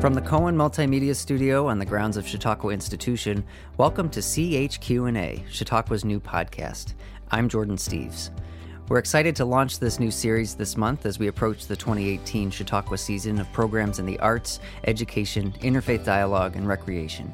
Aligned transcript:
From 0.00 0.14
the 0.14 0.22
Cohen 0.22 0.56
Multimedia 0.56 1.14
Studio 1.14 1.66
on 1.66 1.78
the 1.78 1.84
grounds 1.84 2.16
of 2.16 2.26
Chautauqua 2.26 2.72
Institution, 2.72 3.44
welcome 3.76 4.08
to 4.08 4.20
CHQ&A, 4.20 5.44
Chautauqua's 5.50 6.06
new 6.06 6.18
podcast. 6.18 6.94
I'm 7.30 7.50
Jordan 7.50 7.76
Steves. 7.76 8.30
We're 8.88 8.96
excited 8.96 9.36
to 9.36 9.44
launch 9.44 9.78
this 9.78 10.00
new 10.00 10.10
series 10.10 10.54
this 10.54 10.78
month 10.78 11.04
as 11.04 11.18
we 11.18 11.26
approach 11.26 11.66
the 11.66 11.76
2018 11.76 12.50
Chautauqua 12.50 12.96
season 12.96 13.38
of 13.38 13.52
programs 13.52 13.98
in 13.98 14.06
the 14.06 14.18
arts, 14.20 14.60
education, 14.84 15.52
interfaith 15.60 16.02
dialogue, 16.02 16.56
and 16.56 16.66
recreation. 16.66 17.30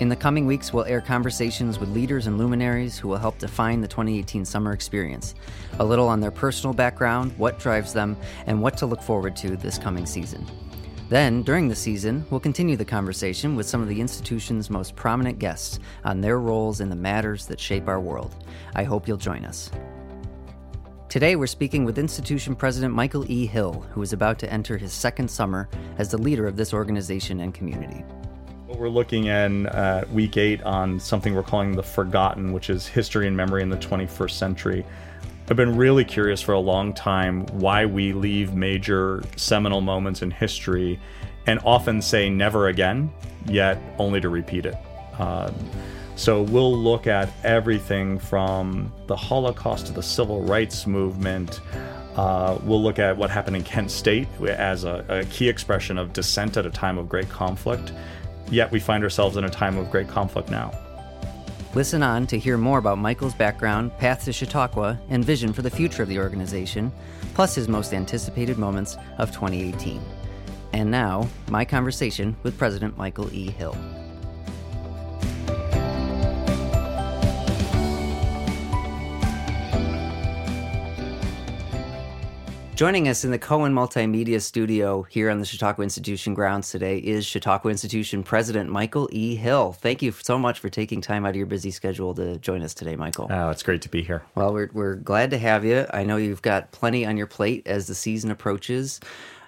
In 0.00 0.08
the 0.08 0.16
coming 0.16 0.44
weeks, 0.44 0.72
we'll 0.72 0.86
air 0.86 1.00
conversations 1.00 1.78
with 1.78 1.90
leaders 1.90 2.26
and 2.26 2.36
luminaries 2.36 2.98
who 2.98 3.06
will 3.06 3.16
help 3.16 3.38
define 3.38 3.80
the 3.80 3.86
2018 3.86 4.44
summer 4.44 4.72
experience, 4.72 5.36
a 5.78 5.84
little 5.84 6.08
on 6.08 6.18
their 6.18 6.32
personal 6.32 6.74
background, 6.74 7.32
what 7.38 7.60
drives 7.60 7.92
them, 7.92 8.16
and 8.48 8.60
what 8.60 8.76
to 8.76 8.86
look 8.86 9.00
forward 9.00 9.36
to 9.36 9.56
this 9.56 9.78
coming 9.78 10.04
season. 10.04 10.44
Then, 11.08 11.42
during 11.42 11.68
the 11.68 11.76
season, 11.76 12.26
we'll 12.30 12.40
continue 12.40 12.76
the 12.76 12.84
conversation 12.84 13.54
with 13.54 13.68
some 13.68 13.80
of 13.80 13.86
the 13.86 14.00
institution's 14.00 14.68
most 14.68 14.96
prominent 14.96 15.38
guests 15.38 15.78
on 16.04 16.20
their 16.20 16.40
roles 16.40 16.80
in 16.80 16.88
the 16.88 16.96
matters 16.96 17.46
that 17.46 17.60
shape 17.60 17.86
our 17.86 18.00
world. 18.00 18.34
I 18.74 18.82
hope 18.82 19.06
you'll 19.06 19.16
join 19.16 19.44
us. 19.44 19.70
Today, 21.08 21.36
we're 21.36 21.46
speaking 21.46 21.84
with 21.84 22.00
institution 22.00 22.56
president 22.56 22.92
Michael 22.92 23.24
E. 23.30 23.46
Hill, 23.46 23.86
who 23.92 24.02
is 24.02 24.12
about 24.12 24.40
to 24.40 24.52
enter 24.52 24.76
his 24.76 24.92
second 24.92 25.30
summer 25.30 25.68
as 25.96 26.10
the 26.10 26.18
leader 26.18 26.48
of 26.48 26.56
this 26.56 26.74
organization 26.74 27.38
and 27.38 27.54
community. 27.54 28.04
We're 28.66 28.88
looking 28.88 29.26
in 29.26 29.68
uh, 29.68 30.06
week 30.12 30.36
eight 30.36 30.60
on 30.64 30.98
something 30.98 31.36
we're 31.36 31.44
calling 31.44 31.76
the 31.76 31.84
Forgotten, 31.84 32.52
which 32.52 32.68
is 32.68 32.84
history 32.84 33.28
and 33.28 33.36
memory 33.36 33.62
in 33.62 33.70
the 33.70 33.76
21st 33.76 34.32
century. 34.32 34.84
I've 35.48 35.56
been 35.56 35.76
really 35.76 36.04
curious 36.04 36.40
for 36.42 36.52
a 36.52 36.58
long 36.58 36.92
time 36.92 37.46
why 37.52 37.86
we 37.86 38.12
leave 38.12 38.54
major 38.54 39.22
seminal 39.36 39.80
moments 39.80 40.20
in 40.22 40.32
history 40.32 40.98
and 41.46 41.60
often 41.64 42.02
say 42.02 42.28
never 42.28 42.66
again, 42.66 43.12
yet 43.46 43.78
only 43.98 44.20
to 44.20 44.28
repeat 44.28 44.66
it. 44.66 44.74
Uh, 45.16 45.52
so 46.16 46.42
we'll 46.42 46.76
look 46.76 47.06
at 47.06 47.28
everything 47.44 48.18
from 48.18 48.92
the 49.06 49.14
Holocaust 49.14 49.86
to 49.86 49.92
the 49.92 50.02
Civil 50.02 50.42
Rights 50.42 50.84
Movement. 50.84 51.60
Uh, 52.16 52.58
we'll 52.64 52.82
look 52.82 52.98
at 52.98 53.16
what 53.16 53.30
happened 53.30 53.54
in 53.54 53.62
Kent 53.62 53.92
State 53.92 54.26
as 54.40 54.82
a, 54.82 55.04
a 55.08 55.24
key 55.26 55.48
expression 55.48 55.96
of 55.96 56.12
dissent 56.12 56.56
at 56.56 56.66
a 56.66 56.70
time 56.70 56.98
of 56.98 57.08
great 57.08 57.28
conflict. 57.28 57.92
Yet 58.50 58.72
we 58.72 58.80
find 58.80 59.04
ourselves 59.04 59.36
in 59.36 59.44
a 59.44 59.50
time 59.50 59.76
of 59.76 59.92
great 59.92 60.08
conflict 60.08 60.50
now. 60.50 60.72
Listen 61.76 62.02
on 62.02 62.26
to 62.28 62.38
hear 62.38 62.56
more 62.56 62.78
about 62.78 62.96
Michael's 62.96 63.34
background, 63.34 63.94
path 63.98 64.24
to 64.24 64.32
Chautauqua, 64.32 64.98
and 65.10 65.22
vision 65.22 65.52
for 65.52 65.60
the 65.60 65.68
future 65.68 66.02
of 66.02 66.08
the 66.08 66.18
organization, 66.18 66.90
plus 67.34 67.54
his 67.54 67.68
most 67.68 67.92
anticipated 67.92 68.56
moments 68.56 68.96
of 69.18 69.30
2018. 69.30 70.00
And 70.72 70.90
now, 70.90 71.28
my 71.50 71.66
conversation 71.66 72.34
with 72.42 72.56
President 72.56 72.96
Michael 72.96 73.30
E. 73.30 73.50
Hill. 73.50 73.76
Joining 82.76 83.08
us 83.08 83.24
in 83.24 83.30
the 83.30 83.38
Cohen 83.38 83.72
Multimedia 83.72 84.38
Studio 84.38 85.00
here 85.04 85.30
on 85.30 85.40
the 85.40 85.46
Chautauqua 85.46 85.82
Institution 85.82 86.34
grounds 86.34 86.70
today 86.70 86.98
is 86.98 87.24
Chautauqua 87.24 87.70
Institution 87.70 88.22
President 88.22 88.68
Michael 88.68 89.08
E. 89.12 89.34
Hill. 89.34 89.72
Thank 89.72 90.02
you 90.02 90.12
so 90.12 90.38
much 90.38 90.58
for 90.58 90.68
taking 90.68 91.00
time 91.00 91.24
out 91.24 91.30
of 91.30 91.36
your 91.36 91.46
busy 91.46 91.70
schedule 91.70 92.12
to 92.16 92.36
join 92.36 92.60
us 92.60 92.74
today, 92.74 92.94
Michael. 92.94 93.28
Oh, 93.30 93.48
it's 93.48 93.62
great 93.62 93.80
to 93.80 93.88
be 93.88 94.02
here. 94.02 94.24
Well, 94.34 94.52
we're, 94.52 94.68
we're 94.74 94.96
glad 94.96 95.30
to 95.30 95.38
have 95.38 95.64
you. 95.64 95.86
I 95.90 96.04
know 96.04 96.18
you've 96.18 96.42
got 96.42 96.70
plenty 96.70 97.06
on 97.06 97.16
your 97.16 97.26
plate 97.26 97.66
as 97.66 97.86
the 97.86 97.94
season 97.94 98.30
approaches. 98.30 99.00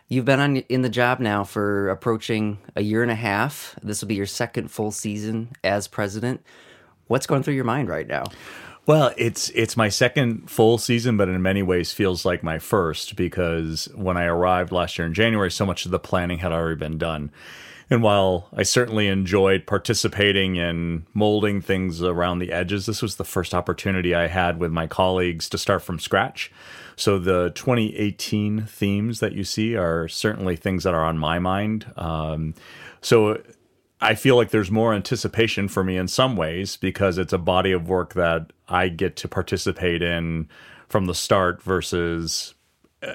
You've 0.08 0.24
been 0.24 0.40
on 0.40 0.56
in 0.56 0.80
the 0.80 0.88
job 0.88 1.20
now 1.20 1.44
for 1.44 1.90
approaching 1.90 2.56
a 2.76 2.82
year 2.82 3.02
and 3.02 3.10
a 3.10 3.14
half. 3.14 3.74
This 3.82 4.00
will 4.00 4.08
be 4.08 4.14
your 4.14 4.24
second 4.24 4.70
full 4.70 4.90
season 4.90 5.50
as 5.62 5.86
president. 5.86 6.42
What's 7.08 7.26
going 7.26 7.42
through 7.42 7.54
your 7.56 7.64
mind 7.64 7.90
right 7.90 8.06
now? 8.08 8.24
Well, 8.88 9.12
it's 9.18 9.50
it's 9.50 9.76
my 9.76 9.90
second 9.90 10.48
full 10.48 10.78
season, 10.78 11.18
but 11.18 11.28
in 11.28 11.42
many 11.42 11.62
ways 11.62 11.92
feels 11.92 12.24
like 12.24 12.42
my 12.42 12.58
first 12.58 13.16
because 13.16 13.86
when 13.94 14.16
I 14.16 14.24
arrived 14.24 14.72
last 14.72 14.96
year 14.96 15.06
in 15.06 15.12
January, 15.12 15.50
so 15.50 15.66
much 15.66 15.84
of 15.84 15.90
the 15.90 15.98
planning 15.98 16.38
had 16.38 16.52
already 16.52 16.76
been 16.76 16.96
done. 16.96 17.30
And 17.90 18.02
while 18.02 18.48
I 18.50 18.62
certainly 18.62 19.06
enjoyed 19.08 19.66
participating 19.66 20.56
in 20.56 21.04
molding 21.12 21.60
things 21.60 22.02
around 22.02 22.38
the 22.38 22.50
edges, 22.50 22.86
this 22.86 23.02
was 23.02 23.16
the 23.16 23.26
first 23.26 23.52
opportunity 23.52 24.14
I 24.14 24.26
had 24.26 24.58
with 24.58 24.72
my 24.72 24.86
colleagues 24.86 25.50
to 25.50 25.58
start 25.58 25.82
from 25.82 25.98
scratch. 25.98 26.50
So 26.96 27.18
the 27.18 27.52
2018 27.54 28.62
themes 28.62 29.20
that 29.20 29.34
you 29.34 29.44
see 29.44 29.76
are 29.76 30.08
certainly 30.08 30.56
things 30.56 30.84
that 30.84 30.94
are 30.94 31.04
on 31.04 31.18
my 31.18 31.38
mind. 31.38 31.92
Um, 31.98 32.54
so 33.02 33.42
I 34.00 34.14
feel 34.14 34.36
like 34.36 34.50
there's 34.50 34.70
more 34.70 34.94
anticipation 34.94 35.68
for 35.68 35.82
me 35.82 35.96
in 35.96 36.08
some 36.08 36.36
ways 36.36 36.76
because 36.76 37.18
it's 37.18 37.32
a 37.32 37.38
body 37.38 37.72
of 37.72 37.88
work 37.88 38.14
that 38.14 38.52
I 38.68 38.88
get 38.88 39.16
to 39.16 39.28
participate 39.28 40.02
in 40.02 40.48
from 40.88 41.06
the 41.06 41.14
start 41.14 41.62
versus 41.62 42.54
uh, 43.02 43.14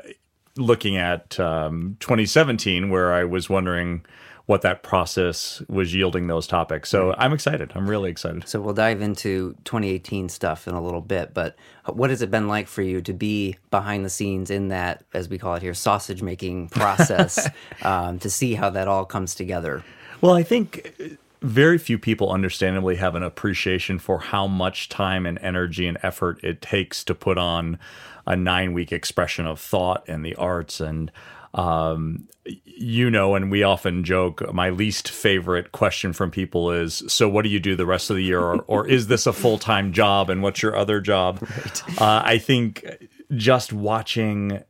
looking 0.57 0.97
at 0.97 1.39
um, 1.39 1.97
2017, 1.99 2.89
where 2.89 3.13
I 3.13 3.23
was 3.23 3.49
wondering 3.49 4.05
what 4.45 4.61
that 4.61 4.83
process 4.83 5.61
was 5.69 5.95
yielding 5.95 6.27
those 6.27 6.45
topics. 6.47 6.89
So 6.89 7.15
I'm 7.17 7.31
excited. 7.31 7.71
I'm 7.75 7.89
really 7.89 8.11
excited. 8.11 8.47
So 8.47 8.59
we'll 8.59 8.73
dive 8.73 9.01
into 9.01 9.55
2018 9.63 10.27
stuff 10.27 10.67
in 10.67 10.75
a 10.75 10.81
little 10.81 10.99
bit, 10.99 11.33
but 11.33 11.55
what 11.87 12.09
has 12.09 12.21
it 12.21 12.29
been 12.29 12.49
like 12.49 12.67
for 12.67 12.81
you 12.81 13.01
to 13.03 13.13
be 13.13 13.57
behind 13.71 14.03
the 14.03 14.09
scenes 14.09 14.49
in 14.49 14.67
that, 14.67 15.05
as 15.13 15.29
we 15.29 15.37
call 15.37 15.55
it 15.55 15.61
here, 15.61 15.73
sausage 15.73 16.21
making 16.21 16.69
process, 16.69 17.49
um, 17.83 18.19
to 18.19 18.29
see 18.29 18.53
how 18.53 18.69
that 18.69 18.89
all 18.89 19.05
comes 19.05 19.33
together? 19.33 19.81
Well, 20.23 20.33
I 20.33 20.43
think 20.43 21.19
very 21.41 21.77
few 21.77 21.99
people 21.99 22.31
understandably 22.31 22.95
have 22.95 23.15
an 23.15 23.23
appreciation 23.23 23.99
for 23.99 24.19
how 24.19 24.47
much 24.47 24.87
time 24.87 25.25
and 25.25 25.37
energy 25.39 25.85
and 25.85 25.97
effort 26.01 26.41
it 26.41 26.61
takes 26.61 27.03
to 27.03 27.13
put 27.13 27.37
on 27.37 27.77
a 28.25 28.33
nine 28.33 28.71
week 28.71 28.93
expression 28.93 29.45
of 29.45 29.59
thought 29.59 30.05
and 30.07 30.23
the 30.23 30.33
arts 30.35 30.79
and 30.79 31.11
um, 31.55 32.29
you 32.45 33.09
know, 33.11 33.35
and 33.35 33.51
we 33.51 33.63
often 33.63 34.05
joke, 34.05 34.53
my 34.53 34.69
least 34.69 35.09
favorite 35.09 35.73
question 35.73 36.13
from 36.13 36.31
people 36.31 36.71
is, 36.71 37.03
So, 37.07 37.27
what 37.27 37.43
do 37.43 37.49
you 37.49 37.59
do 37.59 37.75
the 37.75 37.85
rest 37.85 38.09
of 38.09 38.15
the 38.15 38.23
year? 38.23 38.39
Or, 38.39 38.61
or 38.67 38.87
is 38.87 39.07
this 39.07 39.27
a 39.27 39.33
full 39.33 39.57
time 39.57 39.91
job? 39.91 40.29
And 40.29 40.41
what's 40.41 40.61
your 40.61 40.75
other 40.75 41.01
job? 41.01 41.45
Right. 41.53 42.01
Uh, 42.01 42.21
I 42.25 42.37
think 42.37 43.09
just 43.35 43.73
watching 43.73 44.63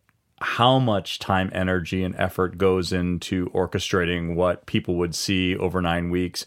how 0.43 0.77
much 0.77 1.19
time, 1.19 1.49
energy, 1.53 2.03
and 2.03 2.15
effort 2.17 2.57
goes 2.57 2.91
into 2.91 3.49
orchestrating 3.51 4.35
what 4.35 4.65
people 4.65 4.95
would 4.95 5.15
see 5.15 5.55
over 5.55 5.81
nine 5.81 6.09
weeks 6.09 6.45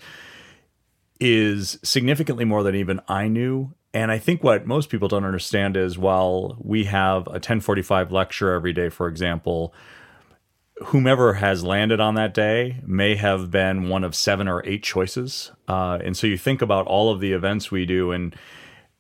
is 1.19 1.79
significantly 1.83 2.45
more 2.45 2.63
than 2.63 2.75
even 2.75 3.01
I 3.09 3.29
knew. 3.29 3.73
And 3.95 4.13
I 4.13 4.19
think 4.19 4.45
what 4.45 4.67
most 4.67 4.91
people 4.91 5.09
don't 5.09 5.25
understand 5.25 5.79
is 5.79 5.97
while 5.97 6.59
we 6.61 6.85
have 6.85 7.27
a 7.27 7.41
1045 7.41 8.13
lecture 8.13 8.53
every 8.53 8.75
day, 8.75 8.91
for 8.91 9.09
example, 9.09 9.73
whomever 10.85 11.35
has 11.35 11.65
landed 11.65 11.99
on 11.99 12.17
that 12.17 12.35
day 12.35 12.83
may 12.85 13.17
have 13.17 13.51
been 13.51 13.89
one 13.89 14.05
of 14.05 14.15
seven 14.15 14.47
or 14.47 14.63
eight 14.67 14.83
choices. 14.83 15.53
Uh, 15.67 15.99
and 16.05 16.15
so 16.19 16.27
you 16.27 16.37
think 16.37 16.61
about 16.61 16.87
all 16.87 17.11
of 17.11 17.21
the 17.21 17.33
events 17.33 17.71
we 17.71 17.87
do 17.87 18.13
and 18.13 18.37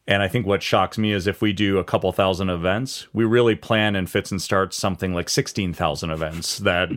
and 0.08 0.22
I 0.22 0.28
think 0.28 0.46
what 0.46 0.62
shocks 0.62 0.98
me 0.98 1.12
is 1.12 1.26
if 1.26 1.42
we 1.42 1.52
do 1.52 1.78
a 1.78 1.84
couple 1.84 2.12
thousand 2.12 2.48
events, 2.48 3.08
we 3.12 3.24
really 3.24 3.56
plan 3.56 3.96
and 3.96 4.08
fits 4.08 4.30
and 4.30 4.40
starts 4.40 4.76
something 4.76 5.12
like 5.12 5.28
16,000 5.28 6.10
events 6.10 6.58
that 6.60 6.90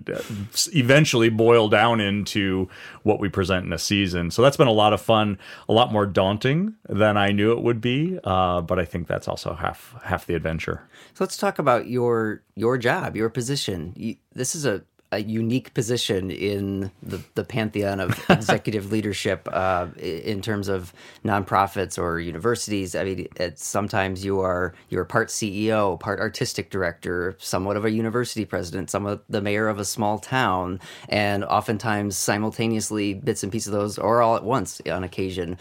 eventually 0.74 1.30
boil 1.30 1.70
down 1.70 2.00
into 2.00 2.70
what 3.02 3.20
we 3.20 3.28
present 3.28 3.66
in 3.66 3.74
a 3.74 3.80
season. 3.80 4.30
So 4.30 4.44
that's 4.44 4.58
been 4.58 4.68
a 4.68 4.72
lot 4.72 4.94
of 4.94 5.02
fun, 5.02 5.40
a 5.68 5.74
lot 5.74 5.92
more 5.92 6.06
daunting 6.06 6.76
than 6.88 7.18
I 7.18 7.32
knew 7.32 7.52
it 7.52 7.64
would 7.64 7.82
be. 7.82 8.20
Uh, 8.24 8.62
but 8.62 8.78
I 8.78 8.86
think 8.86 9.08
that's 9.08 9.28
also 9.28 9.56
half 9.56 9.96
half 10.04 10.28
the 10.28 10.36
adventure. 10.36 10.88
So 11.16 11.24
let's 11.24 11.38
talk 11.38 11.58
about 11.58 11.88
your 11.88 12.44
your 12.56 12.78
job, 12.78 13.16
your 13.16 13.30
position. 13.30 13.94
You, 13.96 14.18
this 14.34 14.54
is 14.54 14.66
a 14.66 14.84
a 15.12 15.22
unique 15.22 15.74
position 15.74 16.30
in 16.30 16.92
the, 17.02 17.22
the 17.34 17.44
pantheon 17.44 18.00
of 18.00 18.24
executive 18.30 18.92
leadership 18.92 19.48
uh, 19.52 19.88
in 19.98 20.42
terms 20.42 20.68
of 20.68 20.94
nonprofits 21.26 21.98
or 21.98 22.20
universities. 22.20 22.96
I 22.96 23.04
mean, 23.04 23.28
sometimes 23.56 24.24
you 24.24 24.40
are 24.42 24.76
you're 24.90 25.06
part 25.06 25.30
CEO, 25.30 26.00
part 26.00 26.20
artistic 26.20 26.70
director, 26.70 27.36
somewhat 27.40 27.76
of 27.76 27.86
a 27.86 27.92
university 27.92 28.46
president, 28.46 28.90
somewhat 28.92 29.24
the 29.30 29.42
mayor 29.42 29.68
of 29.68 29.80
a 29.80 29.86
small 29.86 30.20
town, 30.20 30.80
and 31.08 31.44
oftentimes 31.44 32.16
simultaneously 32.16 33.16
bits 33.16 33.42
and 33.42 33.52
pieces 33.52 33.74
of 33.74 33.74
those, 33.74 33.98
or 33.98 34.22
all 34.22 34.36
at 34.36 34.44
once 34.44 34.80
on 34.92 35.04
occasion 35.04 35.58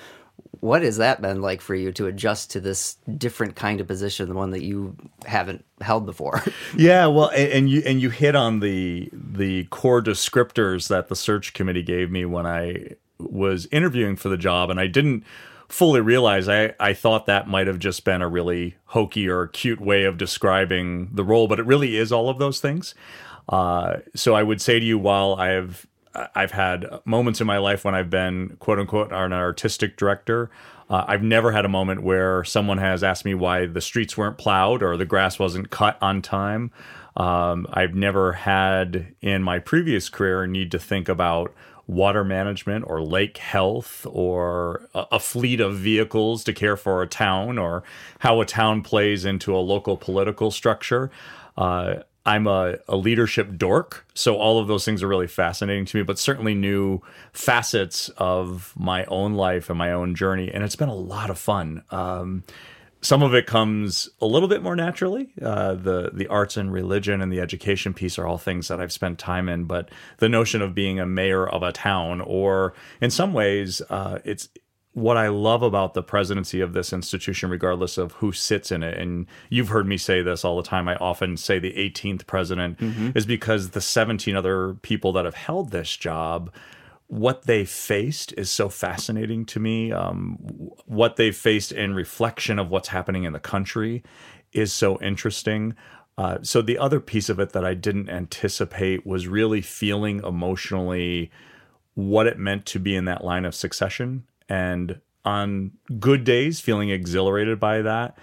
what 0.60 0.82
has 0.82 0.96
that 0.98 1.20
been 1.20 1.40
like 1.40 1.60
for 1.60 1.74
you 1.74 1.92
to 1.92 2.06
adjust 2.06 2.50
to 2.52 2.60
this 2.60 2.96
different 3.16 3.56
kind 3.56 3.80
of 3.80 3.86
position, 3.86 4.28
the 4.28 4.34
one 4.34 4.50
that 4.50 4.62
you 4.62 4.96
haven't 5.26 5.64
held 5.80 6.06
before? 6.06 6.42
yeah, 6.76 7.06
well, 7.06 7.28
and, 7.28 7.52
and, 7.52 7.70
you 7.70 7.82
and 7.84 8.00
you 8.00 8.10
hit 8.10 8.34
on 8.34 8.60
the 8.60 9.10
the 9.12 9.64
core 9.64 10.02
descriptors 10.02 10.88
that 10.88 11.08
the 11.08 11.16
search 11.16 11.52
committee 11.54 11.82
gave 11.82 12.10
me 12.10 12.24
when 12.24 12.46
I 12.46 12.96
was 13.18 13.66
interviewing 13.72 14.16
for 14.16 14.28
the 14.28 14.36
job, 14.36 14.70
and 14.70 14.78
I 14.78 14.86
didn't 14.86 15.24
fully 15.68 16.00
realize 16.00 16.48
I, 16.48 16.74
I 16.80 16.94
thought 16.94 17.26
that 17.26 17.46
might 17.46 17.66
have 17.66 17.78
just 17.78 18.04
been 18.04 18.22
a 18.22 18.28
really 18.28 18.76
hokey 18.86 19.28
or 19.28 19.48
cute 19.48 19.80
way 19.80 20.04
of 20.04 20.16
describing 20.16 21.10
the 21.12 21.24
role, 21.24 21.46
but 21.46 21.60
it 21.60 21.66
really 21.66 21.96
is 21.96 22.10
all 22.10 22.30
of 22.30 22.38
those 22.38 22.58
things. 22.60 22.94
Uh, 23.48 23.98
so 24.14 24.34
I 24.34 24.42
would 24.42 24.60
say 24.60 24.78
to 24.78 24.84
you, 24.84 24.98
while 24.98 25.34
I 25.34 25.48
have 25.48 25.86
I've 26.34 26.52
had 26.52 26.86
moments 27.04 27.40
in 27.40 27.46
my 27.46 27.58
life 27.58 27.84
when 27.84 27.94
I've 27.94 28.10
been 28.10 28.56
quote 28.60 28.78
unquote 28.78 29.12
an 29.12 29.32
artistic 29.32 29.96
director. 29.96 30.50
Uh, 30.90 31.04
I've 31.06 31.22
never 31.22 31.52
had 31.52 31.64
a 31.64 31.68
moment 31.68 32.02
where 32.02 32.44
someone 32.44 32.78
has 32.78 33.04
asked 33.04 33.24
me 33.24 33.34
why 33.34 33.66
the 33.66 33.80
streets 33.80 34.16
weren't 34.16 34.38
plowed 34.38 34.82
or 34.82 34.96
the 34.96 35.04
grass 35.04 35.38
wasn't 35.38 35.70
cut 35.70 35.98
on 36.00 36.22
time. 36.22 36.70
Um, 37.16 37.66
I've 37.72 37.94
never 37.94 38.32
had 38.32 39.14
in 39.20 39.42
my 39.42 39.58
previous 39.58 40.08
career 40.08 40.46
need 40.46 40.70
to 40.70 40.78
think 40.78 41.08
about 41.08 41.52
water 41.88 42.22
management 42.22 42.84
or 42.86 43.02
lake 43.02 43.38
health 43.38 44.06
or 44.10 44.88
a, 44.94 45.18
fleet 45.18 45.58
of 45.58 45.76
vehicles 45.76 46.44
to 46.44 46.52
care 46.52 46.76
for 46.76 47.02
a 47.02 47.06
town 47.06 47.58
or 47.58 47.82
how 48.20 48.40
a 48.40 48.44
town 48.44 48.82
plays 48.82 49.24
into 49.24 49.56
a 49.56 49.58
local 49.58 49.96
political 49.96 50.50
structure. 50.50 51.10
Uh, 51.56 51.96
I'm 52.28 52.46
a, 52.46 52.76
a, 52.86 52.94
leadership 52.94 53.56
dork, 53.56 54.06
so 54.12 54.36
all 54.36 54.60
of 54.60 54.68
those 54.68 54.84
things 54.84 55.02
are 55.02 55.08
really 55.08 55.26
fascinating 55.26 55.86
to 55.86 55.96
me, 55.96 56.02
but 56.02 56.18
certainly 56.18 56.54
new 56.54 57.00
facets 57.32 58.10
of 58.18 58.74
my 58.76 59.06
own 59.06 59.32
life 59.32 59.70
and 59.70 59.78
my 59.78 59.92
own 59.92 60.14
journey. 60.14 60.52
And 60.52 60.62
it's 60.62 60.76
been 60.76 60.90
a 60.90 60.94
lot 60.94 61.30
of 61.30 61.38
fun. 61.38 61.84
Um, 61.90 62.44
some 63.00 63.22
of 63.22 63.32
it 63.32 63.46
comes 63.46 64.10
a 64.20 64.26
little 64.26 64.46
bit 64.46 64.62
more 64.62 64.76
naturally. 64.76 65.30
Uh, 65.40 65.72
the 65.72 66.10
the 66.12 66.26
arts 66.26 66.58
and 66.58 66.70
religion 66.70 67.22
and 67.22 67.32
the 67.32 67.40
education 67.40 67.94
piece 67.94 68.18
are 68.18 68.26
all 68.26 68.36
things 68.36 68.68
that 68.68 68.78
I've 68.78 68.92
spent 68.92 69.18
time 69.18 69.48
in. 69.48 69.64
But 69.64 69.90
the 70.18 70.28
notion 70.28 70.60
of 70.60 70.74
being 70.74 71.00
a 71.00 71.06
mayor 71.06 71.48
of 71.48 71.62
a 71.62 71.72
town, 71.72 72.20
or 72.20 72.74
in 73.00 73.10
some 73.10 73.32
ways, 73.32 73.80
uh, 73.88 74.18
it's 74.26 74.50
what 74.92 75.16
I 75.16 75.28
love 75.28 75.62
about 75.62 75.94
the 75.94 76.02
presidency 76.02 76.60
of 76.60 76.72
this 76.72 76.92
institution, 76.92 77.50
regardless 77.50 77.98
of 77.98 78.12
who 78.12 78.32
sits 78.32 78.72
in 78.72 78.82
it. 78.82 78.98
And 78.98 79.26
you've 79.48 79.68
heard 79.68 79.86
me 79.86 79.96
say 79.96 80.22
this 80.22 80.44
all 80.44 80.56
the 80.56 80.68
time. 80.68 80.88
I 80.88 80.96
often 80.96 81.36
say 81.36 81.58
the 81.58 81.72
18th 81.74 82.26
president 82.26 82.78
mm-hmm. 82.78 83.10
is 83.14 83.26
because 83.26 83.70
the 83.70 83.80
17 83.80 84.34
other 84.34 84.74
people 84.74 85.12
that 85.12 85.24
have 85.24 85.34
held 85.34 85.70
this 85.70 85.96
job 85.96 86.50
what 87.08 87.44
they 87.44 87.64
faced 87.64 88.34
is 88.36 88.50
so 88.50 88.68
fascinating 88.68 89.46
to 89.46 89.58
me. 89.58 89.90
Um, 89.90 90.36
what 90.84 91.16
they 91.16 91.32
faced 91.32 91.72
in 91.72 91.94
reflection 91.94 92.58
of 92.58 92.70
what's 92.70 92.88
happening 92.88 93.24
in 93.24 93.32
the 93.32 93.40
country 93.40 94.02
is 94.52 94.72
so 94.72 95.00
interesting. 95.00 95.74
Uh, 96.18 96.38
so 96.42 96.60
the 96.60 96.78
other 96.78 97.00
piece 97.00 97.28
of 97.28 97.40
it 97.40 97.52
that 97.52 97.64
I 97.64 97.74
didn't 97.74 98.10
anticipate 98.10 99.06
was 99.06 99.26
really 99.26 99.62
feeling 99.62 100.22
emotionally 100.22 101.30
what 101.94 102.26
it 102.26 102.38
meant 102.38 102.66
to 102.66 102.78
be 102.78 102.94
in 102.94 103.06
that 103.06 103.24
line 103.24 103.44
of 103.44 103.54
succession, 103.54 104.24
and 104.48 105.00
on 105.24 105.72
good 105.98 106.24
days 106.24 106.60
feeling 106.60 106.90
exhilarated 106.90 107.60
by 107.60 107.82
that, 107.82 108.16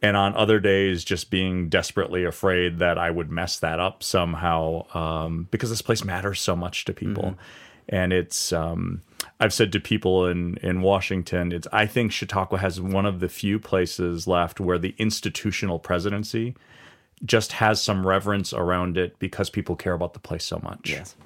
and 0.00 0.16
on 0.16 0.34
other 0.34 0.60
days 0.60 1.04
just 1.04 1.30
being 1.30 1.68
desperately 1.68 2.24
afraid 2.24 2.78
that 2.78 2.98
I 2.98 3.10
would 3.10 3.30
mess 3.30 3.58
that 3.60 3.80
up 3.80 4.02
somehow 4.02 4.86
um, 4.94 5.48
because 5.50 5.70
this 5.70 5.82
place 5.82 6.04
matters 6.04 6.40
so 6.40 6.56
much 6.56 6.84
to 6.86 6.92
people. 6.92 7.22
Mm-hmm 7.22 7.40
and 7.88 8.12
it's 8.12 8.52
um, 8.52 9.02
I've 9.40 9.52
said 9.52 9.72
to 9.72 9.80
people 9.80 10.26
in 10.26 10.56
in 10.58 10.82
Washington, 10.82 11.52
it's 11.52 11.68
I 11.72 11.86
think 11.86 12.12
Chautauqua 12.12 12.58
has 12.58 12.80
one 12.80 13.06
of 13.06 13.20
the 13.20 13.28
few 13.28 13.58
places 13.58 14.26
left 14.26 14.60
where 14.60 14.78
the 14.78 14.94
institutional 14.98 15.78
presidency 15.78 16.54
just 17.24 17.52
has 17.52 17.80
some 17.80 18.06
reverence 18.06 18.52
around 18.52 18.96
it 18.96 19.18
because 19.18 19.48
people 19.48 19.76
care 19.76 19.92
about 19.92 20.14
the 20.14 20.20
place 20.20 20.44
so 20.44 20.60
much. 20.62 20.90
Yes 20.90 21.16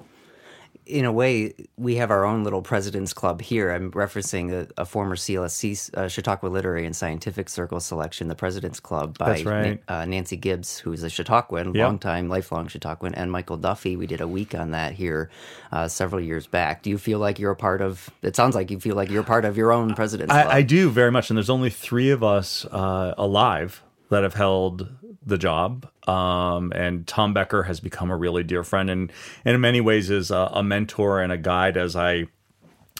in 0.87 1.05
a 1.05 1.11
way, 1.11 1.53
we 1.77 1.95
have 1.95 2.11
our 2.11 2.25
own 2.25 2.43
little 2.43 2.61
president's 2.61 3.13
club 3.13 3.41
here. 3.41 3.71
I'm 3.71 3.91
referencing 3.91 4.51
a, 4.51 4.81
a 4.81 4.85
former 4.85 5.15
CLSC 5.15 5.93
uh, 5.95 6.07
Chautauqua 6.07 6.47
Literary 6.47 6.85
and 6.85 6.95
Scientific 6.95 7.49
Circle 7.49 7.79
selection, 7.79 8.27
the 8.27 8.35
President's 8.35 8.79
Club 8.79 9.17
by 9.17 9.41
right. 9.43 9.81
Na- 9.87 9.99
uh, 9.99 10.05
Nancy 10.05 10.37
Gibbs, 10.37 10.77
who's 10.77 11.03
a 11.03 11.07
Chautauquan, 11.07 11.75
yep. 11.75 11.85
longtime, 11.85 12.29
lifelong 12.29 12.67
Chautauquan, 12.67 13.13
and 13.15 13.31
Michael 13.31 13.57
Duffy. 13.57 13.97
We 13.97 14.07
did 14.07 14.21
a 14.21 14.27
week 14.27 14.55
on 14.55 14.71
that 14.71 14.93
here 14.93 15.29
uh, 15.71 15.87
several 15.87 16.21
years 16.21 16.47
back. 16.47 16.83
Do 16.83 16.89
you 16.89 16.97
feel 16.97 17.19
like 17.19 17.37
you're 17.37 17.51
a 17.51 17.55
part 17.55 17.81
of? 17.81 18.09
It 18.21 18.35
sounds 18.35 18.55
like 18.55 18.71
you 18.71 18.79
feel 18.79 18.95
like 18.95 19.09
you're 19.09 19.23
part 19.23 19.45
of 19.45 19.57
your 19.57 19.71
own 19.71 19.93
President's 19.93 20.33
I, 20.33 20.43
Club. 20.43 20.55
I 20.55 20.61
do 20.61 20.89
very 20.89 21.11
much, 21.11 21.29
and 21.29 21.37
there's 21.37 21.49
only 21.49 21.69
three 21.69 22.11
of 22.11 22.23
us 22.23 22.65
uh, 22.65 23.13
alive 23.17 23.83
that 24.09 24.23
have 24.23 24.33
held 24.33 24.89
the 25.25 25.37
job. 25.37 25.87
Um, 26.07 26.71
and 26.73 27.05
Tom 27.05 27.33
Becker 27.33 27.63
has 27.63 27.79
become 27.79 28.09
a 28.09 28.15
really 28.15 28.43
dear 28.43 28.63
friend 28.63 28.89
and, 28.89 29.11
and 29.43 29.55
in 29.55 29.61
many 29.61 29.81
ways 29.81 30.09
is 30.09 30.31
a, 30.31 30.49
a 30.53 30.63
mentor 30.63 31.21
and 31.21 31.31
a 31.31 31.37
guide 31.37 31.75
as 31.75 31.95
I 31.95 32.27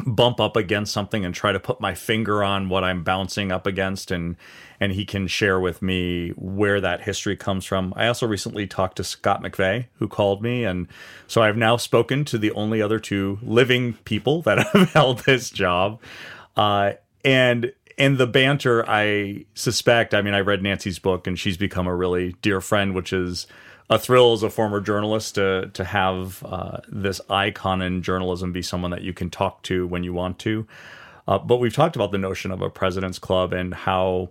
bump 0.06 0.40
up 0.40 0.56
against 0.56 0.94
something 0.94 1.26
and 1.26 1.34
try 1.34 1.52
to 1.52 1.60
put 1.60 1.82
my 1.82 1.96
finger 1.96 2.44
on 2.44 2.70
what 2.70 2.84
I'm 2.84 3.04
bouncing 3.04 3.52
up 3.52 3.66
against 3.66 4.12
and 4.12 4.36
and 4.80 4.92
he 4.92 5.06
can 5.06 5.26
share 5.26 5.60
with 5.60 5.82
me 5.82 6.30
where 6.36 6.80
that 6.80 7.02
history 7.02 7.36
comes 7.36 7.66
from. 7.66 7.94
I 7.96 8.06
also 8.06 8.28
recently 8.28 8.68
talked 8.68 8.98
to 8.98 9.04
Scott 9.04 9.42
McVeigh 9.42 9.86
who 9.96 10.08
called 10.08 10.44
me 10.44 10.66
and 10.66 10.88
so 11.26 11.42
I've 11.42 11.58
now 11.58 11.78
spoken 11.78 12.26
to 12.26 12.38
the 12.38 12.52
only 12.52 12.82
other 12.82 13.00
two 13.00 13.40
living 13.42 13.94
people 14.06 14.42
that 14.44 14.68
have 14.74 14.94
held 14.94 15.20
this 15.20 15.50
job. 15.50 16.00
Uh, 16.56 16.94
and 17.26 17.74
and 17.98 18.18
the 18.18 18.28
banter, 18.28 18.88
I 18.88 19.46
suspect. 19.54 20.14
I 20.14 20.22
mean, 20.22 20.34
I 20.34 20.42
read 20.42 20.62
Nancy's 20.62 21.00
book, 21.00 21.28
and 21.28 21.38
she's 21.38 21.58
become 21.58 21.88
a 21.88 21.96
really 21.96 22.36
dear 22.42 22.62
friend, 22.62 22.94
which 22.94 23.12
is 23.12 23.48
a 23.90 23.98
thrill 23.98 24.34
as 24.34 24.44
a 24.44 24.50
former 24.50 24.82
journalist 24.82 25.36
to 25.36 25.70
to 25.74 25.84
have 25.84 26.44
uh, 26.44 26.80
this 26.90 27.22
icon 27.30 27.82
in 27.82 28.02
journalism 28.02 28.52
be 28.52 28.62
someone 28.62 28.92
that 28.92 29.02
you 29.02 29.14
can 29.14 29.30
talk 29.30 29.64
to 29.64 29.88
when 29.88 30.04
you 30.04 30.14
want 30.14 30.40
to. 30.40 30.68
Uh, 31.28 31.38
but 31.38 31.58
we've 31.58 31.74
talked 31.74 31.96
about 31.96 32.12
the 32.12 32.18
notion 32.18 32.52
of 32.52 32.62
a 32.62 32.70
president's 32.70 33.20
club 33.20 33.54
and 33.54 33.74
how 33.74 34.30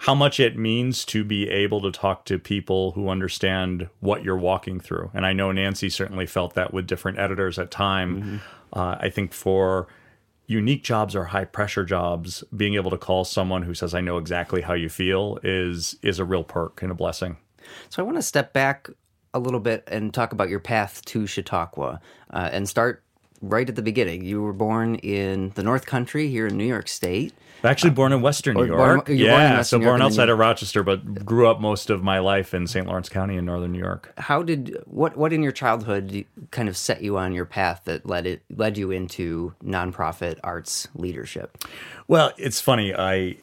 how 0.00 0.14
much 0.14 0.38
it 0.38 0.58
means 0.58 1.04
to 1.06 1.24
be 1.24 1.48
able 1.48 1.80
to 1.80 1.90
talk 1.90 2.26
to 2.26 2.38
people 2.38 2.92
who 2.92 3.08
understand 3.08 3.88
what 4.00 4.22
you're 4.22 4.36
walking 4.36 4.78
through. 4.78 5.10
And 5.14 5.24
I 5.24 5.32
know 5.32 5.52
Nancy 5.52 5.88
certainly 5.88 6.26
felt 6.26 6.54
that 6.54 6.72
with 6.74 6.86
different 6.86 7.18
editors 7.18 7.58
at 7.58 7.70
time. 7.70 8.20
Mm-hmm. 8.20 8.36
Uh, 8.78 8.96
I 9.00 9.08
think 9.08 9.32
for 9.32 9.86
unique 10.46 10.84
jobs 10.84 11.14
or 11.14 11.24
high 11.24 11.44
pressure 11.44 11.84
jobs, 11.84 12.44
being 12.56 12.74
able 12.74 12.90
to 12.90 12.98
call 12.98 13.24
someone 13.24 13.62
who 13.62 13.74
says, 13.74 13.94
I 13.94 14.00
know 14.00 14.18
exactly 14.18 14.62
how 14.62 14.74
you 14.74 14.88
feel 14.88 15.38
is 15.42 15.96
is 16.02 16.18
a 16.18 16.24
real 16.24 16.44
perk 16.44 16.82
and 16.82 16.90
a 16.90 16.94
blessing. 16.94 17.36
So 17.88 18.02
I 18.02 18.06
want 18.06 18.16
to 18.16 18.22
step 18.22 18.52
back 18.52 18.88
a 19.34 19.38
little 19.38 19.60
bit 19.60 19.84
and 19.88 20.14
talk 20.14 20.32
about 20.32 20.48
your 20.48 20.60
path 20.60 21.04
to 21.06 21.26
Chautauqua 21.26 22.00
uh, 22.30 22.48
and 22.52 22.68
start 22.68 23.02
right 23.42 23.68
at 23.68 23.76
the 23.76 23.82
beginning. 23.82 24.24
You 24.24 24.42
were 24.42 24.52
born 24.52 24.96
in 24.96 25.50
the 25.56 25.62
North 25.62 25.84
Country 25.86 26.28
here 26.28 26.46
in 26.46 26.56
New 26.56 26.64
York 26.64 26.88
State. 26.88 27.34
Actually, 27.64 27.90
born 27.90 28.12
in 28.12 28.22
Western 28.22 28.56
New 28.56 28.64
York. 28.64 29.06
Born, 29.06 29.18
yeah, 29.18 29.54
born 29.54 29.64
so 29.64 29.78
born 29.78 30.02
outside 30.02 30.28
of 30.28 30.38
Rochester, 30.38 30.82
but 30.82 31.24
grew 31.24 31.48
up 31.48 31.60
most 31.60 31.90
of 31.90 32.02
my 32.02 32.18
life 32.18 32.54
in 32.54 32.66
St. 32.66 32.86
Lawrence 32.86 33.08
County 33.08 33.36
in 33.36 33.44
northern 33.44 33.72
New 33.72 33.78
York. 33.78 34.12
How 34.18 34.42
did 34.42 34.76
what 34.86 35.16
what 35.16 35.32
in 35.32 35.42
your 35.42 35.52
childhood 35.52 36.24
kind 36.50 36.68
of 36.68 36.76
set 36.76 37.02
you 37.02 37.16
on 37.16 37.32
your 37.32 37.46
path 37.46 37.82
that 37.84 38.06
led 38.06 38.26
it 38.26 38.42
led 38.54 38.78
you 38.78 38.90
into 38.90 39.54
nonprofit 39.64 40.38
arts 40.44 40.88
leadership? 40.94 41.58
Well, 42.08 42.32
it's 42.36 42.60
funny. 42.60 42.94
I 42.94 43.36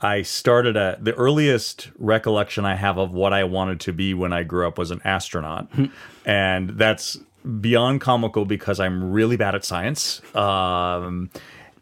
I 0.00 0.22
started 0.22 0.76
at 0.76 1.04
the 1.04 1.14
earliest 1.14 1.90
recollection 1.98 2.64
I 2.64 2.76
have 2.76 2.98
of 2.98 3.12
what 3.12 3.32
I 3.32 3.44
wanted 3.44 3.80
to 3.80 3.92
be 3.92 4.14
when 4.14 4.32
I 4.32 4.44
grew 4.44 4.66
up 4.66 4.78
was 4.78 4.90
an 4.90 5.00
astronaut, 5.04 5.66
hmm. 5.72 5.86
and 6.24 6.70
that's 6.70 7.18
beyond 7.60 8.00
comical 8.00 8.44
because 8.44 8.78
I'm 8.78 9.10
really 9.12 9.36
bad 9.36 9.54
at 9.54 9.64
science. 9.64 10.20
Um, 10.34 11.30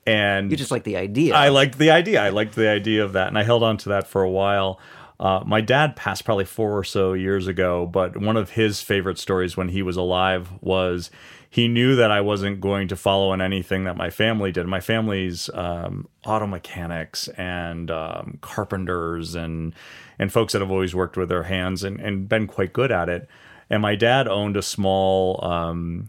and 0.07 0.51
you 0.51 0.57
just 0.57 0.71
like 0.71 0.85
the 0.85 0.97
idea. 0.97 1.35
I 1.35 1.49
liked 1.49 1.79
the 1.79 1.91
idea. 1.91 2.23
I 2.23 2.31
liked 2.31 2.55
the 2.55 2.69
idea 2.69 3.05
of 3.05 3.13
that, 3.15 3.29
and 3.29 3.39
I 3.39 3.43
held 3.43 3.63
on 3.63 3.77
to 3.79 3.89
that 3.91 4.07
for 4.07 4.23
a 4.23 4.31
while. 4.31 4.81
Uh, 5.19 5.43
my 5.47 5.61
dad 5.61 5.97
passed 5.97 6.25
probably 6.25 6.45
four 6.45 6.77
or 6.77 6.85
so 6.85 7.15
years 7.15 7.47
ago, 7.47 7.87
but 7.87 8.19
one 8.19 8.37
of 8.37 8.51
his 8.51 8.83
favorite 8.83 9.19
stories 9.19 9.57
when 9.57 9.71
he 9.71 9.83
was 9.83 9.97
alive 9.97 10.51
was 10.61 11.11
he 11.49 11.69
knew 11.69 11.97
that 11.97 12.11
I 12.11 12.21
wasn't 12.21 12.61
going 12.61 12.89
to 12.89 12.97
follow 12.97 13.33
in 13.33 13.41
anything 13.41 13.85
that 13.85 13.97
my 13.97 14.11
family 14.11 14.53
did. 14.53 14.67
My 14.67 14.81
family's 14.81 15.49
um, 15.55 16.07
auto 16.27 16.47
mechanics 16.47 17.29
and 17.29 17.91
um, 17.91 18.39
carpenters 18.43 19.35
and 19.35 19.75
and 20.19 20.33
folks 20.33 20.53
that 20.53 20.61
have 20.61 20.71
always 20.71 20.95
worked 20.95 21.17
with 21.17 21.29
their 21.29 21.45
hands 21.45 21.83
and, 21.83 21.99
and 22.01 22.29
been 22.29 22.47
quite 22.47 22.73
good 22.73 22.93
at 22.93 23.09
it. 23.09 23.29
And 23.69 23.83
my 23.83 23.95
dad 23.97 24.29
owned 24.29 24.57
a 24.57 24.63
small 24.63 25.43
um, 25.45 26.09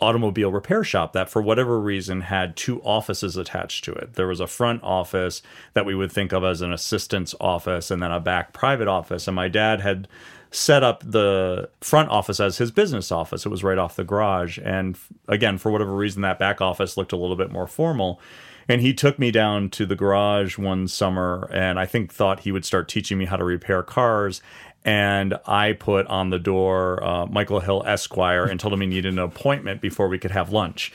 automobile 0.00 0.52
repair 0.52 0.84
shop 0.84 1.12
that, 1.12 1.28
for 1.28 1.42
whatever 1.42 1.80
reason, 1.80 2.22
had 2.22 2.56
two 2.56 2.80
offices 2.82 3.36
attached 3.36 3.84
to 3.84 3.92
it. 3.92 4.14
There 4.14 4.26
was 4.26 4.40
a 4.40 4.46
front 4.46 4.82
office 4.82 5.42
that 5.74 5.86
we 5.86 5.94
would 5.94 6.12
think 6.12 6.32
of 6.32 6.44
as 6.44 6.60
an 6.60 6.72
assistant's 6.72 7.34
office, 7.40 7.90
and 7.90 8.02
then 8.02 8.12
a 8.12 8.20
back 8.20 8.52
private 8.52 8.88
office. 8.88 9.28
And 9.28 9.34
my 9.34 9.48
dad 9.48 9.80
had 9.80 10.08
set 10.50 10.82
up 10.82 11.02
the 11.04 11.68
front 11.80 12.08
office 12.10 12.40
as 12.40 12.58
his 12.58 12.70
business 12.70 13.12
office. 13.12 13.46
It 13.46 13.50
was 13.50 13.62
right 13.62 13.78
off 13.78 13.96
the 13.96 14.04
garage. 14.04 14.58
And 14.62 14.98
again, 15.28 15.58
for 15.58 15.70
whatever 15.70 15.94
reason, 15.94 16.22
that 16.22 16.38
back 16.38 16.60
office 16.60 16.96
looked 16.96 17.12
a 17.12 17.16
little 17.16 17.36
bit 17.36 17.52
more 17.52 17.66
formal. 17.66 18.20
And 18.68 18.80
he 18.80 18.94
took 18.94 19.18
me 19.18 19.30
down 19.30 19.70
to 19.70 19.86
the 19.86 19.96
garage 19.96 20.56
one 20.56 20.86
summer 20.86 21.48
and 21.52 21.78
I 21.78 21.86
think 21.86 22.12
thought 22.12 22.40
he 22.40 22.52
would 22.52 22.64
start 22.64 22.88
teaching 22.88 23.18
me 23.18 23.24
how 23.24 23.36
to 23.36 23.44
repair 23.44 23.82
cars 23.82 24.40
and 24.84 25.34
I 25.46 25.74
put 25.74 26.06
on 26.06 26.30
the 26.30 26.38
door 26.38 27.04
uh, 27.04 27.26
Michael 27.26 27.60
Hill 27.60 27.82
Esquire 27.86 28.44
and 28.44 28.58
told 28.58 28.72
him 28.72 28.80
he 28.80 28.86
needed 28.86 29.12
an 29.12 29.18
appointment 29.18 29.80
before 29.80 30.08
we 30.08 30.18
could 30.18 30.30
have 30.30 30.52
lunch. 30.52 30.92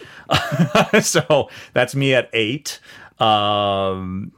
so 1.02 1.50
that's 1.74 1.96
me 1.96 2.14
at 2.14 2.30
eight. 2.34 2.80
Um, 3.20 4.32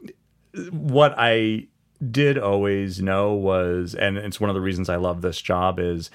what 0.72 1.16
I 1.18 1.68
did 2.12 2.38
always 2.38 3.02
know 3.02 3.34
was, 3.34 3.96
and 3.96 4.18
it's 4.18 4.40
one 4.40 4.50
of 4.50 4.54
the 4.54 4.62
reasons 4.62 4.90
I 4.90 4.98
love 4.98 5.22
this 5.22 5.42
job, 5.42 5.80
is 5.80 6.12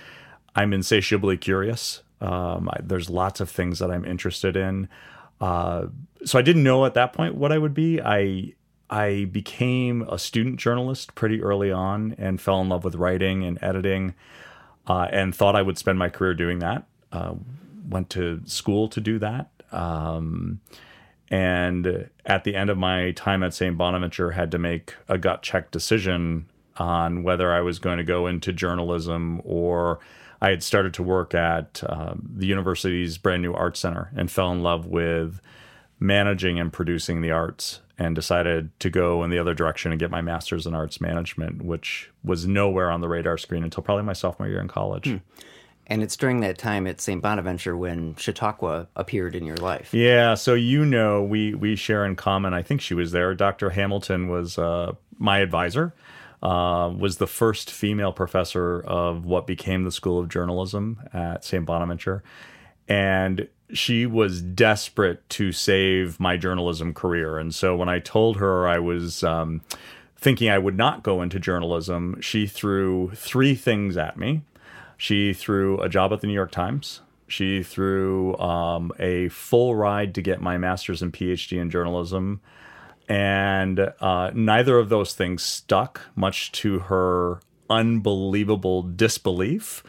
I'm 0.54 0.72
insatiably 0.72 1.38
curious. 1.38 2.02
Um, 2.20 2.68
I, 2.68 2.80
there's 2.82 3.08
lots 3.08 3.40
of 3.40 3.50
things 3.50 3.78
that 3.78 3.90
I'm 3.90 4.04
interested 4.04 4.56
in. 4.56 4.88
Uh, 5.40 5.86
so 6.24 6.38
I 6.38 6.42
didn't 6.42 6.62
know 6.62 6.84
at 6.84 6.94
that 6.94 7.12
point 7.12 7.34
what 7.34 7.50
I 7.50 7.58
would 7.58 7.74
be. 7.74 8.00
I 8.00 8.54
I 8.92 9.24
became 9.24 10.02
a 10.02 10.18
student 10.18 10.58
journalist 10.58 11.14
pretty 11.14 11.42
early 11.42 11.72
on 11.72 12.14
and 12.18 12.38
fell 12.38 12.60
in 12.60 12.68
love 12.68 12.84
with 12.84 12.94
writing 12.96 13.42
and 13.42 13.58
editing, 13.62 14.14
uh, 14.86 15.08
and 15.10 15.34
thought 15.34 15.56
I 15.56 15.62
would 15.62 15.78
spend 15.78 15.98
my 15.98 16.10
career 16.10 16.34
doing 16.34 16.58
that. 16.58 16.84
Uh, 17.10 17.36
went 17.88 18.10
to 18.10 18.42
school 18.44 18.88
to 18.88 19.00
do 19.00 19.18
that. 19.18 19.48
Um, 19.72 20.60
and 21.30 22.10
at 22.26 22.44
the 22.44 22.54
end 22.54 22.68
of 22.68 22.76
my 22.76 23.12
time 23.12 23.42
at 23.42 23.54
St. 23.54 23.78
Bonaventure, 23.78 24.32
had 24.32 24.50
to 24.50 24.58
make 24.58 24.94
a 25.08 25.16
gut 25.16 25.42
check 25.42 25.70
decision 25.70 26.44
on 26.76 27.22
whether 27.22 27.50
I 27.50 27.62
was 27.62 27.78
going 27.78 27.96
to 27.96 28.04
go 28.04 28.26
into 28.26 28.52
journalism 28.52 29.40
or 29.42 30.00
I 30.42 30.50
had 30.50 30.62
started 30.62 30.92
to 30.94 31.02
work 31.02 31.34
at 31.34 31.82
uh, 31.86 32.12
the 32.22 32.46
university's 32.46 33.16
brand 33.16 33.40
new 33.40 33.54
art 33.54 33.78
center 33.78 34.10
and 34.14 34.30
fell 34.30 34.52
in 34.52 34.62
love 34.62 34.84
with 34.84 35.40
managing 36.02 36.58
and 36.58 36.72
producing 36.72 37.22
the 37.22 37.30
arts 37.30 37.80
and 37.96 38.14
decided 38.14 38.78
to 38.80 38.90
go 38.90 39.22
in 39.22 39.30
the 39.30 39.38
other 39.38 39.54
direction 39.54 39.92
and 39.92 40.00
get 40.00 40.10
my 40.10 40.20
master's 40.20 40.66
in 40.66 40.74
arts 40.74 41.00
management, 41.00 41.62
which 41.62 42.10
was 42.24 42.46
nowhere 42.46 42.90
on 42.90 43.00
the 43.00 43.08
radar 43.08 43.38
screen 43.38 43.62
until 43.62 43.82
probably 43.82 44.02
my 44.02 44.12
sophomore 44.12 44.48
year 44.48 44.60
in 44.60 44.68
college. 44.68 45.06
Hmm. 45.06 45.16
And 45.86 46.02
it's 46.02 46.16
during 46.16 46.40
that 46.40 46.58
time 46.58 46.86
at 46.86 47.00
St. 47.00 47.20
Bonaventure 47.20 47.76
when 47.76 48.14
Chautauqua 48.16 48.88
appeared 48.96 49.34
in 49.34 49.44
your 49.44 49.56
life. 49.56 49.92
Yeah, 49.92 50.34
so 50.34 50.54
you 50.54 50.84
know, 50.84 51.22
we 51.22 51.54
we 51.54 51.76
share 51.76 52.04
in 52.04 52.16
common. 52.16 52.54
I 52.54 52.62
think 52.62 52.80
she 52.80 52.94
was 52.94 53.12
there. 53.12 53.34
Dr. 53.34 53.70
Hamilton 53.70 54.28
was 54.28 54.58
uh, 54.58 54.92
my 55.18 55.38
advisor. 55.38 55.94
Uh, 56.40 56.92
was 56.98 57.18
the 57.18 57.26
first 57.26 57.70
female 57.70 58.12
professor 58.12 58.80
of 58.80 59.24
what 59.24 59.46
became 59.46 59.84
the 59.84 59.92
School 59.92 60.18
of 60.18 60.28
Journalism 60.28 61.00
at 61.12 61.44
St. 61.44 61.64
Bonaventure, 61.64 62.24
and 62.88 63.48
she 63.72 64.06
was 64.06 64.40
desperate 64.40 65.28
to 65.30 65.52
save 65.52 66.18
my 66.20 66.36
journalism 66.36 66.94
career. 66.94 67.38
And 67.38 67.54
so 67.54 67.76
when 67.76 67.88
I 67.88 67.98
told 67.98 68.36
her 68.36 68.66
I 68.66 68.78
was 68.78 69.24
um, 69.24 69.62
thinking 70.16 70.50
I 70.50 70.58
would 70.58 70.76
not 70.76 71.02
go 71.02 71.22
into 71.22 71.38
journalism, 71.40 72.20
she 72.20 72.46
threw 72.46 73.10
three 73.14 73.54
things 73.54 73.96
at 73.96 74.16
me. 74.16 74.42
She 74.96 75.32
threw 75.32 75.80
a 75.80 75.88
job 75.88 76.12
at 76.12 76.20
the 76.20 76.26
New 76.26 76.32
York 76.32 76.52
Times. 76.52 77.00
She 77.26 77.62
threw 77.62 78.36
um, 78.38 78.92
a 78.98 79.28
full 79.30 79.74
ride 79.74 80.14
to 80.14 80.22
get 80.22 80.40
my 80.40 80.58
master's 80.58 81.02
and 81.02 81.12
PhD 81.12 81.60
in 81.60 81.70
journalism. 81.70 82.40
And 83.08 83.92
uh, 84.00 84.30
neither 84.34 84.78
of 84.78 84.90
those 84.90 85.14
things 85.14 85.42
stuck, 85.42 86.02
much 86.14 86.52
to 86.52 86.80
her 86.80 87.40
unbelievable 87.68 88.82
disbelief. 88.82 89.82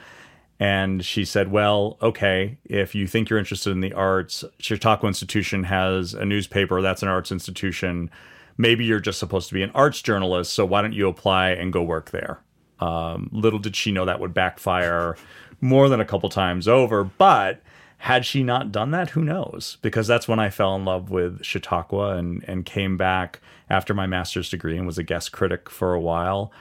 And 0.59 1.03
she 1.03 1.25
said, 1.25 1.51
Well, 1.51 1.97
okay, 2.01 2.57
if 2.65 2.95
you 2.95 3.07
think 3.07 3.29
you're 3.29 3.39
interested 3.39 3.71
in 3.71 3.81
the 3.81 3.93
arts, 3.93 4.43
Chautauqua 4.59 5.07
Institution 5.07 5.63
has 5.63 6.13
a 6.13 6.25
newspaper 6.25 6.81
that's 6.81 7.01
an 7.01 7.09
arts 7.09 7.31
institution. 7.31 8.09
Maybe 8.57 8.85
you're 8.85 8.99
just 8.99 9.19
supposed 9.19 9.47
to 9.49 9.53
be 9.53 9.63
an 9.63 9.71
arts 9.73 10.01
journalist, 10.01 10.53
so 10.53 10.65
why 10.65 10.81
don't 10.81 10.93
you 10.93 11.07
apply 11.07 11.49
and 11.49 11.73
go 11.73 11.81
work 11.81 12.11
there? 12.11 12.39
Um, 12.79 13.29
little 13.31 13.59
did 13.59 13.75
she 13.75 13.91
know 13.91 14.05
that 14.05 14.19
would 14.19 14.33
backfire 14.33 15.17
more 15.63 15.89
than 15.89 16.01
a 16.01 16.05
couple 16.05 16.29
times 16.29 16.67
over. 16.67 17.03
But 17.03 17.61
had 17.99 18.25
she 18.25 18.43
not 18.43 18.71
done 18.71 18.91
that, 18.91 19.11
who 19.11 19.23
knows? 19.23 19.77
Because 19.81 20.07
that's 20.07 20.27
when 20.27 20.39
I 20.39 20.49
fell 20.49 20.75
in 20.75 20.85
love 20.85 21.09
with 21.09 21.43
Chautauqua 21.43 22.17
and, 22.17 22.43
and 22.47 22.65
came 22.65 22.97
back 22.97 23.39
after 23.69 23.93
my 23.93 24.05
master's 24.05 24.49
degree 24.49 24.77
and 24.77 24.85
was 24.85 24.97
a 24.97 25.03
guest 25.03 25.31
critic 25.31 25.69
for 25.69 25.93
a 25.93 26.01
while. 26.01 26.51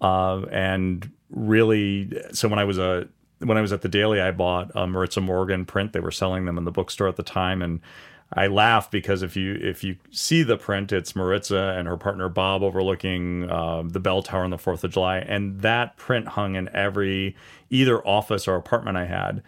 Uh, 0.00 0.42
and 0.52 1.10
really, 1.30 2.12
so 2.32 2.48
when 2.48 2.60
I 2.60 2.64
was 2.64 2.78
a 2.78 3.08
when 3.38 3.58
I 3.58 3.60
was 3.60 3.72
at 3.72 3.82
the 3.82 3.88
Daily, 3.88 4.20
I 4.20 4.30
bought 4.30 4.70
a 4.74 4.86
Maritza 4.86 5.20
Morgan 5.20 5.64
print. 5.64 5.92
They 5.92 6.00
were 6.00 6.10
selling 6.10 6.44
them 6.44 6.58
in 6.58 6.64
the 6.64 6.70
bookstore 6.70 7.08
at 7.08 7.16
the 7.16 7.22
time, 7.22 7.62
and 7.62 7.80
I 8.32 8.46
laugh 8.46 8.90
because 8.90 9.22
if 9.22 9.36
you 9.36 9.54
if 9.60 9.84
you 9.84 9.96
see 10.10 10.42
the 10.42 10.56
print, 10.56 10.92
it's 10.92 11.14
Maritza 11.14 11.74
and 11.76 11.86
her 11.86 11.96
partner 11.96 12.28
Bob 12.28 12.62
overlooking 12.62 13.50
uh, 13.50 13.82
the 13.86 14.00
bell 14.00 14.22
tower 14.22 14.44
on 14.44 14.50
the 14.50 14.58
Fourth 14.58 14.82
of 14.84 14.92
July, 14.92 15.18
and 15.18 15.60
that 15.60 15.96
print 15.96 16.28
hung 16.28 16.56
in 16.56 16.68
every 16.74 17.36
either 17.70 18.06
office 18.06 18.48
or 18.48 18.56
apartment 18.56 18.96
I 18.96 19.06
had 19.06 19.42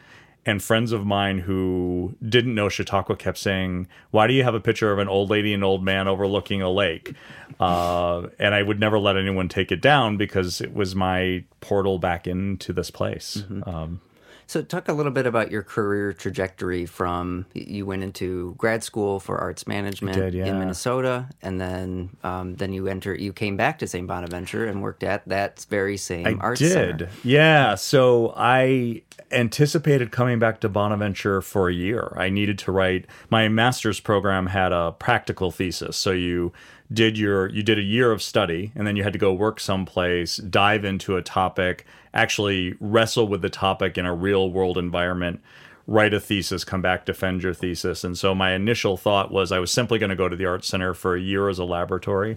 and 0.46 0.62
friends 0.62 0.92
of 0.92 1.04
mine 1.04 1.40
who 1.40 2.16
didn't 2.26 2.54
know 2.54 2.68
Chautauqua 2.68 3.16
kept 3.16 3.36
saying, 3.36 3.88
"Why 4.12 4.26
do 4.26 4.32
you 4.32 4.44
have 4.44 4.54
a 4.54 4.60
picture 4.60 4.92
of 4.92 4.98
an 4.98 5.08
old 5.08 5.28
lady 5.28 5.52
and 5.52 5.62
old 5.64 5.84
man 5.84 6.08
overlooking 6.08 6.62
a 6.62 6.70
lake?" 6.70 7.14
Uh, 7.58 8.28
and 8.38 8.54
I 8.54 8.62
would 8.62 8.78
never 8.78 8.98
let 8.98 9.16
anyone 9.16 9.48
take 9.48 9.72
it 9.72 9.82
down 9.82 10.16
because 10.16 10.60
it 10.60 10.72
was 10.72 10.94
my 10.94 11.44
portal 11.60 11.98
back 11.98 12.26
into 12.26 12.72
this 12.72 12.90
place. 12.90 13.38
Mm-hmm. 13.38 13.68
Um, 13.68 14.00
so, 14.48 14.62
talk 14.62 14.88
a 14.88 14.92
little 14.92 15.10
bit 15.10 15.26
about 15.26 15.50
your 15.50 15.62
career 15.62 16.12
trajectory 16.12 16.86
from 16.86 17.46
you 17.52 17.84
went 17.84 18.04
into 18.04 18.54
grad 18.56 18.84
school 18.84 19.18
for 19.18 19.38
arts 19.38 19.66
management 19.66 20.16
did, 20.16 20.34
yeah. 20.34 20.46
in 20.46 20.58
Minnesota, 20.58 21.28
and 21.42 21.60
then 21.60 22.10
um, 22.22 22.54
then 22.54 22.72
you 22.72 22.86
enter 22.86 23.14
you 23.14 23.32
came 23.32 23.56
back 23.56 23.80
to 23.80 23.88
St. 23.88 24.06
Bonaventure 24.06 24.64
and 24.64 24.82
worked 24.82 25.02
at 25.02 25.26
that 25.28 25.66
very 25.68 25.96
same 25.96 26.26
I 26.26 26.32
arts 26.34 26.60
did. 26.60 26.72
center. 26.72 27.08
Yeah, 27.24 27.74
so 27.74 28.34
I 28.36 29.02
anticipated 29.32 30.12
coming 30.12 30.38
back 30.38 30.60
to 30.60 30.68
Bonaventure 30.68 31.42
for 31.42 31.68
a 31.68 31.74
year. 31.74 32.12
I 32.16 32.28
needed 32.28 32.58
to 32.60 32.72
write 32.72 33.06
my 33.28 33.48
master's 33.48 33.98
program 33.98 34.46
had 34.46 34.72
a 34.72 34.92
practical 34.92 35.50
thesis, 35.50 35.96
so 35.96 36.12
you 36.12 36.52
did 36.92 37.18
your 37.18 37.48
you 37.48 37.62
did 37.62 37.78
a 37.78 37.82
year 37.82 38.12
of 38.12 38.22
study 38.22 38.72
and 38.74 38.86
then 38.86 38.96
you 38.96 39.02
had 39.02 39.12
to 39.12 39.18
go 39.18 39.32
work 39.32 39.58
someplace 39.58 40.36
dive 40.36 40.84
into 40.84 41.16
a 41.16 41.22
topic 41.22 41.84
actually 42.14 42.74
wrestle 42.80 43.26
with 43.26 43.42
the 43.42 43.50
topic 43.50 43.98
in 43.98 44.06
a 44.06 44.14
real 44.14 44.50
world 44.50 44.78
environment 44.78 45.40
write 45.86 46.14
a 46.14 46.20
thesis 46.20 46.64
come 46.64 46.82
back 46.82 47.04
defend 47.04 47.42
your 47.42 47.54
thesis 47.54 48.04
and 48.04 48.16
so 48.16 48.34
my 48.34 48.52
initial 48.52 48.96
thought 48.96 49.30
was 49.32 49.50
i 49.50 49.58
was 49.58 49.70
simply 49.70 49.98
going 49.98 50.10
to 50.10 50.16
go 50.16 50.28
to 50.28 50.36
the 50.36 50.46
art 50.46 50.64
center 50.64 50.94
for 50.94 51.16
a 51.16 51.20
year 51.20 51.48
as 51.48 51.58
a 51.58 51.64
laboratory 51.64 52.36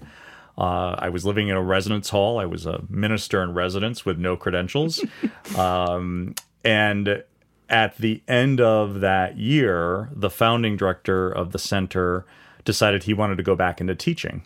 uh, 0.58 0.94
I 1.00 1.08
was 1.08 1.26
living 1.26 1.48
in 1.48 1.56
a 1.56 1.62
residence 1.62 2.10
hall. 2.10 2.38
I 2.38 2.46
was 2.46 2.66
a 2.66 2.84
minister 2.90 3.42
in 3.42 3.54
residence 3.54 4.06
with 4.06 4.20
no 4.20 4.36
credentials. 4.36 5.02
um, 5.58 6.36
and 6.66 7.24
at 7.70 7.98
the 7.98 8.22
end 8.28 8.60
of 8.60 9.00
that 9.00 9.38
year, 9.38 10.10
the 10.12 10.30
founding 10.30 10.76
director 10.76 11.30
of 11.30 11.52
the 11.52 11.60
center 11.60 12.26
decided 12.70 13.02
he 13.02 13.16
wanted 13.16 13.36
to 13.38 13.44
go 13.44 13.56
back 13.56 13.82
into 13.82 13.96
teaching. 13.96 14.44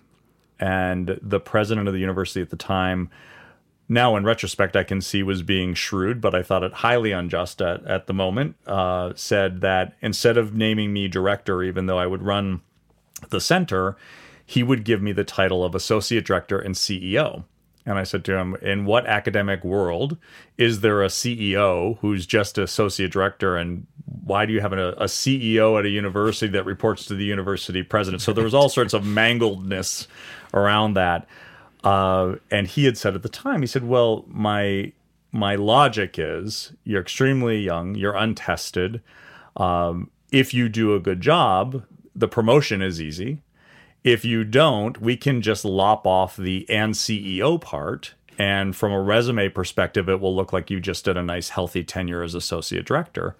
And 0.58 1.20
the 1.22 1.42
president 1.42 1.90
of 1.90 1.94
the 1.94 2.00
university 2.00 2.42
at 2.42 2.52
the 2.52 2.56
time, 2.56 3.10
now 3.90 4.16
in 4.16 4.24
retrospect, 4.24 4.78
I 4.78 4.86
can 4.86 5.02
see 5.02 5.24
was 5.24 5.42
being 5.42 5.74
shrewd, 5.74 6.22
but 6.22 6.34
I 6.34 6.42
thought 6.42 6.64
it 6.64 6.72
highly 6.72 7.12
unjust 7.12 7.62
at, 7.62 7.86
at 7.86 8.08
the 8.08 8.14
moment, 8.14 8.56
uh, 8.66 9.12
said 9.18 9.60
that 9.60 9.98
instead 10.00 10.38
of 10.38 10.56
naming 10.56 10.94
me 10.94 11.10
director, 11.10 11.62
even 11.64 11.88
though 11.88 11.98
I 11.98 12.08
would 12.08 12.24
run 12.24 12.62
the 13.30 13.42
center, 13.42 13.98
he 14.46 14.64
would 14.64 14.86
give 14.86 15.02
me 15.02 15.12
the 15.12 15.26
title 15.26 15.66
of 15.66 15.76
associate 15.76 16.26
director 16.26 16.60
and 16.60 16.76
CEO. 16.76 17.44
And 17.86 18.00
I 18.00 18.04
said 18.04 18.24
to 18.24 18.38
him, 18.38 18.56
In 18.62 18.86
what 18.86 19.06
academic 19.06 19.66
world 19.66 20.16
is 20.58 20.80
there 20.80 21.04
a 21.04 21.08
CEO 21.08 21.98
who's 22.00 22.26
just 22.26 22.58
associate 22.58 23.12
director? 23.12 23.58
And 23.58 23.86
why 24.24 24.46
do 24.46 24.54
you 24.54 24.62
have 24.62 24.74
a, 24.74 24.92
a, 24.94 25.06
CEO 25.06 25.78
at 25.80 25.86
a 25.86 25.90
university 25.90 26.52
that 26.52 26.66
reports 26.66 27.06
to 27.08 27.16
the 27.16 27.26
university 27.26 27.84
president? 27.84 28.22
So 28.22 28.34
there 28.34 28.44
was 28.44 28.54
all 28.54 28.70
sorts 28.70 28.94
of 28.94 29.04
mangledness 29.04 30.08
around 30.54 30.94
that. 30.94 31.28
Uh, 31.84 32.36
and 32.52 32.68
he 32.68 32.86
had 32.86 32.98
said 32.98 33.16
at 33.16 33.24
the 33.24 33.30
time, 33.30 33.62
he 33.62 33.68
said, 33.68 33.84
Well, 33.84 34.24
my 34.28 34.94
my 35.32 35.56
logic 35.56 36.16
is 36.18 36.74
you're 36.84 37.02
extremely 37.02 37.60
young, 37.60 37.96
you're 37.96 38.16
untested. 38.16 39.02
Um, 39.58 40.10
if 40.32 40.54
you 40.54 40.70
do 40.70 40.96
a 40.96 41.00
good 41.00 41.22
job, 41.22 41.84
the 42.16 42.28
promotion 42.28 42.82
is 42.82 43.02
easy 43.02 43.42
if 44.04 44.26
you 44.26 44.44
don't, 44.44 45.00
we 45.02 45.16
can 45.16 45.42
just 45.42 45.64
lop 45.64 46.06
off 46.06 46.36
the 46.36 46.70
and 46.70 46.94
CEO 46.94 47.60
part. 47.60 48.14
And 48.38 48.76
from 48.76 48.92
a 48.92 49.02
resume 49.02 49.50
perspective, 49.50 50.10
it 50.10 50.20
will 50.20 50.36
look 50.36 50.52
like 50.52 50.70
you 50.70 50.80
just 50.80 51.06
did 51.06 51.18
a 51.18 51.24
nice, 51.24 51.50
healthy 51.50 51.84
tenure 51.84 52.24
as 52.24 52.36
associate 52.36 52.86
director. 52.86 53.36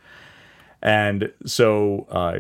And 0.84 1.32
so, 1.46 2.06
uh, 2.12 2.40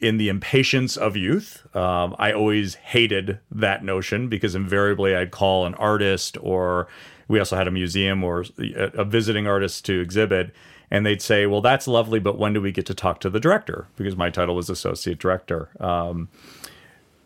in 0.00 0.16
the 0.16 0.28
impatience 0.28 0.96
of 0.96 1.16
youth, 1.16 1.66
um, 1.76 2.16
I 2.18 2.32
always 2.32 2.76
hated 2.76 3.38
that 3.50 3.84
notion 3.84 4.28
because 4.28 4.54
invariably 4.54 5.14
I'd 5.14 5.30
call 5.30 5.66
an 5.66 5.74
artist, 5.74 6.38
or 6.40 6.88
we 7.28 7.38
also 7.38 7.56
had 7.56 7.68
a 7.68 7.70
museum 7.70 8.24
or 8.24 8.44
a 8.58 9.04
visiting 9.04 9.46
artist 9.46 9.84
to 9.86 10.00
exhibit, 10.00 10.54
and 10.90 11.04
they'd 11.04 11.20
say, 11.20 11.46
"Well, 11.46 11.60
that's 11.60 11.88
lovely, 11.88 12.20
but 12.20 12.38
when 12.38 12.52
do 12.52 12.60
we 12.60 12.72
get 12.72 12.86
to 12.86 12.94
talk 12.94 13.20
to 13.20 13.30
the 13.30 13.40
director?" 13.40 13.88
Because 13.96 14.16
my 14.16 14.30
title 14.30 14.54
was 14.54 14.70
associate 14.70 15.18
director. 15.18 15.68
Um, 15.80 16.28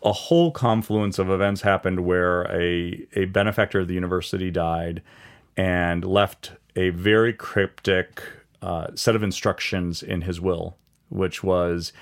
a 0.03 0.11
whole 0.11 0.51
confluence 0.51 1.19
of 1.19 1.29
events 1.29 1.61
happened 1.61 2.01
where 2.01 2.43
a, 2.51 3.05
a 3.13 3.25
benefactor 3.25 3.81
of 3.81 3.87
the 3.87 3.93
university 3.93 4.49
died 4.49 5.03
and 5.55 6.03
left 6.03 6.53
a 6.75 6.89
very 6.89 7.33
cryptic 7.33 8.23
uh, 8.61 8.87
set 8.95 9.15
of 9.15 9.23
instructions 9.23 10.03
in 10.03 10.21
his 10.21 10.39
will, 10.39 10.77
which 11.09 11.43
was 11.43 11.93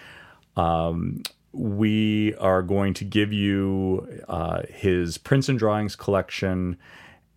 um, 0.55 1.23
we 1.51 2.35
are 2.35 2.61
going 2.61 2.93
to 2.95 3.05
give 3.05 3.33
you 3.33 4.23
uh, 4.27 4.61
his 4.69 5.17
prints 5.17 5.49
and 5.49 5.57
drawings 5.57 5.95
collection, 5.95 6.77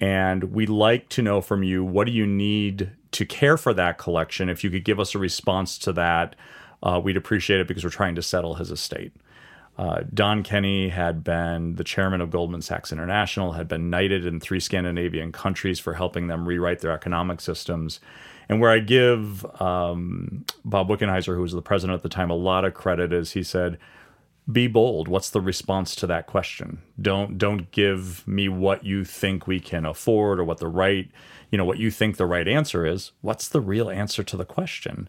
and 0.00 0.44
we'd 0.44 0.68
like 0.68 1.08
to 1.10 1.22
know 1.22 1.40
from 1.40 1.62
you 1.62 1.84
what 1.84 2.06
do 2.06 2.12
you 2.12 2.26
need 2.26 2.90
to 3.12 3.24
care 3.24 3.56
for 3.56 3.72
that 3.74 3.98
collection. 3.98 4.48
If 4.48 4.64
you 4.64 4.70
could 4.70 4.84
give 4.84 4.98
us 4.98 5.14
a 5.14 5.18
response 5.18 5.78
to 5.78 5.92
that, 5.92 6.34
uh, 6.82 7.00
we'd 7.02 7.16
appreciate 7.16 7.60
it 7.60 7.68
because 7.68 7.84
we're 7.84 7.90
trying 7.90 8.16
to 8.16 8.22
settle 8.22 8.54
his 8.56 8.70
estate. 8.70 9.12
Uh, 9.78 10.02
Don 10.12 10.42
Kenny 10.42 10.90
had 10.90 11.24
been 11.24 11.76
the 11.76 11.84
chairman 11.84 12.20
of 12.20 12.30
Goldman 12.30 12.60
Sachs 12.60 12.92
International, 12.92 13.52
had 13.52 13.68
been 13.68 13.88
knighted 13.88 14.26
in 14.26 14.38
three 14.38 14.60
Scandinavian 14.60 15.32
countries 15.32 15.80
for 15.80 15.94
helping 15.94 16.26
them 16.26 16.46
rewrite 16.46 16.80
their 16.80 16.92
economic 16.92 17.40
systems. 17.40 18.00
And 18.48 18.60
where 18.60 18.70
I 18.70 18.80
give 18.80 19.44
um, 19.60 20.44
Bob 20.64 20.88
Wickenheiser, 20.88 21.34
who 21.34 21.42
was 21.42 21.52
the 21.52 21.62
president 21.62 21.96
at 21.96 22.02
the 22.02 22.08
time, 22.08 22.30
a 22.30 22.34
lot 22.34 22.64
of 22.64 22.74
credit 22.74 23.12
is 23.12 23.32
he 23.32 23.42
said, 23.42 23.78
"Be 24.50 24.66
bold. 24.66 25.08
What's 25.08 25.30
the 25.30 25.40
response 25.40 25.94
to 25.96 26.06
that 26.08 26.26
question? 26.26 26.82
Don't 27.00 27.38
don't 27.38 27.70
give 27.70 28.26
me 28.26 28.48
what 28.48 28.84
you 28.84 29.04
think 29.04 29.46
we 29.46 29.60
can 29.60 29.86
afford 29.86 30.40
or 30.40 30.44
what 30.44 30.58
the 30.58 30.68
right, 30.68 31.10
you 31.50 31.58
know, 31.58 31.64
what 31.64 31.78
you 31.78 31.90
think 31.90 32.16
the 32.16 32.26
right 32.26 32.48
answer 32.48 32.84
is. 32.84 33.12
What's 33.20 33.48
the 33.48 33.60
real 33.60 33.90
answer 33.90 34.22
to 34.22 34.36
the 34.36 34.44
question?" 34.44 35.08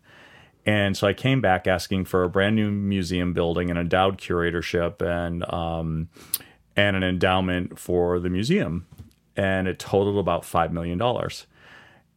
And 0.65 0.95
so 0.95 1.07
I 1.07 1.13
came 1.13 1.41
back 1.41 1.67
asking 1.67 2.05
for 2.05 2.23
a 2.23 2.29
brand 2.29 2.55
new 2.55 2.71
museum 2.71 3.33
building, 3.33 3.69
an 3.69 3.77
endowed 3.77 4.17
curatorship, 4.17 5.01
and 5.01 5.43
um, 5.51 6.07
and 6.75 6.95
an 6.95 7.03
endowment 7.03 7.77
for 7.77 8.19
the 8.19 8.29
museum, 8.29 8.87
and 9.35 9.67
it 9.67 9.79
totaled 9.79 10.17
about 10.17 10.45
five 10.45 10.71
million 10.71 10.97
dollars. 10.97 11.47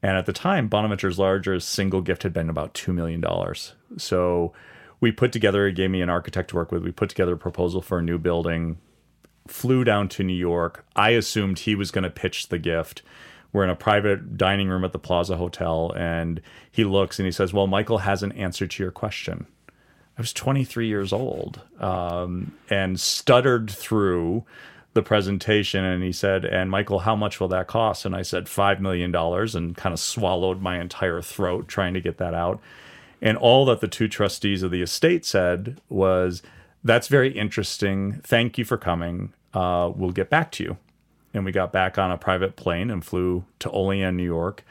And 0.02 0.16
at 0.16 0.26
the 0.26 0.32
time, 0.32 0.68
Bonaventure's 0.68 1.18
largest 1.18 1.68
single 1.68 2.00
gift 2.00 2.22
had 2.22 2.32
been 2.32 2.50
about 2.50 2.74
$2 2.74 2.94
million. 2.94 3.24
So 3.96 4.52
we 5.00 5.12
put 5.12 5.32
together, 5.32 5.66
it 5.66 5.74
gave 5.74 5.90
me 5.90 6.02
an 6.02 6.10
architect 6.10 6.50
to 6.50 6.56
work 6.56 6.70
with. 6.70 6.82
We 6.82 6.92
put 6.92 7.08
together 7.08 7.34
a 7.34 7.38
proposal 7.38 7.82
for 7.82 7.98
a 7.98 8.02
new 8.02 8.18
building, 8.18 8.78
flew 9.46 9.84
down 9.84 10.08
to 10.10 10.22
New 10.22 10.34
York. 10.34 10.86
I 10.94 11.10
assumed 11.10 11.60
he 11.60 11.74
was 11.74 11.90
going 11.90 12.04
to 12.04 12.10
pitch 12.10 12.48
the 12.48 12.58
gift. 12.58 13.02
We're 13.52 13.64
in 13.64 13.70
a 13.70 13.76
private 13.76 14.36
dining 14.36 14.68
room 14.68 14.84
at 14.84 14.92
the 14.92 14.98
Plaza 14.98 15.36
Hotel, 15.36 15.92
and 15.96 16.42
he 16.70 16.84
looks 16.84 17.18
and 17.18 17.26
he 17.26 17.32
says, 17.32 17.52
Well, 17.52 17.66
Michael 17.66 17.98
has 17.98 18.22
an 18.22 18.32
answer 18.32 18.66
to 18.66 18.82
your 18.82 18.92
question. 18.92 19.46
I 20.18 20.20
was 20.20 20.32
23 20.32 20.88
years 20.88 21.12
old 21.12 21.60
um, 21.78 22.52
and 22.70 22.98
stuttered 22.98 23.70
through 23.70 24.44
the 24.96 25.02
presentation 25.02 25.84
and 25.84 26.02
he 26.02 26.10
said, 26.10 26.44
And 26.44 26.68
Michael, 26.70 27.00
how 27.00 27.14
much 27.14 27.38
will 27.38 27.48
that 27.48 27.68
cost? 27.68 28.04
And 28.04 28.16
I 28.16 28.22
said, 28.22 28.46
$5 28.46 28.80
million 28.80 29.14
and 29.14 29.76
kind 29.76 29.92
of 29.92 30.00
swallowed 30.00 30.60
my 30.60 30.80
entire 30.80 31.22
throat 31.22 31.68
trying 31.68 31.94
to 31.94 32.00
get 32.00 32.18
that 32.18 32.34
out. 32.34 32.60
And 33.22 33.38
all 33.38 33.64
that 33.66 33.80
the 33.80 33.88
two 33.88 34.08
trustees 34.08 34.64
of 34.64 34.72
the 34.72 34.82
estate 34.82 35.24
said 35.24 35.80
was, 35.88 36.42
That's 36.82 37.06
very 37.06 37.30
interesting. 37.30 38.20
Thank 38.24 38.58
you 38.58 38.64
for 38.64 38.76
coming. 38.76 39.32
Uh, 39.54 39.92
we'll 39.94 40.10
get 40.10 40.30
back 40.30 40.50
to 40.52 40.64
you. 40.64 40.76
And 41.32 41.44
we 41.44 41.52
got 41.52 41.72
back 41.72 41.98
on 41.98 42.10
a 42.10 42.18
private 42.18 42.56
plane 42.56 42.90
and 42.90 43.04
flew 43.04 43.44
to 43.60 43.70
Olean, 43.70 44.16
New 44.16 44.24
York. 44.24 44.64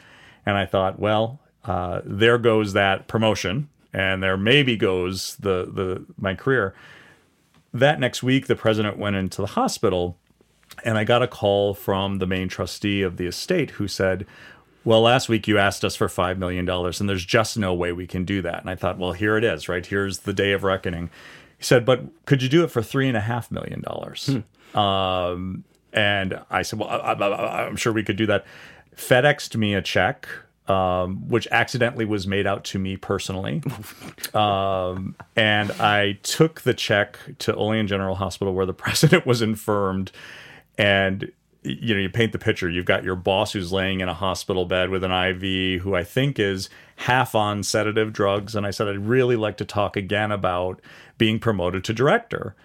And 0.46 0.58
I 0.58 0.66
thought, 0.66 1.00
well, 1.00 1.40
uh, 1.64 2.02
there 2.04 2.38
goes 2.38 2.74
that 2.74 3.08
promotion, 3.08 3.70
and 3.94 4.22
there 4.22 4.38
maybe 4.38 4.76
goes 4.76 5.36
the 5.38 5.70
the 5.72 6.06
my 6.20 6.36
career 6.36 6.76
that 7.80 8.00
next 8.00 8.24
week, 8.24 8.48
the 8.48 8.56
president 8.56 8.98
went 8.98 9.16
into 9.16 9.42
the 9.42 9.48
hospital, 9.48 10.18
and 10.84 10.98
I 10.98 11.04
got 11.04 11.22
a 11.22 11.28
call 11.28 11.74
from 11.74 12.20
the 12.20 12.28
main 12.28 12.48
trustee 12.48 13.02
of 13.02 13.18
the 13.18 13.28
estate 13.28 13.72
who 13.72 13.88
said, 13.88 14.26
well, 14.84 15.02
last 15.02 15.30
week 15.30 15.48
you 15.48 15.58
asked 15.58 15.84
us 15.84 15.96
for 15.96 16.08
$5 16.08 16.38
million, 16.38 16.70
and 16.70 17.10
there's 17.10 17.26
just 17.26 17.58
no 17.58 17.74
way 17.74 17.92
we 17.92 18.08
can 18.08 18.24
do 18.24 18.42
that. 18.44 18.62
And 18.62 18.70
I 18.70 18.76
thought, 18.76 18.98
well, 18.98 19.12
here 19.12 19.36
it 19.36 19.44
is, 19.44 19.68
right? 19.68 19.86
Here's 19.86 20.20
the 20.20 20.34
day 20.34 20.52
of 20.54 20.64
reckoning. 20.64 21.10
He 21.58 21.64
said, 21.64 21.86
but 21.86 22.04
could 22.26 22.44
you 22.44 22.50
do 22.50 22.64
it 22.64 22.72
for 22.72 22.82
$3.5 22.82 23.52
million? 23.52 23.84
Hmm. 23.84 24.80
Um, 24.80 25.64
and 25.92 26.40
I 26.50 26.62
said, 26.62 26.80
well, 26.80 26.90
I, 26.90 27.66
am 27.66 27.76
sure 27.76 27.94
we 27.94 28.04
could 28.04 28.18
do 28.18 28.28
that. 28.28 28.46
FedExed 28.96 29.56
me 29.56 29.74
a 29.74 29.82
check 29.82 30.28
um, 30.68 31.28
which 31.28 31.48
accidentally 31.52 32.06
was 32.06 32.26
made 32.26 32.48
out 32.48 32.64
to 32.66 32.80
me 32.80 32.98
personally. 32.98 33.62
um, 34.34 35.16
and 35.36 35.72
I 35.74 36.14
took 36.24 36.62
the 36.62 36.74
check 36.74 37.20
to 37.40 37.56
Olean 37.56 37.88
General 37.88 38.16
Hospital 38.16 38.54
where 38.54 38.66
the 38.66 38.74
president 38.86 39.26
was 39.26 39.42
infirmed. 39.42 40.12
And, 40.78 41.32
you 41.64 41.94
know, 41.94 42.02
you 42.02 42.10
paint 42.10 42.32
the 42.32 42.40
picture. 42.40 42.70
You've 42.70 42.86
got 42.86 43.04
your 43.04 43.16
boss 43.16 43.54
who's 43.54 43.72
laying 43.72 44.02
in 44.02 44.10
a 44.10 44.14
hospital 44.14 44.66
bed 44.66 44.90
with 44.90 45.04
an 45.04 45.12
IV, 45.12 45.82
who 45.82 45.96
I 45.96 46.04
think 46.04 46.40
is 46.40 46.70
half 46.98 47.36
on 47.36 47.64
sedative 47.64 48.12
drugs. 48.12 48.56
And 48.56 48.66
I 48.66 48.72
said, 48.72 48.88
I'd 48.88 49.06
really 49.06 49.36
like 49.36 49.58
to 49.58 49.66
talk 49.66 49.96
again 49.96 50.32
about 50.32 50.82
being 51.18 51.40
promoted 51.40 51.84
to 51.86 51.94
director. 51.94 52.56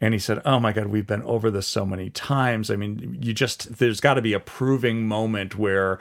And 0.00 0.14
he 0.14 0.20
said, 0.20 0.40
Oh 0.44 0.60
my 0.60 0.72
God, 0.72 0.86
we've 0.86 1.06
been 1.06 1.22
over 1.22 1.50
this 1.50 1.66
so 1.66 1.84
many 1.84 2.10
times. 2.10 2.70
I 2.70 2.76
mean, 2.76 3.18
you 3.20 3.34
just, 3.34 3.78
there's 3.78 4.00
got 4.00 4.14
to 4.14 4.22
be 4.22 4.32
a 4.32 4.40
proving 4.40 5.08
moment 5.08 5.56
where 5.56 5.98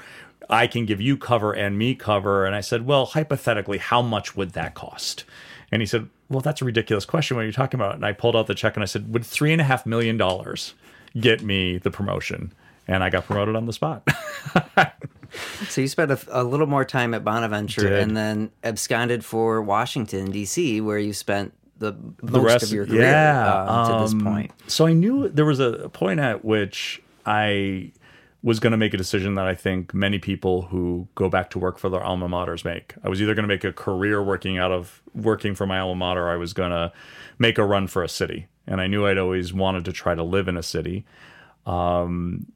I 0.49 0.67
can 0.67 0.85
give 0.85 1.01
you 1.01 1.17
cover 1.17 1.53
and 1.53 1.77
me 1.77 1.95
cover. 1.95 2.45
And 2.45 2.55
I 2.55 2.61
said, 2.61 2.85
well, 2.85 3.07
hypothetically, 3.07 3.77
how 3.77 4.01
much 4.01 4.35
would 4.35 4.51
that 4.51 4.73
cost? 4.73 5.25
And 5.71 5.81
he 5.81 5.85
said, 5.85 6.09
well, 6.29 6.41
that's 6.41 6.61
a 6.61 6.65
ridiculous 6.65 7.05
question. 7.05 7.35
What 7.35 7.43
are 7.43 7.47
you 7.47 7.53
talking 7.53 7.79
about? 7.79 7.95
And 7.95 8.05
I 8.05 8.13
pulled 8.13 8.35
out 8.35 8.47
the 8.47 8.55
check 8.55 8.75
and 8.75 8.83
I 8.83 8.85
said, 8.85 9.13
would 9.13 9.25
three 9.25 9.51
and 9.51 9.61
a 9.61 9.63
half 9.63 9.85
million 9.85 10.17
dollars 10.17 10.73
get 11.19 11.41
me 11.41 11.77
the 11.77 11.91
promotion? 11.91 12.53
And 12.87 13.03
I 13.03 13.09
got 13.09 13.25
promoted 13.25 13.55
on 13.55 13.65
the 13.65 13.73
spot. 13.73 14.07
so 15.67 15.81
you 15.81 15.87
spent 15.87 16.11
a, 16.11 16.19
a, 16.29 16.43
little 16.43 16.67
more 16.67 16.85
time 16.85 17.13
at 17.13 17.23
Bonaventure 17.25 17.81
Did. 17.81 17.99
and 17.99 18.15
then 18.15 18.51
absconded 18.63 19.25
for 19.25 19.61
Washington, 19.61 20.31
D.C., 20.31 20.79
where 20.79 20.97
you 20.97 21.11
spent 21.11 21.53
the, 21.79 21.95
the 22.23 22.39
rest, 22.39 22.63
of 22.63 22.71
your 22.71 22.85
career 22.85 23.01
yeah, 23.01 23.63
uh, 23.67 23.91
to 23.91 24.03
this 24.03 24.13
um, 24.13 24.21
point. 24.21 24.51
So 24.67 24.85
I 24.85 24.93
knew 24.93 25.27
there 25.27 25.45
was 25.45 25.59
a 25.59 25.89
point 25.89 26.21
at 26.21 26.45
which 26.45 27.01
I 27.25 27.91
was 28.47 28.61
going 28.61 28.71
to 28.71 28.77
make 28.77 28.93
a 28.93 28.97
decision 28.97 29.35
that 29.35 29.45
I 29.45 29.53
think 29.53 29.93
many 29.93 30.19
people 30.19 30.61
who 30.61 31.09
go 31.15 31.27
back 31.27 31.49
to 31.49 31.59
work 31.59 31.77
for 31.77 31.89
their 31.89 32.01
alma 32.01 32.29
maters 32.29 32.63
make. 32.63 32.95
I 33.03 33.09
was 33.09 33.21
either 33.21 33.35
going 33.35 33.43
to 33.43 33.53
make 33.53 33.65
a 33.65 33.73
career 33.73 34.23
working 34.23 34.57
out 34.57 34.71
of 34.71 35.01
working 35.13 35.53
for 35.53 35.67
my 35.67 35.79
alma 35.79 35.95
mater, 35.95 36.29
I 36.29 36.37
was 36.37 36.53
going 36.53 36.71
to 36.71 36.93
make 37.37 37.57
a 37.57 37.65
run 37.65 37.87
for 37.87 38.03
a 38.03 38.07
city, 38.07 38.47
and 38.65 38.79
I 38.79 38.87
knew 38.87 39.05
I'd 39.05 39.17
always 39.17 39.53
wanted 39.53 39.83
to 39.83 39.91
try 39.91 40.15
to 40.15 40.23
live 40.23 40.47
in 40.47 40.55
a 40.55 40.63
city, 40.63 41.03
um, 41.65 42.49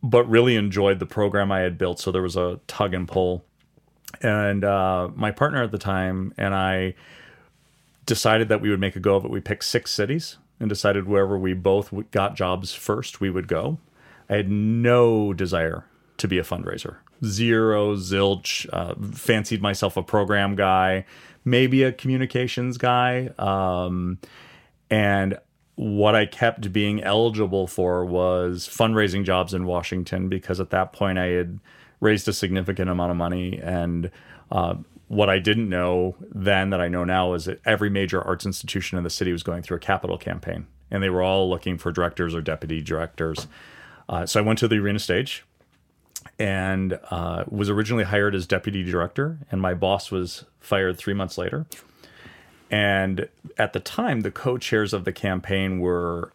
but 0.00 0.30
really 0.30 0.54
enjoyed 0.54 1.00
the 1.00 1.06
program 1.06 1.50
I 1.50 1.58
had 1.58 1.76
built. 1.76 1.98
So 1.98 2.12
there 2.12 2.22
was 2.22 2.36
a 2.36 2.60
tug 2.68 2.94
and 2.94 3.08
pull, 3.08 3.44
and 4.20 4.64
uh, 4.64 5.08
my 5.16 5.32
partner 5.32 5.64
at 5.64 5.72
the 5.72 5.78
time 5.78 6.32
and 6.38 6.54
I 6.54 6.94
decided 8.06 8.48
that 8.48 8.60
we 8.60 8.70
would 8.70 8.78
make 8.78 8.94
a 8.94 9.00
go 9.00 9.16
of 9.16 9.24
it. 9.24 9.30
We 9.32 9.40
picked 9.40 9.64
six 9.64 9.90
cities 9.90 10.38
and 10.60 10.68
decided 10.68 11.08
wherever 11.08 11.36
we 11.36 11.52
both 11.52 11.92
got 12.12 12.36
jobs 12.36 12.74
first, 12.74 13.20
we 13.20 13.28
would 13.28 13.48
go. 13.48 13.78
I 14.32 14.36
had 14.36 14.50
no 14.50 15.34
desire 15.34 15.84
to 16.16 16.26
be 16.26 16.38
a 16.38 16.42
fundraiser. 16.42 16.96
Zero, 17.22 17.96
zilch. 17.96 18.66
Uh, 18.72 18.94
fancied 19.14 19.60
myself 19.60 19.98
a 19.98 20.02
program 20.02 20.56
guy, 20.56 21.04
maybe 21.44 21.82
a 21.82 21.92
communications 21.92 22.78
guy. 22.78 23.28
Um, 23.38 24.18
and 24.90 25.38
what 25.74 26.14
I 26.14 26.24
kept 26.24 26.72
being 26.72 27.02
eligible 27.02 27.66
for 27.66 28.06
was 28.06 28.66
fundraising 28.66 29.22
jobs 29.22 29.52
in 29.52 29.66
Washington 29.66 30.30
because 30.30 30.60
at 30.60 30.70
that 30.70 30.94
point 30.94 31.18
I 31.18 31.26
had 31.26 31.60
raised 32.00 32.26
a 32.26 32.32
significant 32.32 32.88
amount 32.88 33.10
of 33.10 33.18
money. 33.18 33.60
And 33.62 34.10
uh, 34.50 34.76
what 35.08 35.28
I 35.28 35.40
didn't 35.40 35.68
know 35.68 36.16
then 36.30 36.70
that 36.70 36.80
I 36.80 36.88
know 36.88 37.04
now 37.04 37.34
is 37.34 37.44
that 37.44 37.60
every 37.66 37.90
major 37.90 38.22
arts 38.22 38.46
institution 38.46 38.96
in 38.96 39.04
the 39.04 39.10
city 39.10 39.30
was 39.30 39.42
going 39.42 39.62
through 39.62 39.76
a 39.76 39.80
capital 39.80 40.16
campaign. 40.16 40.68
And 40.90 41.02
they 41.02 41.10
were 41.10 41.22
all 41.22 41.50
looking 41.50 41.76
for 41.76 41.92
directors 41.92 42.34
or 42.34 42.40
deputy 42.40 42.80
directors. 42.80 43.46
Uh, 44.08 44.26
so 44.26 44.40
I 44.40 44.42
went 44.42 44.58
to 44.60 44.68
the 44.68 44.76
arena 44.76 44.98
stage 44.98 45.44
and 46.38 46.98
uh, 47.10 47.44
was 47.48 47.68
originally 47.68 48.04
hired 48.04 48.34
as 48.34 48.46
deputy 48.46 48.82
director, 48.82 49.38
and 49.50 49.60
my 49.60 49.74
boss 49.74 50.10
was 50.10 50.44
fired 50.60 50.98
three 50.98 51.14
months 51.14 51.38
later. 51.38 51.66
And 52.70 53.28
at 53.58 53.74
the 53.74 53.80
time, 53.80 54.20
the 54.20 54.30
co 54.30 54.56
chairs 54.56 54.92
of 54.92 55.04
the 55.04 55.12
campaign 55.12 55.78
were 55.78 56.32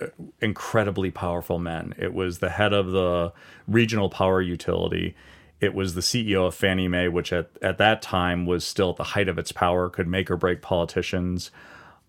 uh, 0.00 0.06
incredibly 0.40 1.10
powerful 1.10 1.58
men. 1.58 1.94
It 1.98 2.14
was 2.14 2.38
the 2.38 2.50
head 2.50 2.72
of 2.72 2.92
the 2.92 3.32
regional 3.66 4.08
power 4.08 4.40
utility. 4.40 5.16
It 5.60 5.74
was 5.74 5.94
the 5.94 6.00
CEO 6.00 6.46
of 6.46 6.54
Fannie 6.54 6.88
Mae, 6.88 7.08
which 7.08 7.32
at, 7.32 7.50
at 7.60 7.78
that 7.78 8.00
time 8.02 8.46
was 8.46 8.64
still 8.64 8.90
at 8.90 8.96
the 8.96 9.04
height 9.04 9.28
of 9.28 9.38
its 9.38 9.52
power, 9.52 9.88
could 9.88 10.08
make 10.08 10.30
or 10.30 10.36
break 10.36 10.62
politicians. 10.62 11.50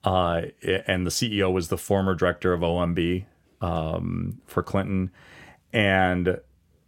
Uh, 0.03 0.43
and 0.87 1.05
the 1.05 1.11
CEO 1.11 1.51
was 1.51 1.69
the 1.69 1.77
former 1.77 2.13
director 2.13 2.53
of 2.53 2.61
OMB, 2.61 3.25
um, 3.63 4.41
for 4.45 4.61
Clinton, 4.61 5.09
and 5.71 6.39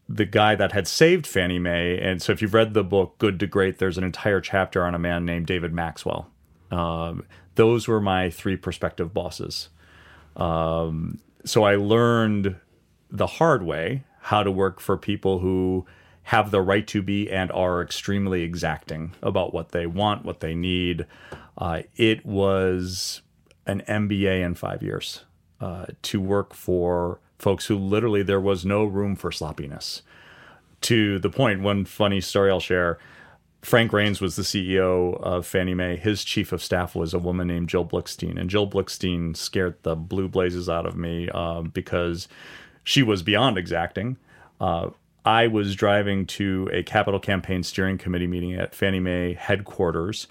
the 0.08 0.26
guy 0.26 0.54
that 0.56 0.74
had 0.74 0.88
saved 0.88 1.26
Fannie 1.26 1.58
Mae. 1.58 1.98
And 2.00 2.22
so, 2.22 2.32
if 2.32 2.42
you've 2.42 2.54
read 2.54 2.74
the 2.74 2.84
book 2.84 3.18
Good 3.18 3.40
to 3.40 3.48
Great, 3.48 3.80
there's 3.80 3.98
an 3.98 4.04
entire 4.04 4.42
chapter 4.42 4.86
on 4.86 4.94
a 4.94 5.00
man 5.00 5.26
named 5.26 5.48
David 5.48 5.74
Maxwell. 5.74 6.30
Um, 6.70 7.24
those 7.56 7.88
were 7.88 8.02
my 8.02 8.30
three 8.30 8.58
prospective 8.58 9.14
bosses. 9.14 9.70
Um, 10.36 11.20
so 11.46 11.64
I 11.64 11.76
learned 11.76 12.58
the 13.10 13.28
hard 13.28 13.64
way 13.64 14.04
how 14.20 14.44
to 14.44 14.52
work 14.52 14.80
for 14.80 14.98
people 14.98 15.40
who 15.40 15.86
have 16.24 16.52
the 16.52 16.62
right 16.62 16.86
to 16.88 17.02
be 17.02 17.32
and 17.32 17.52
are 17.52 17.82
extremely 17.82 18.42
exacting 18.42 19.14
about 19.22 19.54
what 19.54 19.70
they 19.70 19.86
want, 19.86 20.26
what 20.26 20.40
they 20.40 20.56
need. 20.56 21.06
Uh, 21.58 21.84
it 21.96 22.26
was 22.26 23.22
an 23.68 23.84
MBA 23.88 24.44
in 24.44 24.56
five 24.56 24.82
years 24.82 25.24
uh, 25.66 25.86
to 26.04 26.22
work 26.22 26.54
for 26.54 27.20
folks 27.40 27.66
who 27.66 27.76
literally 27.76 28.22
there 28.22 28.40
was 28.40 28.64
no 28.64 28.86
room 28.86 29.16
for 29.16 29.32
sloppiness. 29.32 30.04
to 30.82 31.18
the 31.18 31.30
point, 31.30 31.62
one 31.62 31.84
funny 31.86 32.22
story 32.22 32.52
I'll 32.52 32.60
share. 32.60 33.00
Frank 33.64 33.92
Raines 33.92 34.22
was 34.22 34.36
the 34.36 34.44
CEO 34.44 35.20
of 35.24 35.48
Fannie 35.48 35.74
Mae. 35.74 35.96
His 35.96 36.24
chief 36.24 36.52
of 36.52 36.62
staff 36.62 36.94
was 36.94 37.16
a 37.16 37.20
woman 37.20 37.48
named 37.48 37.70
Jill 37.70 37.84
Blickstein, 37.84 38.40
and 38.40 38.48
Jill 38.48 38.70
Blickstein 38.70 39.36
scared 39.36 39.82
the 39.82 39.96
blue 39.96 40.28
blazes 40.28 40.70
out 40.70 40.86
of 40.86 40.96
me 40.96 41.30
uh, 41.34 41.64
because 41.64 42.28
she 42.84 43.02
was 43.02 43.24
beyond 43.24 43.58
exacting. 43.58 44.18
Uh, 44.62 44.92
I 45.26 45.48
was 45.48 45.74
driving 45.74 46.28
to 46.28 46.70
a 46.72 46.84
capital 46.84 47.20
campaign 47.20 47.64
steering 47.64 47.98
committee 47.98 48.28
meeting 48.28 48.54
at 48.54 48.76
Fannie 48.76 49.00
Mae 49.00 49.34
headquarters 49.34 50.28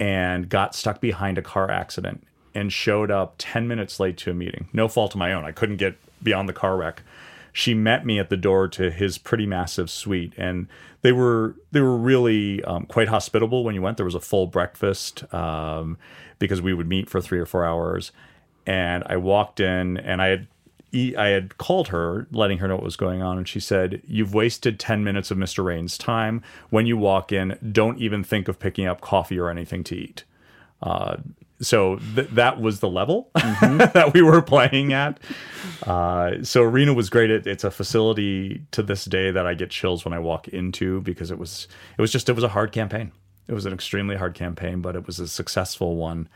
and 0.00 0.48
got 0.48 0.74
stuck 0.74 1.00
behind 1.00 1.38
a 1.38 1.42
car 1.42 1.70
accident 1.70 2.26
and 2.54 2.72
showed 2.72 3.10
up 3.10 3.34
10 3.38 3.66
minutes 3.66 3.98
late 4.00 4.16
to 4.18 4.30
a 4.30 4.34
meeting. 4.34 4.68
No 4.72 4.88
fault 4.88 5.14
of 5.14 5.18
my 5.18 5.32
own. 5.32 5.44
I 5.44 5.52
couldn't 5.52 5.76
get 5.76 5.96
beyond 6.22 6.48
the 6.48 6.52
car 6.52 6.76
wreck 6.76 7.02
she 7.52 7.74
met 7.74 8.06
me 8.06 8.18
at 8.18 8.30
the 8.30 8.36
door 8.36 8.66
to 8.66 8.90
his 8.90 9.18
pretty 9.18 9.46
massive 9.46 9.90
suite, 9.90 10.32
and 10.36 10.66
they 11.02 11.12
were 11.12 11.54
they 11.70 11.80
were 11.80 11.96
really 11.96 12.64
um, 12.64 12.86
quite 12.86 13.08
hospitable 13.08 13.62
when 13.62 13.74
you 13.74 13.82
went. 13.82 13.98
There 13.98 14.06
was 14.06 14.14
a 14.14 14.20
full 14.20 14.46
breakfast 14.46 15.32
um, 15.34 15.98
because 16.38 16.62
we 16.62 16.72
would 16.72 16.88
meet 16.88 17.10
for 17.10 17.20
three 17.20 17.38
or 17.38 17.46
four 17.46 17.64
hours, 17.64 18.10
and 18.66 19.04
I 19.06 19.16
walked 19.18 19.60
in 19.60 19.98
and 19.98 20.20
I 20.22 20.28
had. 20.28 20.46
I 20.94 21.28
had 21.28 21.56
called 21.56 21.88
her, 21.88 22.26
letting 22.32 22.58
her 22.58 22.68
know 22.68 22.74
what 22.74 22.84
was 22.84 22.96
going 22.96 23.22
on, 23.22 23.38
and 23.38 23.48
she 23.48 23.60
said, 23.60 24.02
"You've 24.06 24.34
wasted 24.34 24.78
ten 24.78 25.02
minutes 25.02 25.30
of 25.30 25.38
Mr. 25.38 25.64
Raines' 25.64 25.96
time. 25.96 26.42
When 26.68 26.84
you 26.84 26.98
walk 26.98 27.32
in, 27.32 27.58
don't 27.72 27.98
even 27.98 28.22
think 28.22 28.46
of 28.46 28.58
picking 28.58 28.86
up 28.86 29.00
coffee 29.00 29.38
or 29.38 29.48
anything 29.48 29.84
to 29.84 29.96
eat." 29.96 30.24
Uh, 30.82 31.16
so 31.62 31.96
th- 32.14 32.28
that 32.30 32.60
was 32.60 32.80
the 32.80 32.88
level 32.88 33.30
mm-hmm. 33.36 33.78
that 33.94 34.12
we 34.12 34.22
were 34.22 34.42
playing 34.42 34.92
at. 34.92 35.18
Uh, 35.86 36.42
so 36.42 36.62
arena 36.62 36.92
was 36.92 37.08
great. 37.08 37.30
It, 37.30 37.46
it's 37.46 37.64
a 37.64 37.70
facility 37.70 38.62
to 38.72 38.82
this 38.82 39.04
day 39.04 39.30
that 39.30 39.46
I 39.46 39.54
get 39.54 39.70
chills 39.70 40.04
when 40.04 40.12
I 40.12 40.18
walk 40.18 40.48
into 40.48 41.00
because 41.02 41.30
it 41.30 41.38
was 41.38 41.68
it 41.96 42.00
was 42.00 42.12
just 42.12 42.28
it 42.28 42.34
was 42.34 42.44
a 42.44 42.48
hard 42.48 42.72
campaign. 42.72 43.12
It 43.48 43.54
was 43.54 43.66
an 43.66 43.72
extremely 43.72 44.16
hard 44.16 44.34
campaign, 44.34 44.80
but 44.80 44.96
it 44.96 45.06
was 45.06 45.18
a 45.18 45.28
successful 45.28 45.96
one. 45.96 46.28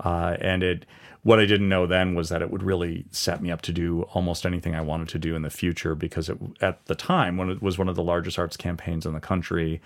Uh, 0.00 0.36
and 0.40 0.62
it 0.62 0.86
what 1.22 1.40
I 1.40 1.46
didn't 1.46 1.70
know 1.70 1.86
then 1.86 2.14
was 2.14 2.28
that 2.28 2.42
it 2.42 2.50
would 2.50 2.62
really 2.62 3.06
set 3.10 3.40
me 3.40 3.50
up 3.50 3.62
to 3.62 3.72
do 3.72 4.02
almost 4.12 4.44
anything 4.44 4.74
I 4.74 4.82
wanted 4.82 5.08
to 5.08 5.18
do 5.18 5.34
in 5.34 5.40
the 5.40 5.50
future 5.50 5.94
because 5.94 6.28
it, 6.28 6.36
at 6.60 6.84
the 6.84 6.94
time 6.94 7.38
when 7.38 7.48
it 7.48 7.62
was 7.62 7.78
one 7.78 7.88
of 7.88 7.96
the 7.96 8.02
largest 8.02 8.38
arts 8.38 8.58
campaigns 8.58 9.06
in 9.06 9.14
the 9.14 9.20
country 9.20 9.80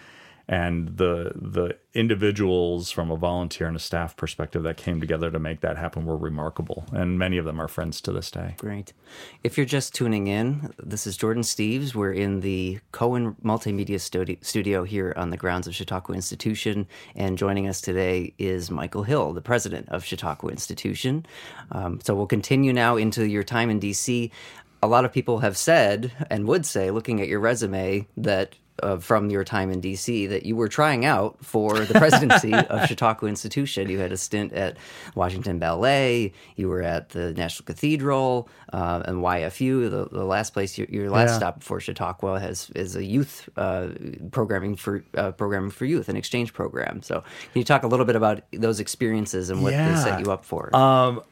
and 0.48 0.96
the 0.96 1.32
the 1.34 1.76
individuals 1.92 2.90
from 2.90 3.10
a 3.10 3.16
volunteer 3.16 3.66
and 3.66 3.76
a 3.76 3.80
staff 3.80 4.16
perspective 4.16 4.62
that 4.62 4.76
came 4.76 5.00
together 5.00 5.30
to 5.30 5.38
make 5.38 5.60
that 5.60 5.76
happen 5.76 6.06
were 6.06 6.16
remarkable. 6.16 6.86
And 6.92 7.18
many 7.18 7.36
of 7.36 7.44
them 7.44 7.60
are 7.60 7.68
friends 7.68 8.00
to 8.02 8.12
this 8.12 8.30
day. 8.30 8.54
Great. 8.58 8.92
If 9.44 9.58
you're 9.58 9.66
just 9.66 9.94
tuning 9.94 10.26
in 10.26 10.72
this 10.78 11.06
is 11.06 11.16
jordan 11.16 11.42
steves. 11.42 11.94
We're 11.94 12.12
in 12.12 12.40
the 12.40 12.78
cohen 12.92 13.36
multimedia 13.44 14.00
studio 14.42 14.84
here 14.84 15.12
on 15.16 15.30
the 15.30 15.36
grounds 15.36 15.66
of 15.66 15.74
chautauqua 15.74 16.14
institution. 16.14 16.86
And 17.14 17.36
joining 17.36 17.68
us 17.68 17.80
today 17.80 18.34
is 18.38 18.70
michael 18.70 19.02
hill 19.02 19.32
the 19.32 19.42
president 19.42 19.88
of 19.90 20.04
chautauqua 20.04 20.50
institution. 20.50 21.26
Um, 21.72 22.00
so 22.02 22.14
we'll 22.14 22.26
continue 22.26 22.72
now 22.72 22.96
into 22.96 23.28
your 23.28 23.42
time 23.42 23.70
in 23.70 23.80
dc 23.80 24.30
a 24.80 24.86
lot 24.86 25.04
of 25.04 25.12
people 25.12 25.40
have 25.40 25.56
said 25.56 26.12
and 26.30 26.46
would 26.46 26.64
say, 26.64 26.92
looking 26.92 27.20
at 27.20 27.26
your 27.26 27.40
resume, 27.40 28.06
that 28.16 28.54
uh, 28.82 28.98
from 28.98 29.30
your 29.30 29.44
time 29.44 29.70
in 29.70 29.80
DC 29.80 30.28
that 30.28 30.46
you 30.46 30.56
were 30.56 30.68
trying 30.68 31.04
out 31.04 31.36
for 31.44 31.80
the 31.80 31.94
presidency 31.94 32.52
of 32.54 32.86
Chautauqua 32.86 33.28
Institution. 33.28 33.88
You 33.88 33.98
had 33.98 34.12
a 34.12 34.16
stint 34.16 34.52
at 34.52 34.76
Washington 35.14 35.58
Ballet. 35.58 36.32
You 36.56 36.68
were 36.68 36.82
at 36.82 37.10
the 37.10 37.32
National 37.34 37.64
Cathedral 37.66 38.48
uh, 38.72 39.02
and 39.06 39.18
YFU. 39.18 39.90
The, 39.90 40.08
the 40.10 40.24
last 40.24 40.52
place 40.52 40.78
your, 40.78 40.86
your 40.90 41.10
last 41.10 41.30
yeah. 41.30 41.36
stop 41.36 41.58
before 41.60 41.80
Chautauqua 41.80 42.40
has 42.40 42.70
is 42.74 42.96
a 42.96 43.04
youth 43.04 43.48
uh, 43.56 43.88
programming 44.30 44.76
for 44.76 45.04
uh, 45.14 45.32
programming 45.32 45.70
for 45.70 45.84
youth, 45.84 46.08
an 46.08 46.16
exchange 46.16 46.52
program. 46.52 47.02
So, 47.02 47.20
can 47.20 47.58
you 47.58 47.64
talk 47.64 47.82
a 47.82 47.88
little 47.88 48.06
bit 48.06 48.16
about 48.16 48.42
those 48.52 48.80
experiences 48.80 49.50
and 49.50 49.62
what 49.62 49.72
yeah. 49.72 49.94
they 49.94 50.00
set 50.00 50.20
you 50.20 50.32
up 50.32 50.44
for? 50.44 50.74
Um, 50.74 51.22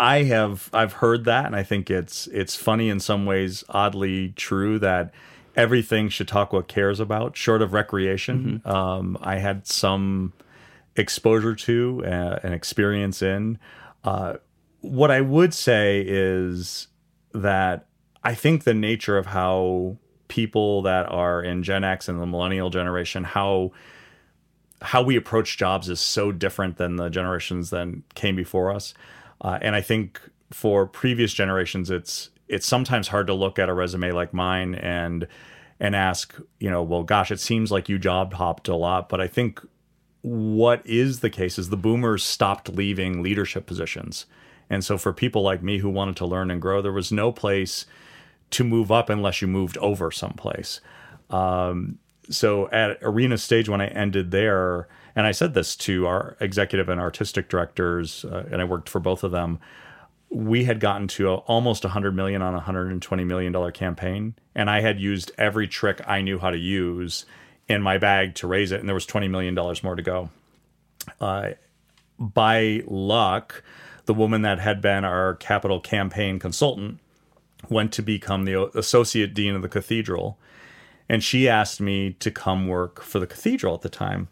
I 0.00 0.22
have 0.22 0.70
I've 0.72 0.94
heard 0.94 1.26
that, 1.26 1.44
and 1.44 1.54
I 1.54 1.62
think 1.62 1.90
it's 1.90 2.26
it's 2.28 2.56
funny 2.56 2.88
in 2.88 3.00
some 3.00 3.26
ways, 3.26 3.64
oddly 3.68 4.30
true 4.30 4.78
that 4.78 5.12
everything 5.56 6.08
Chautauqua 6.08 6.62
cares 6.62 7.00
about, 7.00 7.36
short 7.36 7.62
of 7.62 7.72
recreation. 7.72 8.62
Mm-hmm. 8.64 8.70
Um, 8.70 9.18
I 9.20 9.36
had 9.36 9.66
some 9.66 10.32
exposure 10.96 11.54
to 11.54 12.02
uh, 12.04 12.38
and 12.42 12.54
experience 12.54 13.22
in. 13.22 13.58
Uh, 14.04 14.34
what 14.80 15.10
I 15.10 15.20
would 15.20 15.52
say 15.54 16.04
is 16.06 16.88
that 17.32 17.86
I 18.22 18.34
think 18.34 18.64
the 18.64 18.74
nature 18.74 19.18
of 19.18 19.26
how 19.26 19.96
people 20.28 20.82
that 20.82 21.10
are 21.10 21.42
in 21.42 21.62
Gen 21.62 21.84
X 21.84 22.08
and 22.08 22.20
the 22.20 22.26
millennial 22.26 22.70
generation, 22.70 23.24
how 23.24 23.72
how 24.82 25.02
we 25.02 25.14
approach 25.14 25.58
jobs 25.58 25.90
is 25.90 26.00
so 26.00 26.32
different 26.32 26.78
than 26.78 26.96
the 26.96 27.10
generations 27.10 27.68
that 27.68 27.88
came 28.14 28.34
before 28.34 28.72
us. 28.72 28.94
Uh, 29.42 29.58
and 29.60 29.76
I 29.76 29.82
think 29.82 30.20
for 30.50 30.86
previous 30.86 31.34
generations, 31.34 31.90
it's 31.90 32.30
it's 32.50 32.66
sometimes 32.66 33.08
hard 33.08 33.28
to 33.28 33.34
look 33.34 33.58
at 33.58 33.68
a 33.68 33.74
resume 33.74 34.12
like 34.12 34.34
mine 34.34 34.74
and 34.74 35.26
and 35.78 35.96
ask, 35.96 36.38
you 36.58 36.70
know, 36.70 36.82
well, 36.82 37.02
gosh, 37.02 37.30
it 37.30 37.40
seems 37.40 37.72
like 37.72 37.88
you 37.88 37.98
job 37.98 38.34
hopped 38.34 38.68
a 38.68 38.76
lot, 38.76 39.08
but 39.08 39.18
I 39.18 39.26
think 39.26 39.60
what 40.20 40.84
is 40.84 41.20
the 41.20 41.30
case 41.30 41.58
is 41.58 41.70
the 41.70 41.76
boomers 41.78 42.22
stopped 42.22 42.68
leaving 42.68 43.22
leadership 43.22 43.64
positions. 43.64 44.26
And 44.68 44.84
so 44.84 44.98
for 44.98 45.14
people 45.14 45.40
like 45.40 45.62
me 45.62 45.78
who 45.78 45.88
wanted 45.88 46.16
to 46.16 46.26
learn 46.26 46.50
and 46.50 46.60
grow, 46.60 46.82
there 46.82 46.92
was 46.92 47.10
no 47.10 47.32
place 47.32 47.86
to 48.50 48.62
move 48.62 48.92
up 48.92 49.08
unless 49.08 49.40
you 49.40 49.48
moved 49.48 49.78
over 49.78 50.10
someplace. 50.10 50.82
Um, 51.30 51.98
so 52.28 52.68
at 52.70 52.98
Arena 53.00 53.38
Stage, 53.38 53.70
when 53.70 53.80
I 53.80 53.86
ended 53.86 54.32
there, 54.32 54.86
and 55.16 55.26
I 55.26 55.32
said 55.32 55.54
this 55.54 55.74
to 55.76 56.06
our 56.06 56.36
executive 56.40 56.90
and 56.90 57.00
artistic 57.00 57.48
directors, 57.48 58.26
uh, 58.26 58.46
and 58.52 58.60
I 58.60 58.64
worked 58.64 58.90
for 58.90 59.00
both 59.00 59.24
of 59.24 59.30
them 59.30 59.58
we 60.30 60.64
had 60.64 60.78
gotten 60.78 61.08
to 61.08 61.28
a, 61.28 61.34
almost 61.34 61.82
100 61.84 62.14
million 62.14 62.40
on 62.40 62.54
a 62.54 62.58
120 62.58 63.24
million 63.24 63.52
dollar 63.52 63.72
campaign 63.72 64.34
and 64.54 64.70
i 64.70 64.80
had 64.80 65.00
used 65.00 65.32
every 65.36 65.66
trick 65.66 66.00
i 66.06 66.20
knew 66.20 66.38
how 66.38 66.50
to 66.50 66.58
use 66.58 67.26
in 67.68 67.82
my 67.82 67.98
bag 67.98 68.34
to 68.34 68.46
raise 68.46 68.72
it 68.72 68.80
and 68.80 68.88
there 68.88 68.94
was 68.94 69.06
20 69.06 69.28
million 69.28 69.54
dollars 69.54 69.84
more 69.84 69.94
to 69.94 70.02
go. 70.02 70.28
Uh, 71.20 71.50
by 72.18 72.82
luck 72.86 73.62
the 74.06 74.14
woman 74.14 74.42
that 74.42 74.58
had 74.58 74.80
been 74.80 75.04
our 75.04 75.36
capital 75.36 75.80
campaign 75.80 76.38
consultant 76.38 76.98
went 77.68 77.92
to 77.92 78.02
become 78.02 78.44
the 78.44 78.68
associate 78.76 79.34
dean 79.34 79.54
of 79.54 79.62
the 79.62 79.68
cathedral 79.68 80.38
and 81.08 81.22
she 81.22 81.48
asked 81.48 81.80
me 81.80 82.12
to 82.14 82.30
come 82.30 82.66
work 82.66 83.02
for 83.02 83.18
the 83.18 83.26
cathedral 83.26 83.74
at 83.74 83.82
the 83.82 83.88
time. 83.88 84.28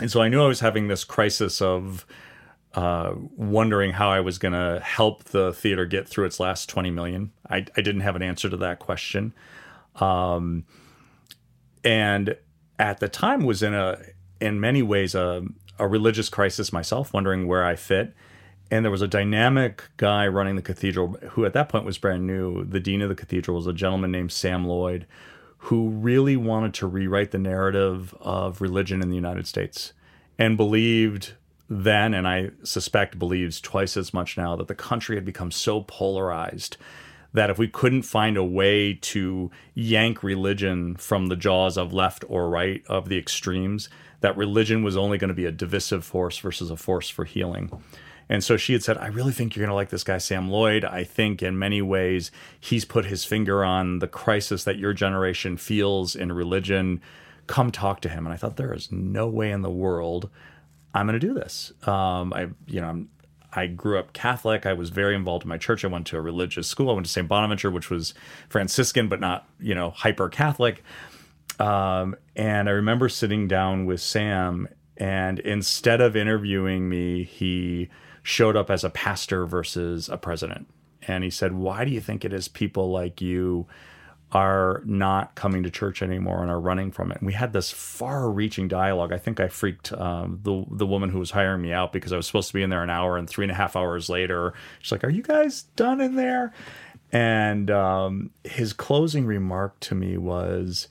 And 0.00 0.10
so 0.10 0.22
i 0.22 0.28
knew 0.28 0.42
i 0.42 0.46
was 0.46 0.60
having 0.60 0.88
this 0.88 1.04
crisis 1.04 1.60
of 1.60 2.06
uh, 2.74 3.12
wondering 3.36 3.92
how 3.92 4.10
I 4.10 4.20
was 4.20 4.38
going 4.38 4.52
to 4.52 4.80
help 4.80 5.24
the 5.24 5.52
theater 5.52 5.84
get 5.86 6.08
through 6.08 6.26
its 6.26 6.38
last 6.38 6.68
20 6.68 6.90
million. 6.90 7.32
I, 7.48 7.56
I 7.76 7.80
didn't 7.80 8.02
have 8.02 8.16
an 8.16 8.22
answer 8.22 8.48
to 8.48 8.56
that 8.58 8.78
question. 8.78 9.34
Um, 9.96 10.64
and 11.82 12.36
at 12.78 13.00
the 13.00 13.08
time 13.08 13.44
was 13.44 13.62
in 13.62 13.74
a, 13.74 13.98
in 14.40 14.60
many 14.60 14.82
ways, 14.82 15.14
a, 15.14 15.44
a 15.78 15.88
religious 15.88 16.28
crisis 16.28 16.72
myself, 16.72 17.12
wondering 17.12 17.48
where 17.48 17.64
I 17.64 17.74
fit. 17.74 18.14
And 18.70 18.84
there 18.84 18.92
was 18.92 19.02
a 19.02 19.08
dynamic 19.08 19.82
guy 19.96 20.28
running 20.28 20.54
the 20.54 20.62
cathedral 20.62 21.16
who 21.30 21.44
at 21.44 21.54
that 21.54 21.68
point 21.68 21.84
was 21.84 21.98
brand 21.98 22.24
new. 22.24 22.64
The 22.64 22.78
dean 22.78 23.02
of 23.02 23.08
the 23.08 23.16
cathedral 23.16 23.56
was 23.56 23.66
a 23.66 23.72
gentleman 23.72 24.12
named 24.12 24.30
Sam 24.30 24.64
Lloyd, 24.64 25.06
who 25.64 25.88
really 25.88 26.36
wanted 26.36 26.72
to 26.74 26.86
rewrite 26.86 27.32
the 27.32 27.38
narrative 27.38 28.14
of 28.20 28.60
religion 28.60 29.02
in 29.02 29.08
the 29.08 29.16
United 29.16 29.48
States 29.48 29.92
and 30.38 30.56
believed 30.56 31.34
then, 31.70 32.12
and 32.12 32.26
I 32.26 32.50
suspect 32.64 33.18
believes 33.18 33.60
twice 33.60 33.96
as 33.96 34.12
much 34.12 34.36
now, 34.36 34.56
that 34.56 34.66
the 34.66 34.74
country 34.74 35.16
had 35.16 35.24
become 35.24 35.52
so 35.52 35.82
polarized 35.82 36.76
that 37.32 37.48
if 37.48 37.58
we 37.58 37.68
couldn't 37.68 38.02
find 38.02 38.36
a 38.36 38.44
way 38.44 38.92
to 38.94 39.52
yank 39.72 40.24
religion 40.24 40.96
from 40.96 41.28
the 41.28 41.36
jaws 41.36 41.78
of 41.78 41.92
left 41.92 42.24
or 42.28 42.50
right 42.50 42.82
of 42.88 43.08
the 43.08 43.16
extremes, 43.16 43.88
that 44.20 44.36
religion 44.36 44.82
was 44.82 44.96
only 44.96 45.16
going 45.16 45.28
to 45.28 45.34
be 45.34 45.44
a 45.44 45.52
divisive 45.52 46.04
force 46.04 46.38
versus 46.38 46.72
a 46.72 46.76
force 46.76 47.08
for 47.08 47.24
healing. 47.24 47.70
And 48.28 48.42
so 48.42 48.56
she 48.56 48.72
had 48.72 48.82
said, 48.82 48.98
I 48.98 49.06
really 49.06 49.32
think 49.32 49.54
you're 49.54 49.64
going 49.64 49.70
to 49.70 49.76
like 49.76 49.90
this 49.90 50.04
guy, 50.04 50.18
Sam 50.18 50.50
Lloyd. 50.50 50.84
I 50.84 51.04
think 51.04 51.40
in 51.40 51.56
many 51.56 51.80
ways 51.80 52.32
he's 52.58 52.84
put 52.84 53.04
his 53.04 53.24
finger 53.24 53.64
on 53.64 54.00
the 54.00 54.08
crisis 54.08 54.64
that 54.64 54.78
your 54.78 54.92
generation 54.92 55.56
feels 55.56 56.16
in 56.16 56.32
religion. 56.32 57.00
Come 57.46 57.70
talk 57.70 58.00
to 58.00 58.08
him. 58.08 58.26
And 58.26 58.32
I 58.32 58.36
thought, 58.36 58.56
there 58.56 58.74
is 58.74 58.90
no 58.90 59.28
way 59.28 59.52
in 59.52 59.62
the 59.62 59.70
world 59.70 60.30
I'm 60.94 61.06
going 61.06 61.18
to 61.18 61.26
do 61.26 61.34
this. 61.34 61.72
Um, 61.86 62.32
I, 62.32 62.48
you 62.66 62.80
know, 62.80 62.88
I'm, 62.88 63.08
I 63.52 63.66
grew 63.66 63.98
up 63.98 64.12
Catholic. 64.12 64.66
I 64.66 64.72
was 64.72 64.90
very 64.90 65.14
involved 65.14 65.44
in 65.44 65.48
my 65.48 65.58
church. 65.58 65.84
I 65.84 65.88
went 65.88 66.06
to 66.08 66.16
a 66.16 66.20
religious 66.20 66.68
school. 66.68 66.90
I 66.90 66.92
went 66.92 67.06
to 67.06 67.12
St. 67.12 67.26
Bonaventure, 67.26 67.70
which 67.70 67.90
was 67.90 68.14
Franciscan, 68.48 69.08
but 69.08 69.20
not, 69.20 69.48
you 69.58 69.74
know, 69.74 69.90
hyper 69.90 70.28
Catholic. 70.28 70.82
Um, 71.58 72.16
and 72.36 72.68
I 72.68 72.72
remember 72.72 73.08
sitting 73.08 73.48
down 73.48 73.86
with 73.86 74.00
Sam, 74.00 74.68
and 74.96 75.38
instead 75.40 76.00
of 76.00 76.16
interviewing 76.16 76.88
me, 76.88 77.24
he 77.24 77.88
showed 78.22 78.56
up 78.56 78.70
as 78.70 78.84
a 78.84 78.90
pastor 78.90 79.46
versus 79.46 80.08
a 80.08 80.16
president. 80.16 80.68
And 81.06 81.24
he 81.24 81.30
said, 81.30 81.52
Why 81.54 81.84
do 81.84 81.90
you 81.90 82.00
think 82.00 82.24
it 82.24 82.32
is 82.32 82.48
people 82.48 82.90
like 82.90 83.20
you 83.20 83.66
are 84.32 84.82
not 84.84 85.34
coming 85.34 85.62
to 85.64 85.70
church 85.70 86.02
anymore 86.02 86.40
and 86.40 86.50
are 86.50 86.60
running 86.60 86.92
from 86.92 87.10
it. 87.10 87.18
And 87.18 87.26
we 87.26 87.32
had 87.32 87.52
this 87.52 87.70
far-reaching 87.70 88.68
dialogue. 88.68 89.12
I 89.12 89.18
think 89.18 89.40
I 89.40 89.48
freaked 89.48 89.92
um, 89.92 90.40
the 90.42 90.64
the 90.70 90.86
woman 90.86 91.10
who 91.10 91.18
was 91.18 91.32
hiring 91.32 91.62
me 91.62 91.72
out 91.72 91.92
because 91.92 92.12
I 92.12 92.16
was 92.16 92.26
supposed 92.26 92.48
to 92.48 92.54
be 92.54 92.62
in 92.62 92.70
there 92.70 92.82
an 92.82 92.90
hour, 92.90 93.16
and 93.16 93.28
three 93.28 93.44
and 93.44 93.50
a 93.50 93.56
half 93.56 93.74
hours 93.74 94.08
later, 94.08 94.54
she's 94.80 94.92
like, 94.92 95.04
"Are 95.04 95.10
you 95.10 95.22
guys 95.22 95.62
done 95.74 96.00
in 96.00 96.14
there?" 96.14 96.52
And 97.12 97.70
um, 97.72 98.30
his 98.44 98.72
closing 98.72 99.26
remark 99.26 99.80
to 99.80 99.96
me 99.96 100.16
was, 100.16 100.86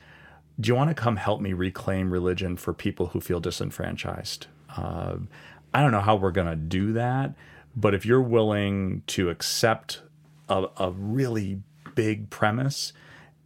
"Do 0.59 0.67
you 0.67 0.75
want 0.75 0.89
to 0.89 1.01
come 1.01 1.15
help 1.15 1.39
me 1.39 1.53
reclaim 1.53 2.11
religion 2.11 2.57
for 2.57 2.73
people 2.73 3.07
who 3.07 3.21
feel 3.21 3.39
disenfranchised?" 3.39 4.47
Uh, 4.75 5.15
I 5.73 5.81
don't 5.81 5.91
know 5.91 6.01
how 6.01 6.15
we're 6.15 6.31
going 6.31 6.47
to 6.47 6.55
do 6.55 6.93
that, 6.93 7.35
but 7.75 7.93
if 7.93 8.05
you're 8.05 8.21
willing 8.21 9.03
to 9.07 9.29
accept 9.29 10.01
a, 10.49 10.65
a 10.77 10.91
really 10.91 11.61
big 11.95 12.29
premise 12.29 12.91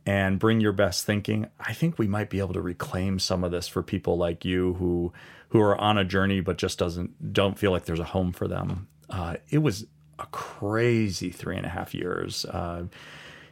and 0.06 0.40
bring 0.40 0.60
your 0.60 0.74
best 0.74 1.06
thinking, 1.06 1.48
I 1.60 1.74
think 1.74 1.98
we 1.98 2.08
might 2.08 2.30
be 2.30 2.40
able 2.40 2.54
to 2.54 2.62
reclaim 2.62 3.20
some 3.20 3.44
of 3.44 3.52
this 3.52 3.68
for 3.68 3.82
people 3.82 4.18
like 4.18 4.44
you 4.46 4.74
who 4.76 5.14
who 5.50 5.62
are 5.62 5.80
on 5.80 6.00
a 6.00 6.04
journey 6.04 6.42
but 6.42 6.58
just 6.58 6.80
doesn't 6.80 7.34
don't 7.34 7.60
feel 7.60 7.72
like 7.72 7.86
there's 7.86 8.00
a 8.00 8.06
home 8.06 8.32
for 8.32 8.48
them. 8.48 8.88
Uh, 9.10 9.36
it 9.50 9.60
was 9.60 9.86
a 10.20 10.26
crazy 10.28 11.30
three 11.30 11.56
and 11.56 11.66
a 11.66 11.70
half 11.70 11.94
years. 11.94 12.46
Uh, 12.46 12.86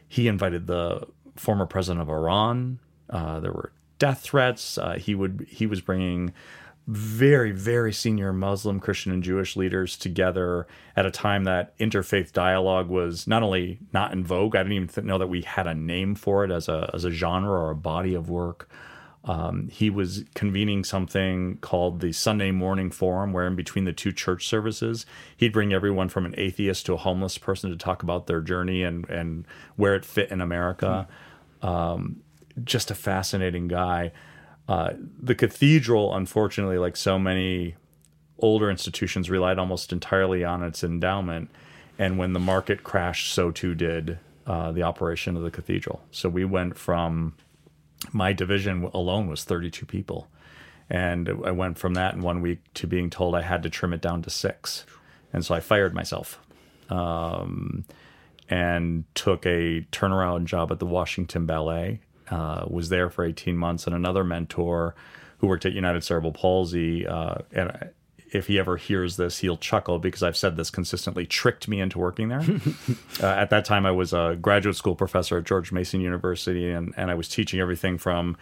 he 0.07 0.27
invited 0.27 0.67
the 0.67 1.07
former 1.35 1.65
president 1.65 2.01
of 2.01 2.09
Iran. 2.09 2.79
Uh, 3.09 3.39
there 3.39 3.51
were 3.51 3.71
death 3.99 4.21
threats. 4.21 4.77
Uh, 4.77 4.93
he 4.93 5.15
would 5.15 5.47
he 5.49 5.65
was 5.65 5.79
bringing 5.79 6.33
very, 6.87 7.51
very 7.51 7.93
senior 7.93 8.33
Muslim, 8.33 8.79
Christian, 8.79 9.11
and 9.11 9.23
Jewish 9.23 9.55
leaders 9.55 9.95
together 9.95 10.67
at 10.95 11.05
a 11.05 11.11
time 11.11 11.43
that 11.43 11.77
interfaith 11.77 12.33
dialogue 12.33 12.89
was 12.89 13.27
not 13.27 13.43
only 13.43 13.79
not 13.93 14.11
in 14.11 14.23
vogue, 14.23 14.55
I 14.55 14.63
didn't 14.63 14.73
even 14.73 14.87
th- 14.87 15.05
know 15.05 15.17
that 15.17 15.27
we 15.27 15.41
had 15.41 15.67
a 15.67 15.75
name 15.75 16.15
for 16.15 16.43
it 16.43 16.51
as 16.51 16.67
a, 16.67 16.89
as 16.93 17.05
a 17.05 17.11
genre 17.11 17.51
or 17.51 17.69
a 17.69 17.75
body 17.75 18.13
of 18.13 18.29
work. 18.29 18.69
Um, 19.23 19.67
he 19.69 19.91
was 19.91 20.25
convening 20.33 20.83
something 20.83 21.57
called 21.61 21.99
the 21.99 22.11
Sunday 22.11 22.49
Morning 22.49 22.89
Forum, 22.89 23.33
where 23.33 23.45
in 23.45 23.55
between 23.55 23.85
the 23.85 23.93
two 23.93 24.11
church 24.11 24.47
services, 24.47 25.05
he'd 25.37 25.53
bring 25.53 25.71
everyone 25.71 26.09
from 26.09 26.25
an 26.25 26.33
atheist 26.37 26.87
to 26.87 26.93
a 26.93 26.97
homeless 26.97 27.37
person 27.37 27.69
to 27.69 27.77
talk 27.77 28.01
about 28.01 28.25
their 28.25 28.41
journey 28.41 28.81
and, 28.81 29.07
and 29.09 29.45
where 29.75 29.93
it 29.93 30.03
fit 30.03 30.31
in 30.31 30.41
America. 30.41 31.07
Mm. 31.61 31.67
Um, 31.67 32.21
just 32.63 32.89
a 32.89 32.95
fascinating 32.95 33.67
guy. 33.67 34.11
Uh, 34.71 34.93
the 35.21 35.35
cathedral, 35.35 36.15
unfortunately, 36.15 36.77
like 36.77 36.95
so 36.95 37.19
many 37.19 37.75
older 38.39 38.71
institutions, 38.71 39.29
relied 39.29 39.59
almost 39.59 39.91
entirely 39.91 40.45
on 40.45 40.63
its 40.63 40.81
endowment. 40.81 41.49
And 41.99 42.17
when 42.17 42.31
the 42.31 42.39
market 42.39 42.81
crashed, 42.81 43.33
so 43.33 43.51
too 43.51 43.75
did 43.75 44.17
uh, 44.47 44.71
the 44.71 44.83
operation 44.83 45.35
of 45.35 45.43
the 45.43 45.51
cathedral. 45.51 46.01
So 46.11 46.29
we 46.29 46.45
went 46.45 46.77
from 46.77 47.33
my 48.13 48.31
division 48.31 48.89
alone 48.93 49.27
was 49.27 49.43
32 49.43 49.85
people. 49.85 50.29
And 50.89 51.27
I 51.45 51.51
went 51.51 51.77
from 51.77 51.95
that 51.95 52.13
in 52.13 52.21
one 52.21 52.41
week 52.41 52.59
to 52.75 52.87
being 52.87 53.09
told 53.09 53.35
I 53.35 53.41
had 53.41 53.63
to 53.63 53.69
trim 53.69 53.91
it 53.91 53.99
down 53.99 54.21
to 54.21 54.29
six. 54.29 54.85
And 55.33 55.45
so 55.45 55.53
I 55.53 55.59
fired 55.59 55.93
myself 55.93 56.39
um, 56.89 57.83
and 58.47 59.03
took 59.15 59.45
a 59.45 59.85
turnaround 59.91 60.45
job 60.45 60.71
at 60.71 60.79
the 60.79 60.85
Washington 60.85 61.45
Ballet 61.45 61.99
uh, 62.31 62.65
was 62.67 62.89
there 62.89 63.09
for 63.09 63.23
18 63.23 63.55
months, 63.57 63.85
and 63.85 63.95
another 63.95 64.23
mentor 64.23 64.95
who 65.39 65.47
worked 65.47 65.65
at 65.65 65.73
United 65.73 66.03
Cerebral 66.03 66.31
Palsy. 66.31 67.05
Uh, 67.05 67.35
and 67.51 67.89
if 68.31 68.47
he 68.47 68.57
ever 68.57 68.77
hears 68.77 69.17
this, 69.17 69.39
he'll 69.39 69.57
chuckle 69.57 69.99
because 69.99 70.23
I've 70.23 70.37
said 70.37 70.55
this 70.55 70.69
consistently, 70.69 71.25
tricked 71.25 71.67
me 71.67 71.81
into 71.81 71.99
working 71.99 72.29
there. 72.29 72.43
uh, 73.21 73.25
at 73.25 73.49
that 73.49 73.65
time, 73.65 73.85
I 73.85 73.91
was 73.91 74.13
a 74.13 74.37
graduate 74.41 74.75
school 74.75 74.95
professor 74.95 75.37
at 75.37 75.43
George 75.43 75.71
Mason 75.71 75.99
University, 75.99 76.71
and, 76.71 76.93
and 76.95 77.11
I 77.11 77.15
was 77.15 77.27
teaching 77.27 77.59
everything 77.59 77.97
from 77.97 78.37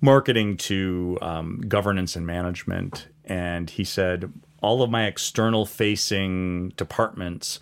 marketing 0.00 0.56
to 0.58 1.18
um, 1.20 1.60
governance 1.66 2.16
and 2.16 2.26
management. 2.26 3.08
And 3.24 3.68
he 3.70 3.84
said, 3.84 4.32
all 4.60 4.82
of 4.82 4.90
my 4.90 5.06
external 5.06 5.66
facing 5.66 6.70
departments 6.70 7.58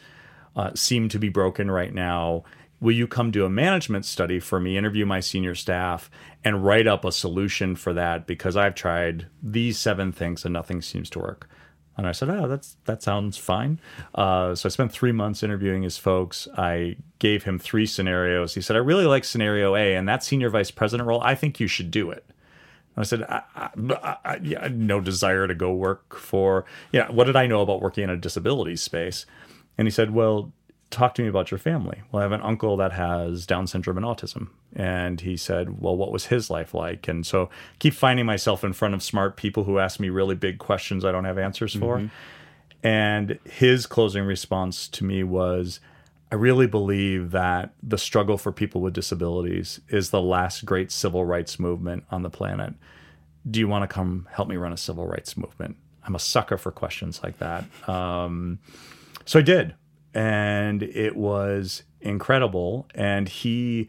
uh, 0.57 0.73
seem 0.75 1.09
to 1.09 1.19
be 1.19 1.29
broken 1.29 1.71
right 1.71 1.95
now 1.95 2.45
will 2.81 2.93
you 2.93 3.07
come 3.07 3.31
do 3.31 3.45
a 3.45 3.51
management 3.51 4.05
study 4.05 4.41
for 4.41 4.59
me, 4.59 4.77
interview 4.77 5.05
my 5.05 5.21
senior 5.21 5.55
staff, 5.55 6.11
and 6.45 6.65
write 6.65 6.87
up 6.87 7.05
a 7.05 7.13
solution 7.13 7.77
for 7.77 7.93
that 7.93 8.27
because 8.27 8.57
I've 8.57 8.75
tried 8.75 9.27
these 9.43 9.79
seven 9.79 10.13
things 10.13 10.45
and 10.45 10.53
nothing 10.53 10.81
seems 10.83 11.11
to 11.11 11.19
work. 11.19 11.49
And 11.97 12.07
I 12.07 12.13
said, 12.13 12.31
"Oh, 12.31 12.49
that's 12.49 12.77
that 12.87 13.03
sounds 13.03 13.37
fine." 13.37 13.79
Uh, 14.15 14.55
so 14.55 14.69
I 14.69 14.71
spent 14.71 14.93
three 14.93 15.13
months 15.13 15.43
interviewing 15.43 15.83
his 15.83 15.99
folks. 15.99 16.49
I 16.57 16.97
gave 17.19 17.45
him 17.45 17.59
three 17.59 17.85
scenarios. 17.85 18.55
He 18.55 18.63
said, 18.63 18.77
"I 18.77 18.79
really 18.79 19.05
like 19.05 19.25
scenario 19.25 19.77
A, 19.77 19.95
and 19.95 20.09
that 20.09 20.25
senior 20.25 20.49
vice 20.49 20.71
president 20.71 21.07
role. 21.07 21.21
I 21.21 21.35
think 21.35 21.61
you 21.61 21.67
should 21.67 21.91
do 21.91 22.11
it." 22.11 22.25
I 22.97 23.05
said, 23.05 23.23
I, 23.23 23.43
I, 23.57 24.17
I, 24.25 24.41
yeah, 24.43 24.69
no 24.71 25.01
desire 25.01 25.47
to 25.47 25.55
go 25.55 25.73
work 25.73 26.17
for. 26.17 26.65
Yeah, 26.93 27.11
what 27.11 27.25
did 27.25 27.37
I 27.37 27.47
know 27.47 27.63
about 27.63 27.81
working 27.81 28.05
in 28.05 28.11
a 28.11 28.17
disability 28.17 28.77
space? 28.77 29.27
And 29.79 29.87
he 29.87 29.91
said, 29.91 30.11
"Well, 30.13 30.53
talk 30.91 31.15
to 31.15 31.23
me 31.23 31.29
about 31.29 31.51
your 31.51 31.59
family. 31.59 32.03
Well, 32.11 32.21
I 32.21 32.25
have 32.25 32.33
an 32.33 32.43
uncle 32.43 32.77
that 32.77 32.93
has 32.93 33.47
Down 33.47 33.67
syndrome 33.67 33.97
and 33.97 34.07
autism. 34.07 34.49
And 34.75 35.21
he 35.21 35.37
said, 35.37 35.81
Well, 35.81 35.97
what 35.97 36.13
was 36.13 36.27
his 36.27 36.51
life 36.51 36.75
like? 36.75 37.09
And 37.09 37.25
so 37.25 37.45
I 37.45 37.77
keep 37.79 37.95
finding 37.95 38.27
myself 38.27 38.65
in 38.65 38.73
front 38.73 38.95
of 38.95 39.03
smart 39.03 39.37
people 39.37 39.65
who 39.65 39.79
ask 39.79 40.01
me 40.01 40.09
really 40.09 40.35
big 40.35 40.59
questions 40.59 41.05
I 41.05 41.13
don't 41.13 41.25
have 41.25 41.39
answers 41.39 41.75
for. 41.75 41.99
Mm-hmm. 41.99 42.87
And 42.87 43.39
his 43.45 43.87
closing 43.87 44.25
response 44.25 44.89
to 44.89 45.05
me 45.05 45.23
was, 45.23 45.81
I 46.33 46.37
really 46.37 46.67
believe 46.67 47.31
that 47.33 47.75
the 47.83 47.99
struggle 47.99 48.39
for 48.39 48.53
people 48.53 48.81
with 48.81 48.95
disabilities 48.95 49.81
is 49.89 50.11
the 50.11 50.23
last 50.23 50.65
great 50.65 50.91
civil 50.91 51.25
rights 51.25 51.59
movement 51.59 52.05
on 52.11 52.23
the 52.23 52.31
planet. 52.31 52.75
Do 53.49 53.61
you 53.61 53.69
want 53.69 53.83
to 53.83 53.93
come 53.93 54.29
help 54.31 54.49
me 54.49 54.57
run 54.57 54.73
a 54.73 54.77
civil 54.77 55.07
rights 55.07 55.37
movement? 55.37 55.77
I'm 56.07 56.15
a 56.15 56.21
sucker 56.21 56.57
for 56.57 56.71
questions 56.71 57.21
like 57.23 57.39
that. 57.39 57.65
Um, 57.89 58.61
so 59.27 59.39
I 59.39 59.43
did 59.43 59.75
and 60.15 60.83
it 60.83 61.17
was 61.17 61.83
incredible. 62.01 62.87
And 62.95 63.29
he 63.29 63.89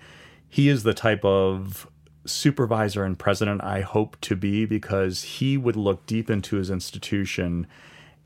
he 0.49 0.67
is 0.67 0.83
the 0.83 0.93
type 0.93 1.23
of 1.23 1.87
supervisor 2.25 3.03
and 3.03 3.17
president 3.17 3.63
I 3.63 3.81
hope 3.81 4.19
to 4.21 4.35
be 4.35 4.65
because 4.65 5.23
he 5.23 5.57
would 5.57 5.75
look 5.75 6.05
deep 6.05 6.29
into 6.29 6.57
his 6.57 6.69
institution 6.69 7.67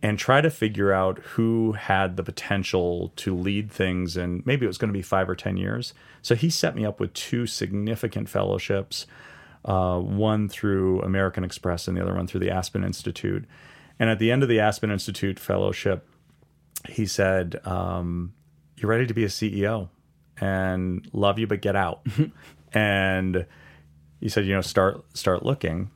and 0.02 0.20
try 0.20 0.42
to 0.42 0.50
figure 0.50 0.92
out 0.92 1.20
who 1.20 1.72
had 1.72 2.18
the 2.18 2.24
potential 2.24 3.14
to 3.16 3.36
lead 3.36 3.72
things 3.72 4.18
and 4.18 4.46
maybe 4.46 4.66
it 4.66 4.68
was 4.68 4.78
going 4.78 4.90
to 4.90 4.98
be 4.98 5.02
five 5.02 5.30
or 5.30 5.36
ten 5.36 5.56
years 5.56 5.94
so 6.22 6.36
he 6.36 6.50
set 6.50 6.76
me 6.76 6.86
up 6.86 7.00
with 7.00 7.14
two 7.14 7.48
significant 7.48 8.28
fellowships 8.28 9.08
uh, 9.64 9.98
one 9.98 10.50
through 10.50 11.02
american 11.02 11.46
express 11.46 11.88
and 11.88 11.96
the 11.96 12.02
other 12.02 12.14
one 12.14 12.28
through 12.28 12.42
the 12.42 12.52
aspen 12.52 12.84
institute 12.84 13.46
and 13.98 14.10
at 14.10 14.20
the 14.20 14.30
end 14.30 14.44
of 14.44 14.50
the 14.50 14.60
aspen 14.60 14.92
institute 14.92 15.40
fellowship 15.40 16.06
he 16.90 17.06
said, 17.06 17.60
um, 17.66 18.34
"You're 18.78 18.90
ready 18.90 19.08
to 19.08 19.14
be 19.14 19.24
a 19.24 19.30
CEO, 19.30 19.90
and 20.40 21.08
love 21.14 21.40
you, 21.40 21.48
but 21.48 21.62
get 21.62 21.76
out." 21.76 22.06
and 22.74 23.46
he 24.20 24.30
said, 24.30 24.46
"You 24.46 24.56
know, 24.56 24.62
start 24.62 25.04
start 25.16 25.46
looking." 25.46 25.92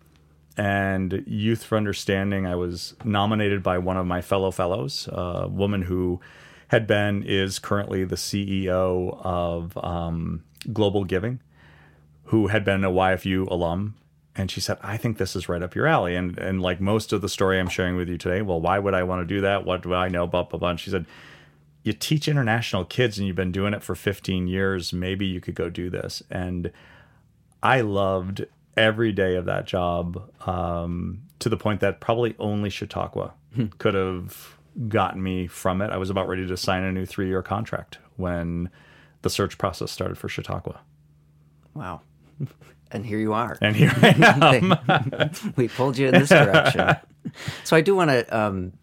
And 0.57 1.23
Youth 1.25 1.63
for 1.63 1.77
Understanding, 1.77 2.45
I 2.45 2.55
was 2.55 2.93
nominated 3.05 3.63
by 3.63 3.77
one 3.77 3.95
of 3.95 4.05
my 4.05 4.21
fellow 4.21 4.51
fellows, 4.51 5.07
a 5.09 5.47
woman 5.47 5.83
who 5.83 6.19
had 6.67 6.85
been 6.85 7.23
is 7.23 7.59
currently 7.59 8.03
the 8.03 8.17
CEO 8.17 9.17
of 9.21 9.77
um, 9.77 10.43
Global 10.73 11.05
Giving, 11.05 11.39
who 12.25 12.47
had 12.47 12.65
been 12.65 12.83
a 12.83 12.91
YFU 12.91 13.49
alum 13.49 13.95
and 14.35 14.49
she 14.49 14.61
said, 14.61 14.77
I 14.81 14.97
think 14.97 15.17
this 15.17 15.35
is 15.35 15.49
right 15.49 15.61
up 15.61 15.75
your 15.75 15.87
alley. 15.87 16.15
And 16.15 16.37
and 16.37 16.61
like 16.61 16.79
most 16.79 17.11
of 17.13 17.21
the 17.21 17.29
story 17.29 17.59
I'm 17.59 17.69
sharing 17.69 17.95
with 17.95 18.09
you 18.09 18.17
today, 18.17 18.41
well, 18.41 18.61
why 18.61 18.79
would 18.79 18.93
I 18.93 19.03
want 19.03 19.21
to 19.21 19.25
do 19.25 19.41
that? 19.41 19.65
What 19.65 19.83
do 19.83 19.93
I 19.93 20.07
know? 20.07 20.27
Blah 20.27 20.43
blah 20.43 20.59
blah. 20.59 20.69
And 20.69 20.79
she 20.79 20.89
said, 20.89 21.05
You 21.83 21.93
teach 21.93 22.27
international 22.27 22.85
kids 22.85 23.17
and 23.17 23.27
you've 23.27 23.35
been 23.35 23.51
doing 23.51 23.73
it 23.73 23.83
for 23.83 23.95
15 23.95 24.47
years. 24.47 24.93
Maybe 24.93 25.25
you 25.25 25.41
could 25.41 25.55
go 25.55 25.69
do 25.69 25.89
this. 25.89 26.23
And 26.29 26.71
I 27.61 27.81
loved 27.81 28.45
every 28.77 29.11
day 29.11 29.35
of 29.35 29.45
that 29.45 29.65
job 29.65 30.31
um, 30.47 31.23
to 31.39 31.49
the 31.49 31.57
point 31.57 31.81
that 31.81 31.99
probably 31.99 32.35
only 32.39 32.69
Chautauqua 32.69 33.33
hmm. 33.53 33.65
could 33.77 33.93
have 33.93 34.57
gotten 34.87 35.21
me 35.21 35.47
from 35.47 35.81
it. 35.81 35.89
I 35.89 35.97
was 35.97 36.09
about 36.09 36.27
ready 36.27 36.47
to 36.47 36.55
sign 36.55 36.83
a 36.83 36.91
new 36.91 37.05
three 37.05 37.27
year 37.27 37.41
contract 37.41 37.97
when 38.15 38.69
the 39.21 39.29
search 39.29 39.57
process 39.57 39.91
started 39.91 40.17
for 40.17 40.29
Chautauqua. 40.29 40.79
Wow. 41.73 42.01
and 42.91 43.05
here 43.05 43.19
you 43.19 43.33
are. 43.33 43.57
And 43.61 43.75
here 43.75 43.91
I 43.95 44.55
am. 45.41 45.53
we 45.55 45.67
pulled 45.67 45.97
you 45.97 46.07
in 46.07 46.13
this 46.13 46.29
direction. 46.29 46.95
so 47.63 47.75
I 47.75 47.81
do 47.81 47.95
want 47.95 48.09
to 48.09 48.37
um, 48.37 48.73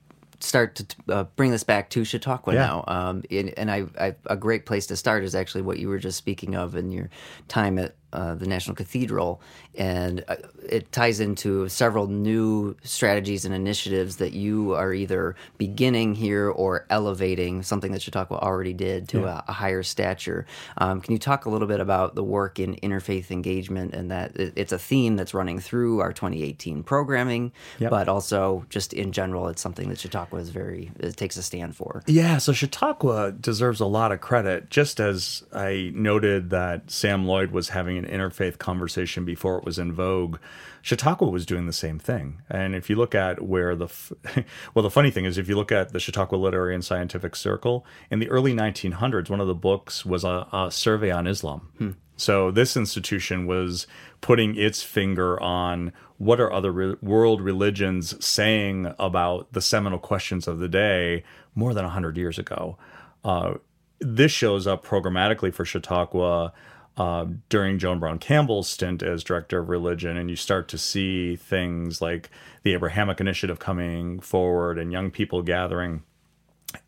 start 0.40 0.76
to 0.76 0.86
uh, 1.08 1.24
bring 1.36 1.50
this 1.50 1.64
back 1.64 1.90
to 1.90 2.04
Chautauqua 2.04 2.54
yeah. 2.54 2.66
now. 2.66 2.84
Um, 2.86 3.22
in, 3.30 3.50
and 3.50 3.70
I, 3.70 3.84
I, 3.98 4.14
a 4.26 4.36
great 4.36 4.66
place 4.66 4.86
to 4.88 4.96
start 4.96 5.24
is 5.24 5.34
actually 5.34 5.62
what 5.62 5.78
you 5.78 5.88
were 5.88 5.98
just 5.98 6.18
speaking 6.18 6.54
of 6.54 6.76
in 6.76 6.90
your 6.90 7.10
time 7.48 7.78
at 7.78 7.96
uh, 8.12 8.34
the 8.34 8.46
National 8.46 8.74
Cathedral, 8.74 9.40
and 9.74 10.24
uh, 10.28 10.36
it 10.68 10.90
ties 10.92 11.20
into 11.20 11.68
several 11.68 12.06
new 12.06 12.76
strategies 12.82 13.44
and 13.44 13.54
initiatives 13.54 14.16
that 14.16 14.32
you 14.32 14.72
are 14.72 14.94
either 14.94 15.36
beginning 15.58 16.14
here 16.14 16.48
or 16.48 16.86
elevating 16.88 17.62
something 17.62 17.92
that 17.92 18.02
Chautauqua 18.02 18.38
already 18.38 18.72
did 18.72 19.08
to 19.08 19.20
yeah. 19.20 19.42
a, 19.46 19.50
a, 19.50 19.52
higher 19.52 19.82
stature. 19.82 20.46
Um, 20.78 21.00
can 21.00 21.12
you 21.12 21.18
talk 21.18 21.46
a 21.46 21.50
little 21.50 21.68
bit 21.68 21.80
about 21.80 22.14
the 22.14 22.24
work 22.24 22.58
in 22.58 22.76
interfaith 22.76 23.30
engagement 23.30 23.94
and 23.94 24.10
that 24.10 24.32
it's 24.36 24.72
a 24.72 24.78
theme 24.78 25.16
that's 25.16 25.34
running 25.34 25.58
through 25.58 26.00
our 26.00 26.12
2018 26.12 26.82
programming, 26.84 27.52
yep. 27.78 27.90
but 27.90 28.08
also 28.08 28.64
just 28.70 28.92
in 28.92 29.12
general, 29.12 29.48
it's 29.48 29.62
something 29.62 29.88
that 29.88 29.98
Chautauqua 29.98 30.38
is 30.38 30.50
very 30.50 30.90
it 30.98 31.16
takes 31.16 31.36
a 31.36 31.42
stand 31.42 31.76
for. 31.76 32.02
Yeah, 32.06 32.38
so 32.38 32.52
Chautauqua 32.52 33.32
deserves 33.32 33.80
a 33.80 33.86
lot 33.86 34.12
of 34.12 34.20
credit, 34.20 34.70
just 34.70 35.00
as 35.00 35.44
I 35.52 35.90
noted 35.94 36.50
that 36.50 36.90
Sam 36.90 37.26
Lloyd 37.26 37.50
was 37.50 37.70
having 37.70 37.95
an 37.96 38.06
interfaith 38.06 38.58
conversation 38.58 39.24
before 39.24 39.58
it 39.58 39.64
was 39.64 39.78
in 39.78 39.92
vogue. 39.92 40.38
Chautauqua 40.82 41.28
was 41.28 41.46
doing 41.46 41.66
the 41.66 41.72
same 41.72 41.98
thing. 41.98 42.42
And 42.48 42.74
if 42.74 42.88
you 42.88 42.96
look 42.96 43.14
at 43.14 43.42
where 43.42 43.74
the, 43.74 43.86
f- 43.86 44.12
well, 44.74 44.82
the 44.82 44.90
funny 44.90 45.10
thing 45.10 45.24
is, 45.24 45.38
if 45.38 45.48
you 45.48 45.56
look 45.56 45.72
at 45.72 45.92
the 45.92 46.00
Chautauqua 46.00 46.36
Literary 46.36 46.74
and 46.74 46.84
Scientific 46.84 47.34
Circle, 47.36 47.84
in 48.10 48.18
the 48.18 48.28
early 48.28 48.54
1900s, 48.54 49.30
one 49.30 49.40
of 49.40 49.46
the 49.46 49.54
books 49.54 50.04
was 50.06 50.24
a, 50.24 50.46
a 50.52 50.70
survey 50.70 51.10
on 51.10 51.26
Islam. 51.26 51.72
Hmm. 51.78 51.90
So 52.16 52.50
this 52.50 52.76
institution 52.76 53.46
was 53.46 53.86
putting 54.20 54.56
its 54.56 54.82
finger 54.82 55.40
on 55.40 55.92
what 56.18 56.40
are 56.40 56.52
other 56.52 56.72
re- 56.72 56.96
world 57.02 57.42
religions 57.42 58.24
saying 58.24 58.94
about 58.98 59.52
the 59.52 59.60
seminal 59.60 59.98
questions 59.98 60.48
of 60.48 60.58
the 60.58 60.68
day 60.68 61.24
more 61.54 61.74
than 61.74 61.84
100 61.84 62.16
years 62.16 62.38
ago. 62.38 62.78
Uh, 63.22 63.54
this 64.00 64.32
shows 64.32 64.66
up 64.66 64.84
programmatically 64.84 65.52
for 65.52 65.64
Chautauqua 65.64 66.52
uh, 66.96 67.26
during 67.48 67.78
Joan 67.78 67.98
Brown 67.98 68.18
Campbell's 68.18 68.68
stint 68.68 69.02
as 69.02 69.22
director 69.22 69.58
of 69.58 69.68
religion, 69.68 70.16
and 70.16 70.30
you 70.30 70.36
start 70.36 70.68
to 70.68 70.78
see 70.78 71.36
things 71.36 72.00
like 72.00 72.30
the 72.62 72.72
Abrahamic 72.72 73.20
Initiative 73.20 73.58
coming 73.58 74.20
forward 74.20 74.78
and 74.78 74.92
young 74.92 75.10
people 75.10 75.42
gathering. 75.42 76.02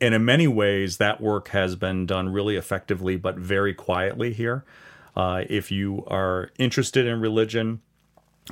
And 0.01 0.15
in 0.15 0.25
many 0.25 0.49
ways, 0.49 0.97
that 0.97 1.21
work 1.21 1.49
has 1.49 1.77
been 1.77 2.07
done 2.07 2.31
really 2.31 2.57
effectively, 2.57 3.17
but 3.17 3.37
very 3.37 3.75
quietly 3.75 4.33
here. 4.33 4.65
Uh, 5.17 5.45
if 5.49 5.71
you 5.71 6.05
are 6.07 6.51
interested 6.59 7.07
in 7.07 7.21
religion 7.21 7.81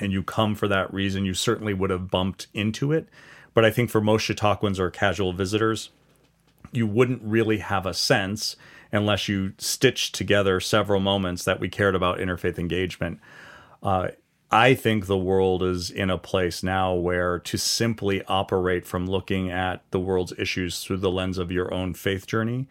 and 0.00 0.12
you 0.12 0.22
come 0.22 0.54
for 0.54 0.68
that 0.68 0.92
reason, 0.92 1.24
you 1.24 1.34
certainly 1.34 1.72
would 1.72 1.90
have 1.90 2.10
bumped 2.10 2.48
into 2.52 2.92
it. 2.92 3.08
But 3.54 3.64
I 3.64 3.70
think 3.70 3.88
for 3.88 4.00
most 4.00 4.28
Chautauquans 4.28 4.78
or 4.78 4.90
casual 4.90 5.32
visitors, 5.32 5.90
you 6.72 6.86
wouldn't 6.86 7.22
really 7.22 7.58
have 7.58 7.86
a 7.86 7.94
sense 7.94 8.56
unless 8.92 9.28
you 9.28 9.52
stitch 9.58 10.12
together 10.12 10.60
several 10.60 11.00
moments 11.00 11.44
that 11.44 11.60
we 11.60 11.68
cared 11.68 11.94
about 11.94 12.18
interfaith 12.18 12.58
engagement. 12.58 13.20
Uh, 13.82 14.08
I 14.50 14.74
think 14.74 15.06
the 15.06 15.18
world 15.18 15.62
is 15.62 15.90
in 15.90 16.08
a 16.08 16.18
place 16.18 16.62
now 16.62 16.94
where 16.94 17.38
to 17.40 17.58
simply 17.58 18.22
operate 18.26 18.86
from 18.86 19.06
looking 19.06 19.50
at 19.50 19.82
the 19.90 19.98
world's 19.98 20.32
issues 20.38 20.82
through 20.82 20.98
the 20.98 21.10
lens 21.10 21.36
of 21.36 21.50
your 21.50 21.74
own 21.74 21.94
faith 21.94 22.26
journey 22.26 22.68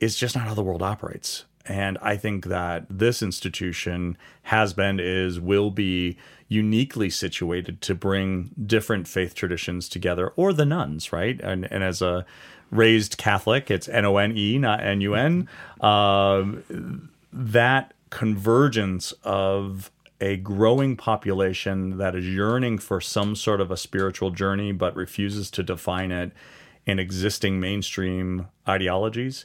is 0.00 0.16
just 0.16 0.36
not 0.36 0.46
how 0.46 0.54
the 0.54 0.62
world 0.62 0.82
operates. 0.82 1.44
And 1.64 1.98
I 2.00 2.16
think 2.16 2.46
that 2.46 2.86
this 2.88 3.22
institution 3.22 4.16
has 4.44 4.72
been, 4.72 5.00
is, 5.00 5.38
will 5.38 5.70
be 5.70 6.16
uniquely 6.46 7.10
situated 7.10 7.82
to 7.82 7.94
bring 7.94 8.50
different 8.66 9.06
faith 9.06 9.34
traditions 9.34 9.88
together, 9.88 10.28
or 10.36 10.52
the 10.52 10.64
nones, 10.64 11.12
right? 11.12 11.38
And, 11.40 11.70
and 11.70 11.84
as 11.84 12.00
a 12.00 12.24
raised 12.70 13.18
Catholic, 13.18 13.70
it's 13.70 13.88
N 13.88 14.04
O 14.04 14.16
N 14.16 14.36
E, 14.36 14.58
not 14.58 14.82
N 14.82 15.00
U 15.00 15.14
N. 15.14 15.48
Um, 15.80 17.10
that 17.32 17.94
convergence 18.10 19.12
of 19.22 19.90
a 20.20 20.36
growing 20.36 20.96
population 20.96 21.98
that 21.98 22.14
is 22.14 22.26
yearning 22.26 22.78
for 22.78 23.00
some 23.00 23.36
sort 23.36 23.60
of 23.60 23.70
a 23.70 23.76
spiritual 23.76 24.30
journey 24.30 24.72
but 24.72 24.96
refuses 24.96 25.50
to 25.52 25.62
define 25.62 26.10
it 26.10 26.32
in 26.86 26.98
existing 26.98 27.60
mainstream 27.60 28.48
ideologies, 28.66 29.44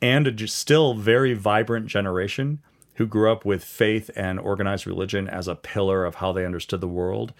and 0.00 0.26
a 0.26 0.48
still 0.48 0.94
very 0.94 1.34
vibrant 1.34 1.86
generation 1.86 2.60
who 2.94 3.06
grew 3.06 3.30
up 3.30 3.44
with 3.44 3.62
faith 3.62 4.10
and 4.16 4.40
organized 4.40 4.86
religion 4.86 5.28
as 5.28 5.46
a 5.46 5.54
pillar 5.54 6.04
of 6.04 6.16
how 6.16 6.32
they 6.32 6.44
understood 6.44 6.80
the 6.80 6.88
world. 6.88 7.32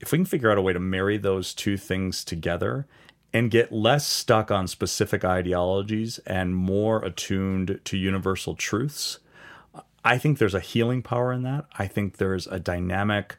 If 0.00 0.12
we 0.12 0.18
can 0.18 0.24
figure 0.24 0.50
out 0.50 0.58
a 0.58 0.62
way 0.62 0.72
to 0.72 0.80
marry 0.80 1.18
those 1.18 1.54
two 1.54 1.76
things 1.76 2.24
together 2.24 2.86
and 3.32 3.50
get 3.50 3.72
less 3.72 4.06
stuck 4.06 4.50
on 4.50 4.66
specific 4.66 5.24
ideologies 5.24 6.18
and 6.20 6.56
more 6.56 7.04
attuned 7.04 7.80
to 7.84 7.96
universal 7.96 8.54
truths. 8.54 9.18
I 10.04 10.16
think 10.16 10.38
there's 10.38 10.54
a 10.54 10.60
healing 10.60 11.02
power 11.02 11.32
in 11.32 11.42
that. 11.42 11.66
I 11.78 11.86
think 11.86 12.16
there's 12.16 12.46
a 12.46 12.58
dynamic 12.58 13.36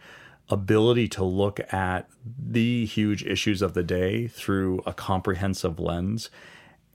ability 0.49 1.07
to 1.07 1.23
look 1.23 1.59
at 1.73 2.09
the 2.25 2.85
huge 2.85 3.23
issues 3.23 3.61
of 3.61 3.73
the 3.73 3.83
day 3.83 4.27
through 4.27 4.81
a 4.85 4.93
comprehensive 4.93 5.79
lens. 5.79 6.29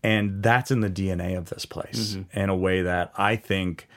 And 0.02 0.42
that's 0.42 0.70
in 0.70 0.80
the 0.80 0.90
DNA 0.90 1.36
of 1.36 1.50
this 1.50 1.64
place 1.64 2.14
mm-hmm. 2.14 2.38
in 2.38 2.50
a 2.50 2.56
way 2.56 2.82
that 2.82 3.12
I 3.16 3.36
think 3.36 3.88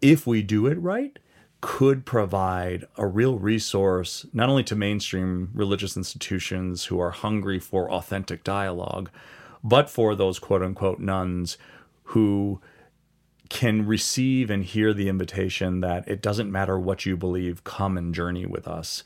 if 0.00 0.26
we 0.26 0.42
do 0.42 0.66
it 0.66 0.80
right, 0.80 1.18
could 1.64 2.04
provide 2.04 2.86
a 2.98 3.06
real 3.06 3.38
resource 3.38 4.26
not 4.34 4.50
only 4.50 4.62
to 4.62 4.76
mainstream 4.76 5.48
religious 5.54 5.96
institutions 5.96 6.84
who 6.84 7.00
are 7.00 7.10
hungry 7.10 7.58
for 7.58 7.90
authentic 7.90 8.44
dialogue, 8.44 9.08
but 9.62 9.88
for 9.88 10.14
those 10.14 10.38
quote 10.38 10.62
unquote 10.62 10.98
nones 10.98 11.56
who 12.08 12.60
can 13.48 13.86
receive 13.86 14.50
and 14.50 14.62
hear 14.62 14.92
the 14.92 15.08
invitation 15.08 15.80
that 15.80 16.06
it 16.06 16.20
doesn't 16.20 16.52
matter 16.52 16.78
what 16.78 17.06
you 17.06 17.16
believe, 17.16 17.64
come 17.64 17.96
and 17.96 18.14
journey 18.14 18.44
with 18.44 18.68
us. 18.68 19.02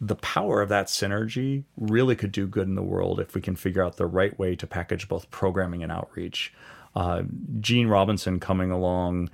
The 0.00 0.16
power 0.16 0.62
of 0.62 0.70
that 0.70 0.86
synergy 0.86 1.64
really 1.76 2.16
could 2.16 2.32
do 2.32 2.46
good 2.46 2.66
in 2.66 2.76
the 2.76 2.82
world 2.82 3.20
if 3.20 3.34
we 3.34 3.42
can 3.42 3.56
figure 3.56 3.84
out 3.84 3.98
the 3.98 4.06
right 4.06 4.36
way 4.38 4.56
to 4.56 4.66
package 4.66 5.06
both 5.06 5.30
programming 5.30 5.82
and 5.82 5.92
outreach. 5.92 6.54
Uh, 6.96 7.24
Gene 7.60 7.88
Robinson 7.88 8.40
coming 8.40 8.70
along 8.70 9.28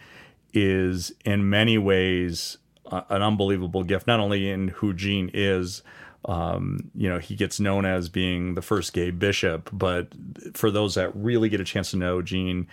is 0.57 1.13
in 1.25 1.51
many 1.51 1.77
ways 1.77 2.57
uh, 2.87 3.03
an 3.11 3.23
unbelievable 3.23 3.85
gift, 3.85 4.07
not 4.07 4.19
only 4.19 4.51
in 4.51 4.69
who 4.69 4.93
Gene 4.93 5.31
is. 5.35 5.83
Um, 6.25 6.91
you 6.95 7.09
know, 7.09 7.19
he 7.19 7.37
gets 7.37 7.61
known 7.61 7.85
as 7.85 8.09
being 8.09 8.55
the 8.55 8.63
first 8.63 8.93
gay 8.93 9.11
bishop, 9.11 9.71
but 9.73 10.09
for 10.55 10.73
those 10.73 10.97
that 10.97 11.15
really 11.15 11.49
get 11.49 11.61
a 11.61 11.65
chance 11.65 11.93
to 11.93 11.97
know 11.97 12.21
Gene, 12.21 12.67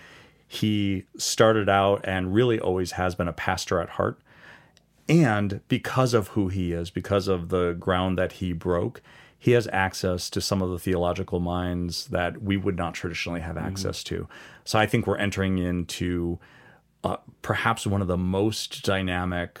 he 0.48 1.04
started 1.16 1.68
out 1.68 2.00
and 2.04 2.34
really 2.34 2.58
always 2.58 2.92
has 2.92 3.14
been 3.14 3.28
a 3.28 3.32
pastor 3.32 3.80
at 3.80 3.90
heart. 3.90 4.18
And 5.08 5.60
because 5.68 6.14
of 6.14 6.28
who 6.28 6.48
he 6.48 6.72
is, 6.72 6.90
because 6.90 7.28
of 7.28 7.50
the 7.50 7.74
ground 7.78 8.18
that 8.18 8.32
he 8.32 8.52
broke, 8.52 9.02
he 9.38 9.52
has 9.52 9.68
access 9.72 10.30
to 10.30 10.40
some 10.40 10.62
of 10.62 10.70
the 10.70 10.78
theological 10.78 11.38
minds 11.38 12.06
that 12.06 12.42
we 12.42 12.56
would 12.56 12.76
not 12.76 12.94
traditionally 12.94 13.40
have 13.40 13.56
mm-hmm. 13.56 13.66
access 13.66 14.02
to. 14.04 14.26
So 14.64 14.78
I 14.78 14.86
think 14.86 15.06
we're 15.06 15.18
entering 15.18 15.58
into 15.58 16.38
uh, 17.04 17.16
perhaps 17.42 17.86
one 17.86 18.02
of 18.02 18.08
the 18.08 18.16
most 18.16 18.82
dynamic 18.82 19.60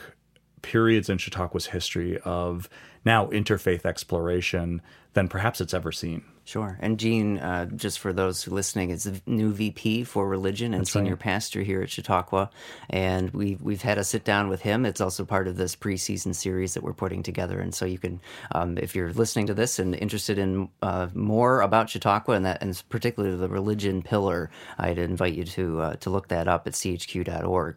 periods 0.62 1.08
in 1.10 1.18
Chautauqua's 1.18 1.66
history 1.66 2.18
of 2.24 2.68
now 3.04 3.26
interfaith 3.26 3.84
exploration 3.84 4.80
than 5.12 5.28
perhaps 5.28 5.60
it's 5.60 5.74
ever 5.74 5.92
seen. 5.92 6.24
Sure. 6.44 6.76
And 6.80 6.98
Gene, 6.98 7.38
uh, 7.38 7.66
just 7.66 7.98
for 7.98 8.12
those 8.12 8.42
who 8.42 8.50
listening, 8.50 8.90
is 8.90 9.04
the 9.04 9.20
new 9.26 9.52
VP 9.52 10.04
for 10.04 10.28
religion 10.28 10.74
and 10.74 10.82
That's 10.82 10.92
senior 10.92 11.12
right. 11.12 11.18
pastor 11.18 11.62
here 11.62 11.80
at 11.80 11.90
Chautauqua. 11.90 12.50
And 12.90 13.30
we've, 13.30 13.60
we've 13.62 13.80
had 13.80 13.96
a 13.96 14.04
sit 14.04 14.24
down 14.24 14.48
with 14.48 14.60
him. 14.60 14.84
It's 14.84 15.00
also 15.00 15.24
part 15.24 15.48
of 15.48 15.56
this 15.56 15.74
preseason 15.74 16.34
series 16.34 16.74
that 16.74 16.82
we're 16.82 16.92
putting 16.92 17.22
together. 17.22 17.58
And 17.60 17.74
so 17.74 17.86
you 17.86 17.98
can, 17.98 18.20
um, 18.52 18.76
if 18.76 18.94
you're 18.94 19.12
listening 19.12 19.46
to 19.46 19.54
this 19.54 19.78
and 19.78 19.94
interested 19.94 20.36
in 20.36 20.68
uh, 20.82 21.08
more 21.14 21.62
about 21.62 21.88
Chautauqua 21.88 22.34
and 22.34 22.44
that, 22.44 22.62
and 22.62 22.82
particularly 22.90 23.36
the 23.36 23.48
religion 23.48 24.02
pillar, 24.02 24.50
I'd 24.78 24.98
invite 24.98 25.34
you 25.34 25.44
to, 25.44 25.80
uh, 25.80 25.94
to 25.96 26.10
look 26.10 26.28
that 26.28 26.46
up 26.46 26.66
at 26.66 26.74
chq.org. 26.74 27.76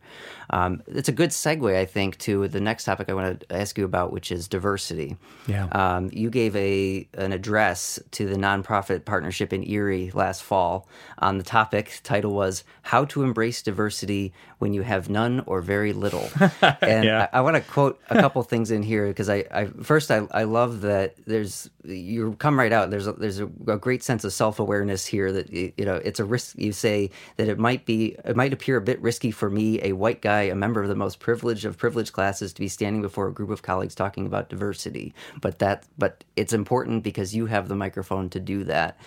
Um, 0.49 0.83
it's 0.87 1.09
a 1.09 1.13
good 1.13 1.29
segue, 1.29 1.75
I 1.75 1.85
think, 1.85 2.17
to 2.19 2.47
the 2.47 2.61
next 2.61 2.83
topic 2.83 3.09
I 3.09 3.13
want 3.13 3.39
to 3.39 3.55
ask 3.55 3.77
you 3.77 3.85
about, 3.85 4.11
which 4.11 4.31
is 4.31 4.47
diversity. 4.47 5.17
Yeah. 5.47 5.67
Um, 5.71 6.09
you 6.13 6.29
gave 6.29 6.55
a 6.55 7.07
an 7.13 7.31
address 7.31 7.99
to 8.11 8.25
the 8.25 8.37
non 8.37 8.56
nonprofit 8.63 9.05
partnership 9.05 9.53
in 9.53 9.67
Erie 9.67 10.11
last 10.13 10.43
fall 10.43 10.87
on 11.19 11.37
the 11.37 11.43
topic. 11.43 11.99
Title 12.03 12.33
was 12.33 12.63
"How 12.83 13.05
to 13.05 13.23
Embrace 13.23 13.61
Diversity 13.61 14.33
When 14.59 14.73
You 14.73 14.81
Have 14.81 15.09
None 15.09 15.41
or 15.45 15.61
Very 15.61 15.93
Little." 15.93 16.29
and 16.81 17.03
yeah. 17.03 17.29
I, 17.31 17.39
I 17.39 17.41
want 17.41 17.55
to 17.55 17.61
quote 17.61 17.99
a 18.09 18.19
couple 18.19 18.41
things 18.43 18.71
in 18.71 18.83
here 18.83 19.07
because 19.07 19.29
I, 19.29 19.45
I, 19.51 19.65
first 19.83 20.11
I, 20.11 20.27
I 20.31 20.43
love 20.43 20.81
that 20.81 21.15
there's 21.25 21.69
you 21.83 22.35
come 22.39 22.59
right 22.59 22.71
out. 22.71 22.89
There's 22.89 23.07
a, 23.07 23.13
there's 23.13 23.39
a, 23.39 23.45
a 23.67 23.77
great 23.77 24.03
sense 24.03 24.23
of 24.23 24.33
self 24.33 24.59
awareness 24.59 25.05
here 25.05 25.31
that 25.31 25.51
you 25.51 25.73
know 25.77 25.95
it's 25.95 26.19
a 26.19 26.25
risk. 26.25 26.57
You 26.57 26.71
say 26.73 27.11
that 27.37 27.47
it 27.47 27.59
might 27.59 27.85
be 27.85 28.15
it 28.25 28.35
might 28.35 28.53
appear 28.53 28.77
a 28.77 28.81
bit 28.81 29.01
risky 29.01 29.31
for 29.31 29.49
me, 29.49 29.81
a 29.83 29.93
white 29.93 30.21
guy, 30.21 30.43
a 30.43 30.55
member 30.55 30.81
of 30.81 30.89
the 30.89 30.95
most 30.95 31.19
privileged 31.19 31.65
of 31.65 31.77
privileged 31.77 32.13
classes, 32.13 32.53
to 32.53 32.61
be 32.61 32.67
standing 32.67 33.01
before 33.01 33.27
a 33.27 33.33
group 33.33 33.49
of 33.49 33.61
colleagues 33.61 33.95
talking 33.95 34.25
about 34.25 34.49
diversity. 34.49 35.13
But 35.41 35.59
that 35.59 35.85
but 35.97 36.23
it's 36.35 36.53
important 36.53 37.03
because 37.03 37.35
you 37.35 37.45
have 37.47 37.67
the 37.67 37.75
microphone 37.75 38.29
to 38.29 38.39
do 38.39 38.63
that. 38.65 38.99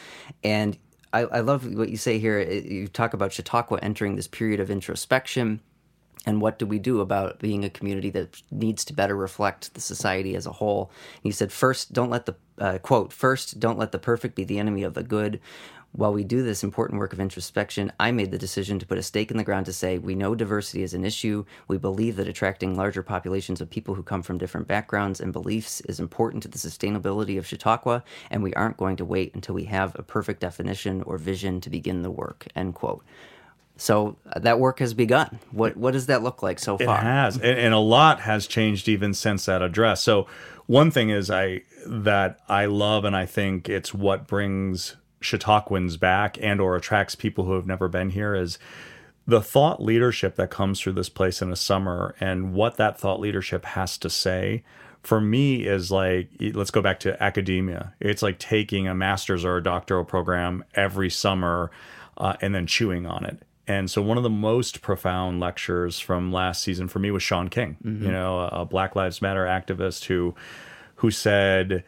And 0.42 0.76
I, 1.12 1.20
I 1.20 1.40
love 1.40 1.66
what 1.74 1.88
you 1.88 1.96
say 1.96 2.18
here. 2.18 2.40
You 2.40 2.88
talk 2.88 3.14
about 3.14 3.32
Chautauqua 3.32 3.78
entering 3.82 4.16
this 4.16 4.28
period 4.28 4.60
of 4.60 4.70
introspection 4.70 5.60
and 6.26 6.40
what 6.40 6.58
do 6.58 6.66
we 6.66 6.78
do 6.78 7.00
about 7.00 7.38
being 7.38 7.64
a 7.64 7.70
community 7.70 8.10
that 8.10 8.42
needs 8.50 8.84
to 8.86 8.92
better 8.92 9.16
reflect 9.16 9.72
the 9.74 9.80
society 9.80 10.36
as 10.36 10.46
a 10.46 10.52
whole? 10.52 10.90
And 11.16 11.22
he 11.22 11.30
said, 11.30 11.50
first, 11.50 11.92
don't 11.92 12.10
let 12.10 12.26
the 12.26 12.36
uh, 12.58 12.78
quote, 12.78 13.12
first, 13.12 13.58
don't 13.58 13.78
let 13.78 13.92
the 13.92 13.98
perfect 13.98 14.34
be 14.34 14.44
the 14.44 14.58
enemy 14.58 14.82
of 14.82 14.94
the 14.94 15.02
good. 15.02 15.40
While 15.92 16.12
we 16.12 16.22
do 16.22 16.42
this 16.44 16.62
important 16.62 17.00
work 17.00 17.12
of 17.12 17.18
introspection, 17.18 17.92
I 17.98 18.12
made 18.12 18.30
the 18.30 18.38
decision 18.38 18.78
to 18.78 18.86
put 18.86 18.98
a 18.98 19.02
stake 19.02 19.32
in 19.32 19.36
the 19.36 19.44
ground 19.44 19.66
to 19.66 19.72
say 19.72 19.98
we 19.98 20.14
know 20.14 20.36
diversity 20.36 20.84
is 20.84 20.94
an 20.94 21.04
issue. 21.04 21.44
We 21.66 21.78
believe 21.78 22.14
that 22.16 22.28
attracting 22.28 22.76
larger 22.76 23.02
populations 23.02 23.60
of 23.60 23.70
people 23.70 23.96
who 23.96 24.04
come 24.04 24.22
from 24.22 24.38
different 24.38 24.68
backgrounds 24.68 25.20
and 25.20 25.32
beliefs 25.32 25.80
is 25.82 25.98
important 25.98 26.44
to 26.44 26.48
the 26.48 26.58
sustainability 26.58 27.38
of 27.38 27.46
Chautauqua, 27.46 28.04
and 28.30 28.42
we 28.42 28.54
aren't 28.54 28.76
going 28.76 28.96
to 28.96 29.04
wait 29.04 29.34
until 29.34 29.56
we 29.56 29.64
have 29.64 29.96
a 29.98 30.02
perfect 30.04 30.40
definition 30.40 31.02
or 31.02 31.18
vision 31.18 31.60
to 31.60 31.70
begin 31.70 32.02
the 32.02 32.10
work. 32.10 32.46
End 32.54 32.74
quote. 32.74 33.04
So 33.76 34.16
uh, 34.30 34.38
that 34.40 34.60
work 34.60 34.78
has 34.78 34.94
begun. 34.94 35.40
What 35.50 35.76
what 35.76 35.92
does 35.92 36.06
that 36.06 36.22
look 36.22 36.42
like 36.42 36.58
so 36.60 36.78
far? 36.78 36.98
It 36.98 37.02
has, 37.02 37.36
and, 37.36 37.58
and 37.58 37.74
a 37.74 37.78
lot 37.78 38.20
has 38.20 38.46
changed 38.46 38.88
even 38.88 39.12
since 39.12 39.46
that 39.46 39.60
address. 39.60 40.02
So 40.02 40.28
one 40.66 40.90
thing 40.90 41.10
is 41.10 41.30
I 41.30 41.62
that 41.86 42.40
I 42.48 42.66
love, 42.66 43.04
and 43.04 43.16
I 43.16 43.26
think 43.26 43.68
it's 43.68 43.92
what 43.92 44.28
brings 44.28 44.96
Chautauquans 45.22 45.98
back 45.98 46.38
and 46.40 46.60
or 46.60 46.76
attracts 46.76 47.14
people 47.14 47.44
who 47.44 47.52
have 47.52 47.66
never 47.66 47.88
been 47.88 48.10
here 48.10 48.34
is 48.34 48.58
the 49.26 49.42
thought 49.42 49.82
leadership 49.82 50.36
that 50.36 50.50
comes 50.50 50.80
through 50.80 50.94
this 50.94 51.08
place 51.08 51.42
in 51.42 51.50
the 51.50 51.56
summer 51.56 52.14
and 52.20 52.52
what 52.52 52.76
that 52.76 52.98
thought 52.98 53.20
leadership 53.20 53.64
has 53.64 53.98
to 53.98 54.10
say 54.10 54.62
for 55.02 55.20
me 55.20 55.66
is 55.66 55.90
like 55.90 56.28
let's 56.54 56.70
go 56.70 56.82
back 56.82 56.98
to 57.00 57.22
academia 57.22 57.94
it's 58.00 58.22
like 58.22 58.38
taking 58.38 58.88
a 58.88 58.94
master's 58.94 59.44
or 59.44 59.58
a 59.58 59.62
doctoral 59.62 60.04
program 60.04 60.64
every 60.74 61.10
summer 61.10 61.70
uh, 62.16 62.34
and 62.40 62.54
then 62.54 62.66
chewing 62.66 63.06
on 63.06 63.24
it 63.24 63.42
and 63.70 63.88
so 63.88 64.02
one 64.02 64.16
of 64.16 64.24
the 64.24 64.30
most 64.30 64.82
profound 64.82 65.38
lectures 65.38 66.00
from 66.00 66.32
last 66.32 66.60
season 66.60 66.88
for 66.88 66.98
me 66.98 67.12
was 67.12 67.22
Shaun 67.22 67.48
King, 67.48 67.76
mm-hmm. 67.84 68.04
you 68.04 68.10
know, 68.10 68.40
a 68.40 68.64
Black 68.64 68.96
Lives 68.96 69.22
Matter 69.22 69.44
activist 69.44 70.06
who 70.06 70.34
who 70.96 71.12
said 71.12 71.84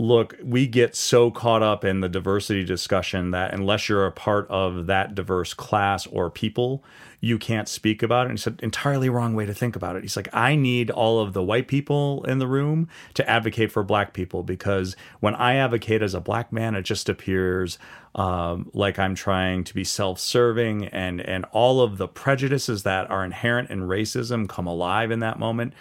look, 0.00 0.34
we 0.42 0.66
get 0.66 0.96
so 0.96 1.30
caught 1.30 1.62
up 1.62 1.84
in 1.84 2.00
the 2.00 2.08
diversity 2.08 2.64
discussion 2.64 3.32
that 3.32 3.52
unless 3.52 3.86
you're 3.86 4.06
a 4.06 4.10
part 4.10 4.48
of 4.48 4.86
that 4.86 5.14
diverse 5.14 5.52
class 5.52 6.06
or 6.06 6.30
people, 6.30 6.82
you 7.20 7.38
can't 7.38 7.68
speak 7.68 8.02
about 8.02 8.24
it. 8.24 8.30
And 8.30 8.38
it's 8.38 8.46
an 8.46 8.58
entirely 8.62 9.10
wrong 9.10 9.34
way 9.34 9.44
to 9.44 9.52
think 9.52 9.76
about 9.76 9.96
it. 9.96 10.02
He's 10.02 10.16
like, 10.16 10.30
I 10.32 10.56
need 10.56 10.90
all 10.90 11.20
of 11.20 11.34
the 11.34 11.42
white 11.42 11.68
people 11.68 12.24
in 12.24 12.38
the 12.38 12.46
room 12.46 12.88
to 13.12 13.28
advocate 13.28 13.70
for 13.70 13.82
black 13.82 14.14
people 14.14 14.42
because 14.42 14.96
when 15.20 15.34
I 15.34 15.56
advocate 15.56 16.00
as 16.00 16.14
a 16.14 16.20
black 16.20 16.50
man, 16.50 16.74
it 16.74 16.82
just 16.82 17.10
appears 17.10 17.78
um, 18.14 18.70
like 18.72 18.98
I'm 18.98 19.14
trying 19.14 19.64
to 19.64 19.74
be 19.74 19.84
self-serving, 19.84 20.86
and 20.86 21.20
and 21.20 21.44
all 21.52 21.82
of 21.82 21.98
the 21.98 22.08
prejudices 22.08 22.84
that 22.84 23.10
are 23.10 23.22
inherent 23.22 23.68
in 23.68 23.82
racism 23.82 24.48
come 24.48 24.66
alive 24.66 25.10
in 25.10 25.20
that 25.20 25.38
moment. 25.38 25.74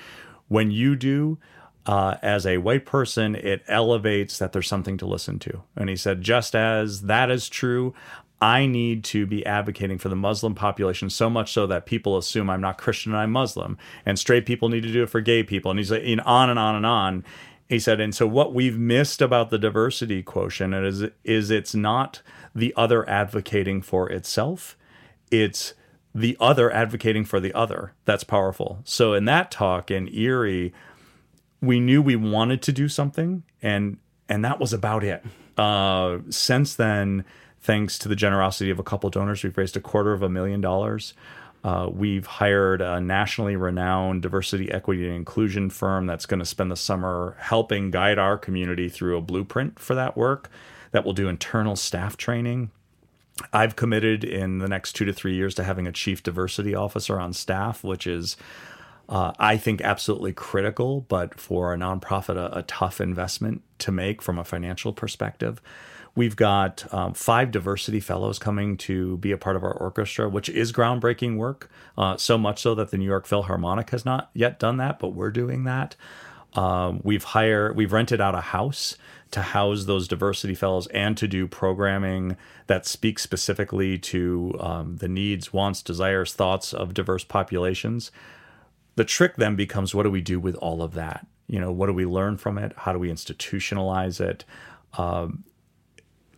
When 0.50 0.72
you 0.72 0.96
do, 0.96 1.38
uh, 1.86 2.18
as 2.22 2.46
a 2.46 2.58
white 2.58 2.86
person, 2.86 3.36
it 3.36 3.64
elevates 3.68 4.38
that 4.38 4.52
there's 4.52 4.68
something 4.68 4.98
to 4.98 5.06
listen 5.06 5.40
to. 5.40 5.64
And 5.76 5.90
he 5.90 5.96
said, 5.96 6.22
just 6.22 6.56
as 6.56 7.04
that 7.04 7.32
is 7.32 7.50
true, 7.50 7.94
I 8.42 8.68
need 8.68 9.04
to 9.06 9.26
be 9.26 9.46
advocating 9.46 9.98
for 9.98 10.10
the 10.10 10.16
Muslim 10.16 10.56
population 10.56 11.10
so 11.10 11.30
much 11.30 11.52
so 11.52 11.68
that 11.68 11.86
people 11.86 12.18
assume 12.18 12.50
I'm 12.50 12.62
not 12.62 12.78
Christian 12.78 13.12
and 13.12 13.22
I'm 13.22 13.32
Muslim. 13.32 13.78
And 14.06 14.18
straight 14.18 14.46
people 14.46 14.70
need 14.70 14.84
to 14.84 14.94
do 14.94 15.04
it 15.04 15.10
for 15.10 15.20
gay 15.20 15.44
people. 15.44 15.72
And 15.72 15.80
he's 15.80 15.92
like, 15.92 16.04
and 16.06 16.22
on 16.22 16.50
and 16.50 16.60
on 16.60 16.76
and 16.76 16.86
on. 16.86 17.26
He 17.68 17.80
said, 17.80 18.00
and 18.00 18.16
so 18.16 18.26
what 18.26 18.54
we've 18.54 18.78
missed 18.78 19.22
about 19.22 19.50
the 19.50 19.60
diversity 19.60 20.24
quotient 20.24 20.74
is, 20.74 21.04
is 21.24 21.52
it's 21.52 21.76
not 21.76 22.22
the 22.56 22.74
other 22.76 23.08
advocating 23.08 23.82
for 23.82 24.10
itself. 24.10 24.78
It's 25.30 25.74
the 26.16 26.36
other 26.40 26.72
advocating 26.72 27.26
for 27.26 27.40
the 27.40 27.54
other. 27.54 27.94
That's 28.06 28.24
powerful. 28.24 28.80
So 28.86 29.14
in 29.14 29.26
that 29.26 29.52
talk 29.52 29.92
in 29.92 30.08
Erie, 30.14 30.74
we 31.62 31.80
knew 31.80 32.01
we 32.01 32.16
wanted 32.16 32.62
to 32.64 32.72
do 32.72 32.88
something, 32.88 33.43
and 33.62 33.97
and 34.28 34.45
that 34.45 34.60
was 34.60 34.74
about 34.74 35.03
it. 35.03 35.24
Uh, 35.57 36.20
since 36.30 36.76
then, 36.76 37.26
thanks 37.62 37.97
to 37.99 38.07
the 38.07 38.16
generosity 38.16 38.70
of 38.70 38.80
a 38.80 38.84
couple 38.84 39.10
donors, 39.10 39.43
we've 39.43 39.57
raised 39.57 39.76
a 39.76 39.82
quarter 39.82 40.14
of 40.14 40.22
a 40.22 40.30
million 40.30 40.62
dollars. 40.62 41.14
Uh, 41.62 41.89
we've 41.91 42.26
hired 42.26 42.82
a 42.82 43.01
nationally 43.01 43.55
renowned 43.55 44.22
diversity, 44.22 44.72
equity, 44.72 45.05
and 45.05 45.16
inclusion 45.16 45.70
firm 45.70 46.05
that's 46.05 46.26
going 46.26 46.39
to 46.39 46.45
spend 46.45 46.72
the 46.72 46.78
summer 46.78 47.36
helping 47.39 47.91
guide 47.91 48.18
our 48.18 48.38
community 48.38 48.88
through 48.88 49.18
a 49.18 49.22
blueprint 49.22 49.78
for 49.78 49.93
that 49.93 50.16
work 50.16 50.49
that 50.91 51.03
will 51.03 51.14
do 51.14 51.28
internal 51.28 51.76
staff 51.76 52.16
training. 52.16 52.72
I've 53.51 53.76
committed 53.76 54.24
in 54.24 54.60
the 54.60 54.68
next 54.68 54.93
two 54.93 55.05
to 55.05 55.14
three 55.14 55.36
years 55.36 55.55
to 55.55 55.64
having 55.64 55.88
a 55.88 55.91
chief 55.91 56.24
diversity 56.24 56.76
officer 56.76 57.20
on 57.20 57.34
staff, 57.34 57.84
which 57.84 58.07
is 58.07 58.38
uh, 59.10 59.34
I 59.39 59.57
think 59.57 59.82
absolutely 59.82 60.34
critical, 60.34 61.01
but 61.01 61.39
for 61.39 61.74
a 61.74 61.78
nonprofit, 61.78 62.38
a, 62.38 62.60
a, 62.60 62.64
tough 62.64 63.01
investment 63.01 63.64
to 63.80 63.91
make 63.91 64.22
from 64.22 64.38
a 64.38 64.43
financial 64.43 64.93
perspective. 64.93 65.60
We've 66.16 66.36
got 66.36 66.91
um, 66.93 67.16
five 67.16 67.49
diversity 67.49 68.01
fellows 68.01 68.38
coming 68.38 68.78
to 68.78 69.18
be 69.18 69.32
a 69.32 69.38
part 69.38 69.55
of 69.55 69.64
our 69.64 69.74
orchestra, 69.74 70.30
which 70.30 70.47
is 70.47 70.72
groundbreaking 70.72 71.38
work. 71.38 71.72
Uh, 71.97 72.18
so 72.18 72.38
much 72.38 72.62
so 72.62 72.76
that 72.76 72.91
the 72.91 72.97
New 72.97 73.05
York 73.05 73.26
Philharmonic 73.26 73.89
has 73.89 74.05
not 74.05 74.30
yet 74.34 74.60
done 74.60 74.78
that, 74.78 74.99
but 74.99 75.10
we're 75.10 75.32
doing 75.32 75.64
that. 75.64 75.95
Um, 76.53 77.01
we've 77.03 77.24
hired, 77.24 77.76
we've 77.76 77.93
rented 77.93 78.22
out 78.22 78.36
a 78.36 78.41
house 78.41 78.95
to 79.32 79.41
house 79.41 79.86
those 79.86 80.07
diversity 80.07 80.55
fellows 80.55 80.88
and 80.88 81.18
to 81.18 81.28
do 81.28 81.47
programming 81.47 82.38
that 82.68 82.86
speaks 82.86 83.24
specifically 83.24 83.97
to 83.97 84.55
um, 84.60 84.97
the 84.97 85.07
needs, 85.07 85.51
wants, 85.51 85.82
desires, 85.82 86.34
thoughts 86.34 86.74
of 86.74 86.93
diverse 86.93 87.24
populations 87.24 88.12
the 89.00 89.06
trick 89.06 89.38
then 89.38 89.56
becomes 89.56 89.95
what 89.95 90.04
do 90.04 90.12
we 90.12 90.20
do 90.20 90.41
with 90.41 90.56
all 90.56 90.82
of 90.82 90.93
that? 90.95 91.26
You 91.47 91.58
know, 91.58 91.72
what 91.72 91.88
do 91.88 91.93
we 91.93 92.06
learn 92.06 92.36
from 92.36 92.58
it? 92.58 92.74
How 92.76 92.91
do 92.91 93.00
we 93.00 93.10
institutionalize 93.10 94.20
it? 94.20 94.43
Um, 94.97 95.45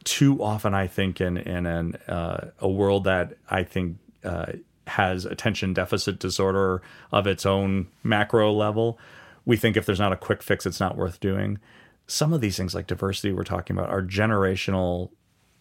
too 0.04 0.44
often, 0.44 0.76
I 0.76 0.86
think, 0.86 1.20
in 1.20 1.38
in 1.38 1.66
an, 1.66 1.96
uh, 2.08 2.52
a 2.60 2.70
world 2.70 3.06
that 3.06 3.34
I 3.50 3.64
think 3.64 3.98
uh, 4.24 4.52
has 4.86 5.26
attention 5.26 5.74
deficit 5.74 6.20
disorder 6.20 6.84
of 7.12 7.26
its 7.26 7.48
own 7.48 7.88
macro 8.04 8.54
level, 8.54 9.00
we 9.44 9.58
think 9.58 9.76
if 9.76 9.88
there's 9.88 10.00
not 10.00 10.14
a 10.14 10.18
quick 10.18 10.44
fix, 10.44 10.68
it's 10.68 10.80
not 10.80 10.96
worth 10.96 11.20
doing. 11.20 11.58
Some 12.06 12.32
of 12.32 12.42
these 12.42 12.58
things, 12.58 12.76
like 12.76 12.86
diversity, 12.86 13.34
we're 13.34 13.44
talking 13.44 13.76
about, 13.76 13.90
are 13.90 14.04
generational 14.04 15.10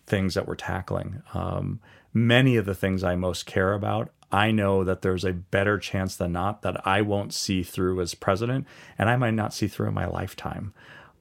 things 0.06 0.34
that 0.34 0.46
we're 0.46 0.54
tackling. 0.54 1.22
Um, 1.32 1.80
many 2.12 2.56
of 2.56 2.66
the 2.66 2.74
things 2.74 3.02
I 3.02 3.16
most 3.16 3.46
care 3.46 3.72
about 3.72 4.12
I 4.32 4.52
know 4.52 4.84
that 4.84 5.02
there's 5.02 5.24
a 5.24 5.32
better 5.32 5.78
chance 5.78 6.16
than 6.16 6.32
not 6.32 6.62
that 6.62 6.86
I 6.86 7.02
won't 7.02 7.34
see 7.34 7.62
through 7.62 8.00
as 8.00 8.14
president, 8.14 8.66
and 8.96 9.08
I 9.08 9.16
might 9.16 9.34
not 9.34 9.52
see 9.52 9.66
through 9.66 9.88
in 9.88 9.94
my 9.94 10.06
lifetime. 10.06 10.72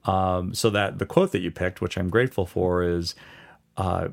Um, 0.04 0.54
so 0.54 0.70
that 0.70 0.98
the 0.98 1.06
quote 1.06 1.32
that 1.32 1.40
you 1.40 1.50
picked, 1.50 1.80
which 1.80 1.98
I'm 1.98 2.08
grateful 2.08 2.46
for, 2.46 2.82
is 2.82 3.14
uh, 3.76 4.08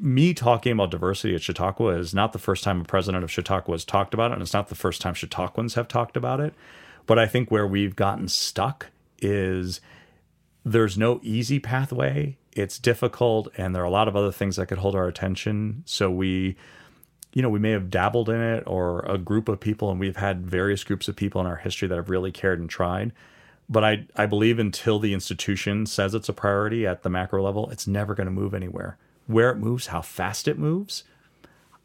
me 0.00 0.32
talking 0.32 0.72
about 0.72 0.90
diversity 0.90 1.34
at 1.34 1.42
Chautauqua 1.42 1.98
is 1.98 2.14
not 2.14 2.32
the 2.32 2.38
first 2.38 2.64
time 2.64 2.80
a 2.80 2.84
president 2.84 3.24
of 3.24 3.30
Chautauqua 3.30 3.74
has 3.74 3.84
talked 3.84 4.14
about 4.14 4.30
it, 4.30 4.34
and 4.34 4.42
it's 4.42 4.54
not 4.54 4.68
the 4.68 4.74
first 4.74 5.00
time 5.00 5.14
Chautauquans 5.14 5.74
have 5.74 5.88
talked 5.88 6.16
about 6.16 6.40
it. 6.40 6.54
But 7.06 7.18
I 7.18 7.26
think 7.26 7.50
where 7.50 7.66
we've 7.66 7.94
gotten 7.96 8.28
stuck 8.28 8.86
is 9.20 9.80
there's 10.64 10.98
no 10.98 11.20
easy 11.22 11.58
pathway. 11.58 12.36
It's 12.52 12.78
difficult, 12.78 13.48
and 13.56 13.74
there 13.74 13.82
are 13.82 13.86
a 13.86 13.90
lot 13.90 14.08
of 14.08 14.16
other 14.16 14.32
things 14.32 14.56
that 14.56 14.66
could 14.66 14.78
hold 14.78 14.94
our 14.94 15.06
attention. 15.06 15.82
So 15.84 16.10
we 16.10 16.56
you 17.36 17.42
know, 17.42 17.50
we 17.50 17.58
may 17.58 17.72
have 17.72 17.90
dabbled 17.90 18.30
in 18.30 18.40
it 18.40 18.64
or 18.66 19.00
a 19.00 19.18
group 19.18 19.50
of 19.50 19.60
people, 19.60 19.90
and 19.90 20.00
we've 20.00 20.16
had 20.16 20.46
various 20.46 20.82
groups 20.82 21.06
of 21.06 21.16
people 21.16 21.38
in 21.38 21.46
our 21.46 21.56
history 21.56 21.86
that 21.86 21.94
have 21.94 22.08
really 22.08 22.32
cared 22.32 22.58
and 22.58 22.70
tried. 22.70 23.12
But 23.68 23.84
I, 23.84 24.06
I 24.16 24.24
believe 24.24 24.58
until 24.58 24.98
the 24.98 25.12
institution 25.12 25.84
says 25.84 26.14
it's 26.14 26.30
a 26.30 26.32
priority 26.32 26.86
at 26.86 27.02
the 27.02 27.10
macro 27.10 27.42
level, 27.42 27.68
it's 27.68 27.86
never 27.86 28.14
going 28.14 28.24
to 28.24 28.30
move 28.30 28.54
anywhere. 28.54 28.96
Where 29.26 29.50
it 29.50 29.58
moves, 29.58 29.88
how 29.88 30.00
fast 30.00 30.48
it 30.48 30.58
moves, 30.58 31.04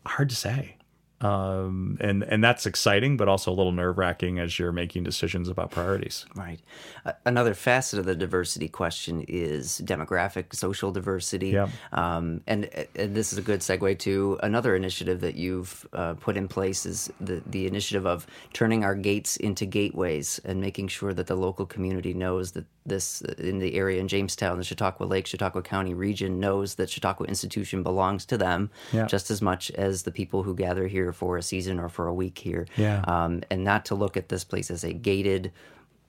hard 0.06 0.30
to 0.30 0.38
say 0.38 0.78
um, 1.22 1.98
and 2.02 2.24
and 2.24 2.44
that's 2.44 2.66
exciting, 2.66 3.16
but 3.18 3.28
also 3.28 3.52
a 3.52 3.54
little 3.54 3.72
nerve 3.72 3.98
wracking 3.98 4.40
as 4.40 4.58
you're 4.58 4.72
making 4.72 5.04
decisions 5.04 5.48
about 5.50 5.72
priorities. 5.72 6.26
Right. 6.36 6.60
Uh, 7.06 7.14
another 7.26 7.54
facet 7.54 8.00
of 8.00 8.06
the 8.06 8.16
diversity 8.16 8.68
question 8.68 9.24
is 9.28 9.82
demographic, 9.86 10.56
social 10.56 10.92
diversity. 10.92 11.50
Yeah. 11.50 11.70
Um, 11.92 12.42
and, 12.48 12.70
and 12.96 13.16
this 13.16 13.32
is 13.32 13.40
a 13.40 13.42
good 13.42 13.60
segue 13.60 14.00
to 14.00 14.40
another 14.42 14.76
initiative 14.76 15.22
that 15.22 15.36
you've 15.36 15.88
uh, 15.94 16.16
put 16.16 16.38
in 16.38 16.48
place 16.48 16.86
is 16.86 17.12
the 17.20 17.42
the 17.46 17.68
initiative 17.68 18.06
of 18.06 18.26
turning 18.54 18.84
our 18.84 18.96
gates 18.96 19.38
into 19.38 19.66
gateways 19.66 20.40
and 20.44 20.60
making 20.60 20.88
sure 20.88 21.14
that 21.14 21.28
the 21.28 21.36
local 21.36 21.66
community 21.66 22.14
knows 22.14 22.52
that 22.54 22.66
this 22.86 23.22
in 23.22 23.60
the 23.60 23.76
area 23.76 24.00
in 24.00 24.08
Jamestown, 24.08 24.58
the 24.58 24.64
Chautauqua 24.64 25.06
Lake, 25.06 25.28
Chautauqua 25.28 25.62
County 25.62 25.94
region 25.94 26.40
knows 26.40 26.76
that 26.76 26.90
Chautauqua 26.90 27.28
Institution 27.28 27.84
belongs 27.84 28.26
to 28.26 28.38
them 28.38 28.72
yeah. 28.92 29.06
just 29.06 29.30
as 29.30 29.42
much 29.42 29.70
as 29.72 30.04
the 30.04 30.12
people 30.12 30.44
who 30.44 30.56
gather 30.56 30.88
here 30.88 31.11
for 31.14 31.38
a 31.38 31.42
season 31.42 31.80
or 31.80 31.90
for 31.90 32.08
a 32.08 32.14
week 32.14 32.38
here. 32.38 32.68
Yeah. 32.78 33.02
Um, 33.08 33.42
and 33.50 33.64
not 33.64 33.86
to 33.86 33.96
look 33.96 34.18
at 34.18 34.30
this 34.30 34.44
place 34.44 34.72
as 34.72 34.84
a 34.84 34.94
gated 34.94 35.52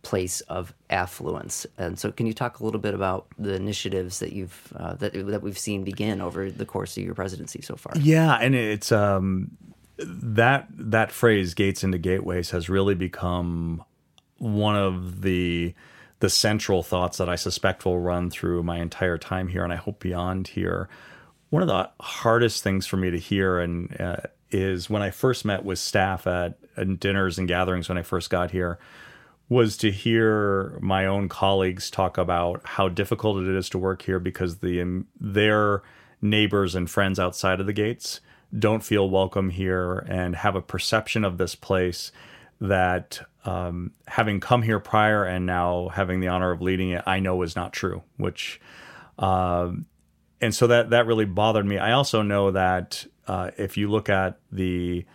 place 0.02 0.40
of 0.42 0.74
affluence. 0.90 1.66
And 1.78 1.98
so, 1.98 2.12
can 2.12 2.26
you 2.26 2.34
talk 2.34 2.60
a 2.60 2.64
little 2.64 2.80
bit 2.80 2.94
about 2.94 3.26
the 3.38 3.54
initiatives 3.54 4.18
that 4.18 4.32
you've 4.32 4.72
uh, 4.76 4.94
that 4.94 5.12
that 5.12 5.42
we've 5.42 5.58
seen 5.58 5.84
begin 5.84 6.20
over 6.20 6.50
the 6.50 6.66
course 6.66 6.96
of 6.96 7.04
your 7.04 7.14
presidency 7.14 7.62
so 7.62 7.76
far? 7.76 7.92
Yeah, 7.96 8.34
and 8.34 8.54
it's 8.54 8.92
um, 8.92 9.56
that 9.98 10.66
that 10.70 11.12
phrase 11.12 11.54
"gates 11.54 11.84
into 11.84 11.98
gateways" 11.98 12.50
has 12.50 12.68
really 12.68 12.94
become 12.94 13.84
one 14.38 14.76
of 14.76 15.22
the 15.22 15.74
the 16.20 16.30
central 16.30 16.82
thoughts 16.82 17.18
that 17.18 17.28
I 17.28 17.36
suspect 17.36 17.84
will 17.84 17.98
run 17.98 18.30
through 18.30 18.62
my 18.62 18.78
entire 18.78 19.18
time 19.18 19.48
here, 19.48 19.64
and 19.64 19.72
I 19.72 19.76
hope 19.76 20.00
beyond 20.00 20.48
here. 20.48 20.88
One 21.50 21.62
of 21.62 21.68
the 21.68 21.90
hardest 22.00 22.62
things 22.62 22.86
for 22.86 22.96
me 22.96 23.10
to 23.10 23.18
hear 23.18 23.60
and 23.60 24.00
uh, 24.00 24.16
is 24.52 24.88
when 24.88 25.02
I 25.02 25.10
first 25.10 25.44
met 25.44 25.64
with 25.64 25.78
staff 25.78 26.26
at, 26.26 26.58
at 26.76 27.00
dinners 27.00 27.38
and 27.38 27.48
gatherings 27.48 27.88
when 27.88 27.98
I 27.98 28.02
first 28.02 28.30
got 28.30 28.50
here 28.50 28.78
was 29.48 29.76
to 29.78 29.90
hear 29.90 30.78
my 30.80 31.04
own 31.06 31.28
colleagues 31.28 31.90
talk 31.90 32.16
about 32.16 32.62
how 32.64 32.88
difficult 32.88 33.42
it 33.42 33.54
is 33.54 33.68
to 33.68 33.78
work 33.78 34.02
here 34.02 34.18
because 34.18 34.58
the 34.58 34.80
um, 34.80 35.06
their 35.20 35.82
neighbors 36.22 36.74
and 36.74 36.90
friends 36.90 37.18
outside 37.18 37.60
of 37.60 37.66
the 37.66 37.72
gates 37.72 38.20
don't 38.56 38.84
feel 38.84 39.10
welcome 39.10 39.50
here 39.50 39.98
and 40.08 40.36
have 40.36 40.54
a 40.54 40.62
perception 40.62 41.24
of 41.24 41.38
this 41.38 41.54
place 41.54 42.12
that 42.60 43.20
um, 43.44 43.90
having 44.06 44.38
come 44.40 44.62
here 44.62 44.78
prior 44.78 45.24
and 45.24 45.44
now 45.46 45.88
having 45.88 46.20
the 46.20 46.28
honor 46.28 46.52
of 46.52 46.62
leading 46.62 46.90
it, 46.90 47.02
I 47.06 47.18
know 47.18 47.42
is 47.42 47.56
not 47.56 47.72
true. 47.72 48.02
Which, 48.16 48.60
um, 49.18 49.86
and 50.42 50.54
so 50.54 50.66
that 50.66 50.90
that 50.90 51.06
really 51.06 51.24
bothered 51.24 51.64
me. 51.64 51.78
I 51.78 51.92
also 51.92 52.20
know 52.20 52.50
that 52.50 53.06
uh, 53.26 53.52
if 53.56 53.76
you 53.76 53.88
look 53.88 54.10
at 54.10 54.38
the 54.50 55.06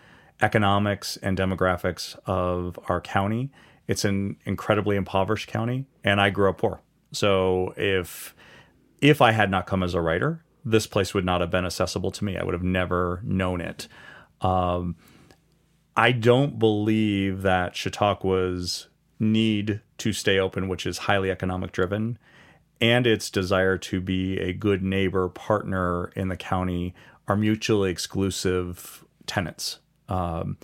economics 0.41 1.17
and 1.17 1.37
demographics 1.37 2.17
of 2.25 2.79
our 2.87 3.01
county, 3.01 3.51
it's 3.87 4.05
an 4.05 4.37
incredibly 4.45 4.95
impoverished 4.95 5.47
county, 5.49 5.85
and 6.03 6.21
I 6.21 6.29
grew 6.29 6.49
up 6.49 6.57
poor. 6.57 6.81
So 7.11 7.73
if 7.77 8.33
if 9.01 9.21
I 9.21 9.31
had 9.31 9.51
not 9.51 9.67
come 9.67 9.83
as 9.83 9.93
a 9.93 10.01
writer, 10.01 10.43
this 10.63 10.87
place 10.87 11.13
would 11.13 11.25
not 11.25 11.41
have 11.41 11.51
been 11.51 11.65
accessible 11.65 12.11
to 12.11 12.23
me. 12.23 12.37
I 12.37 12.43
would 12.43 12.53
have 12.53 12.63
never 12.63 13.21
known 13.23 13.61
it. 13.61 13.87
Um, 14.41 14.95
I 15.95 16.11
don't 16.13 16.57
believe 16.57 17.41
that 17.41 17.75
Chautauqua's 17.75 18.87
need 19.19 19.81
to 19.97 20.13
stay 20.13 20.39
open, 20.39 20.67
which 20.67 20.85
is 20.85 20.99
highly 20.99 21.31
economic 21.31 21.71
driven, 21.71 22.17
and 22.79 23.07
its 23.07 23.29
desire 23.29 23.77
to 23.77 24.01
be 24.01 24.39
a 24.39 24.53
good 24.53 24.83
neighbor 24.83 25.29
partner 25.29 26.11
in 26.15 26.27
the 26.27 26.37
county 26.37 26.93
are 27.27 27.35
mutually 27.35 27.89
exclusive 27.89 29.03
tenants. 29.25 29.79
Um, 30.07 30.57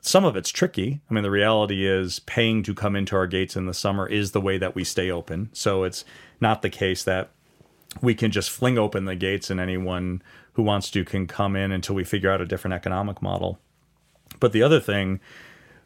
some 0.00 0.24
of 0.24 0.36
it's 0.36 0.50
tricky. 0.50 1.00
I 1.08 1.14
mean, 1.14 1.22
the 1.22 1.30
reality 1.30 1.86
is 1.86 2.18
paying 2.20 2.62
to 2.64 2.74
come 2.74 2.96
into 2.96 3.16
our 3.16 3.26
gates 3.26 3.56
in 3.56 3.66
the 3.66 3.74
summer 3.74 4.06
is 4.06 4.32
the 4.32 4.40
way 4.40 4.58
that 4.58 4.74
we 4.74 4.84
stay 4.84 5.10
open. 5.10 5.50
So 5.52 5.84
it's 5.84 6.04
not 6.40 6.62
the 6.62 6.70
case 6.70 7.04
that 7.04 7.30
we 8.02 8.14
can 8.14 8.30
just 8.30 8.50
fling 8.50 8.76
open 8.76 9.04
the 9.04 9.14
gates 9.14 9.50
and 9.50 9.60
anyone 9.60 10.22
who 10.54 10.62
wants 10.62 10.90
to 10.90 11.04
can 11.04 11.26
come 11.26 11.56
in 11.56 11.72
until 11.72 11.94
we 11.94 12.04
figure 12.04 12.30
out 12.30 12.40
a 12.40 12.46
different 12.46 12.74
economic 12.74 13.22
model. 13.22 13.58
But 14.40 14.52
the 14.52 14.62
other 14.62 14.80
thing 14.80 15.20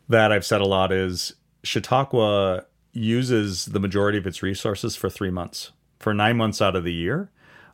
that 0.09 0.33
I've 0.33 0.47
said 0.47 0.61
a 0.61 0.67
lot 0.67 0.91
is 0.91 1.35
Chautauqua 1.63 2.65
uses 2.99 3.67
the 3.67 3.81
majority 3.81 4.19
of 4.19 4.27
its 4.27 4.43
resources 4.43 4.97
for 4.97 5.09
three 5.09 5.31
months. 5.31 5.73
For 5.99 6.15
nine 6.15 6.37
months 6.37 6.63
out 6.63 6.77
of 6.77 6.85
the 6.85 6.93
year, 6.93 7.31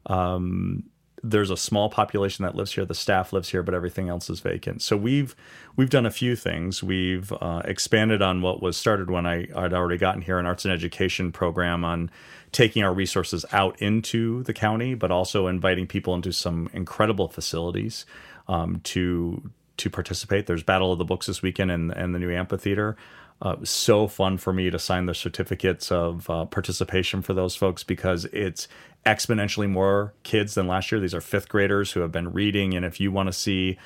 um, 0.07 0.85
there's 1.25 1.51
a 1.51 1.57
small 1.57 1.89
population 1.89 2.45
that 2.45 2.55
lives 2.55 2.73
here. 2.73 2.85
The 2.85 2.95
staff 2.95 3.33
lives 3.33 3.49
here, 3.49 3.63
but 3.63 3.75
everything 3.75 4.11
else 4.11 4.29
is 4.29 4.41
vacant. 4.41 4.83
So 4.83 4.97
we've 4.97 5.35
we've 5.75 5.89
done 5.89 6.05
a 6.05 6.11
few 6.11 6.37
things. 6.37 6.83
We've 6.83 7.33
uh, 7.33 7.63
expanded 7.65 8.21
on 8.21 8.43
what 8.43 8.63
was 8.63 8.77
started 8.77 9.11
when 9.11 9.25
I 9.27 9.47
had 9.55 9.73
already 9.73 9.97
gotten 9.97 10.21
here, 10.21 10.39
an 10.39 10.47
arts 10.47 10.67
and 10.67 10.73
education 10.73 11.33
program 11.33 11.85
on 11.85 12.11
taking 12.53 12.85
our 12.85 12.93
resources 12.93 13.45
out 13.53 13.81
into 13.81 14.43
the 14.43 14.53
county, 14.53 14.95
but 14.95 15.11
also 15.11 15.47
inviting 15.47 15.87
people 15.87 16.15
into 16.15 16.33
some 16.33 16.69
incredible 16.75 17.29
facilities 17.29 18.05
um, 18.47 18.81
to 18.85 19.51
to 19.79 19.91
participate. 19.91 20.47
There's 20.47 20.63
Battle 20.63 20.93
of 20.93 20.99
the 20.99 21.05
Books 21.07 21.27
this 21.27 21.41
weekend 21.41 21.71
and 21.71 21.91
and 21.91 22.15
the 22.15 22.19
new 22.19 22.31
amphitheater. 22.31 22.97
Uh, 23.43 23.57
so 23.63 24.07
fun 24.07 24.39
for 24.39 24.53
me 24.53 24.71
to 24.71 24.79
sign 24.79 25.07
the 25.07 25.15
certificates 25.15 25.93
of 25.93 26.31
uh, 26.31 26.45
participation 26.47 27.21
for 27.21 27.35
those 27.35 27.55
folks 27.55 27.83
because 27.83 28.25
it's 28.27 28.69
exponentially 29.05 29.69
more 29.69 30.15
kids 30.23 30.55
than 30.55 30.67
last 30.67 30.91
year. 30.91 31.01
These 31.01 31.15
are 31.15 31.21
fifth 31.21 31.49
graders 31.49 31.93
who 31.93 32.01
have 32.01 32.13
been 32.13 32.33
reading, 32.33 32.75
and 32.75 32.85
if 32.85 33.01
you 33.01 33.13
want 33.13 33.27
to 33.29 33.33
see, 33.33 33.77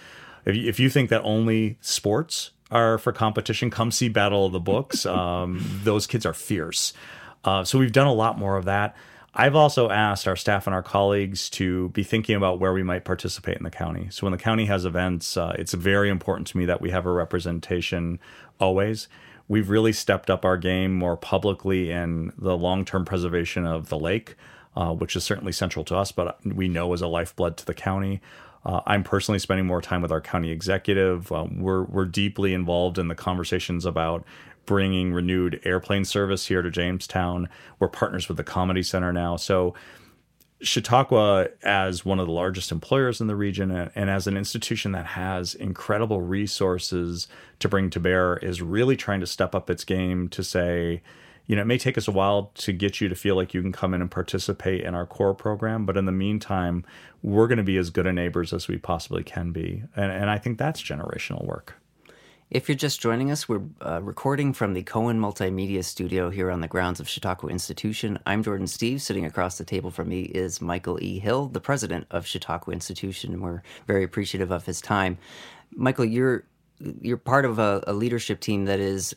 if 0.44 0.55
you, 0.55 0.68
if 0.68 0.78
you 0.78 0.88
think 0.88 1.11
that 1.11 1.22
only 1.22 1.76
sports 1.80 2.51
are 2.70 2.99
for 2.99 3.12
competition, 3.12 3.70
come 3.70 3.90
see 3.90 4.09
Battle 4.09 4.46
of 4.46 4.53
the 4.53 4.61
Books. 4.61 5.07
Um, 5.18 5.64
those 5.82 6.07
kids 6.07 6.24
are 6.26 6.34
fierce. 6.34 6.92
Uh, 7.44 7.64
so 7.64 7.78
we've 7.78 7.92
done 7.92 8.07
a 8.07 8.12
lot 8.12 8.38
more 8.38 8.57
of 8.57 8.66
that. 8.66 8.94
I've 9.34 9.55
also 9.55 9.88
asked 9.90 10.26
our 10.26 10.36
staff 10.36 10.66
and 10.66 10.74
our 10.74 10.82
colleagues 10.82 11.49
to 11.51 11.90
be 11.90 12.03
thinking 12.03 12.34
about 12.34 12.61
where 12.61 12.72
we 12.72 12.82
might 12.82 13.05
participate 13.05 13.57
in 13.57 13.62
the 13.62 13.70
county. 13.70 14.09
So 14.11 14.26
when 14.26 14.32
the 14.32 14.38
county 14.38 14.66
has 14.66 14.84
events, 14.84 15.36
uh, 15.36 15.55
it's 15.59 15.74
very 15.74 16.09
important 16.09 16.46
to 16.49 16.59
me 16.59 16.64
that 16.66 16.80
we 16.80 16.90
have 16.90 17.07
a 17.07 17.12
representation 17.12 18.18
always. 18.59 19.09
We've 19.49 19.70
really 19.70 19.92
stepped 19.92 20.28
up 20.28 20.44
our 20.44 20.59
game 20.59 20.94
more 20.94 21.16
publicly 21.16 21.90
in 21.90 22.32
the 22.36 22.57
long 22.57 22.84
term 22.84 23.05
preservation 23.05 23.66
of 23.66 23.88
the 23.88 23.99
lake, 23.99 24.36
uh, 24.76 24.92
which 24.92 25.16
is 25.16 25.24
certainly 25.24 25.53
central 25.53 25.84
to 25.86 25.96
us, 25.96 26.12
but 26.12 26.38
we 26.44 26.68
know 26.68 26.92
is 26.92 27.01
a 27.01 27.09
lifeblood 27.09 27.57
to 27.57 27.66
the 27.66 27.74
county. 27.74 28.20
Uh, 28.64 28.80
I'm 28.86 29.03
personally 29.03 29.38
spending 29.38 29.66
more 29.66 29.80
time 29.80 30.03
with 30.03 30.12
our 30.12 30.20
county 30.20 30.51
executive. 30.51 31.32
Um, 31.32 31.61
we're 31.61 31.84
we're 31.84 32.05
deeply 32.05 32.53
involved 32.53 32.99
in 32.99 33.09
the 33.09 33.14
conversations 33.14 33.86
about 33.86 34.24
bringing 34.66 35.14
renewed 35.14 35.61
airplane 35.64 36.05
service 36.05 36.46
here 36.46 36.61
to 36.61 36.70
Jamestown. 36.70 37.49
We're 37.78 37.88
partners 37.88 38.28
with 38.28 38.36
the 38.36 38.44
Comedy 38.44 38.82
Center 38.82 39.12
now. 39.12 39.36
So, 39.36 39.74
Chautauqua, 40.61 41.49
as 41.63 42.05
one 42.05 42.19
of 42.19 42.27
the 42.27 42.33
largest 42.33 42.73
employers 42.73 43.21
in 43.21 43.29
the 43.29 43.37
region 43.37 43.71
and 43.71 44.11
as 44.11 44.27
an 44.27 44.37
institution 44.37 44.93
that 44.93 45.07
has 45.07 45.55
incredible 45.55 46.21
resources 46.21 47.29
to 47.61 47.69
bring 47.69 47.91
to 47.91 48.01
bear, 48.01 48.37
is 48.39 48.61
really 48.61 48.97
trying 48.97 49.21
to 49.21 49.27
step 49.27 49.55
up 49.55 49.71
its 49.71 49.85
game 49.85 50.29
to 50.31 50.43
say, 50.43 51.03
you 51.47 51.57
know, 51.57 51.63
it 51.63 51.67
may 51.67 51.79
take 51.79 51.97
us 51.97 52.09
a 52.09 52.13
while 52.13 52.51
to 52.55 52.73
get 52.73 53.01
you 53.01 53.09
to 53.09 53.15
feel 53.15 53.37
like 53.37 53.55
you 53.55 53.63
can 53.63 53.73
come 53.73 53.95
in 53.95 54.01
and 54.01 54.11
participate 54.11 54.83
in 54.83 54.95
our 54.95 55.07
core 55.07 55.35
program, 55.35 55.87
but 55.87 55.97
in 55.97 56.05
the 56.05 56.13
meantime, 56.13 56.85
we're 57.23 57.47
going 57.47 57.59
to 57.59 57.65
be 57.65 57.79
as 57.79 57.91
good 57.91 58.07
a 58.07 58.13
neighbors 58.13 58.53
as 58.53 58.69
we 58.69 58.77
possibly 58.77 59.23
can 59.23 59.53
be. 59.53 59.83
And, 59.97 60.13
and 60.13 60.29
I 60.29 60.39
think 60.39 60.59
that's 60.59 60.83
generational 60.83 61.45
work. 61.45 61.75
If 62.51 62.66
you're 62.66 62.76
just 62.76 62.99
joining 62.99 63.30
us, 63.30 63.46
we're 63.46 63.61
uh, 63.84 64.01
recording 64.03 64.55
from 64.55 64.72
the 64.72 64.82
Cohen 64.82 65.20
Multimedia 65.20 65.84
Studio 65.84 66.30
here 66.30 66.51
on 66.51 66.62
the 66.62 66.66
grounds 66.66 66.99
of 66.99 67.07
Chautauqua 67.07 67.51
Institution. 67.51 68.18
I'm 68.24 68.42
Jordan 68.42 68.66
Steves. 68.66 69.03
Sitting 69.03 69.26
across 69.26 69.59
the 69.59 69.66
table 69.66 69.90
from 69.90 70.09
me 70.09 70.22
is 70.22 70.62
Michael 70.62 70.99
E. 71.03 71.18
Hill, 71.18 71.49
the 71.49 71.61
president 71.61 72.07
of 72.11 72.26
Chautauqua 72.26 72.72
Institution, 72.72 73.42
we're 73.42 73.62
very 73.86 74.03
appreciative 74.03 74.51
of 74.51 74.64
his 74.64 74.80
time. 74.80 75.18
Michael, 75.76 76.07
you're 76.07 76.44
you're 77.03 77.18
part 77.18 77.44
of 77.44 77.59
a, 77.59 77.84
a 77.86 77.92
leadership 77.92 78.40
team 78.40 78.64
that 78.64 78.80
is 78.80 79.14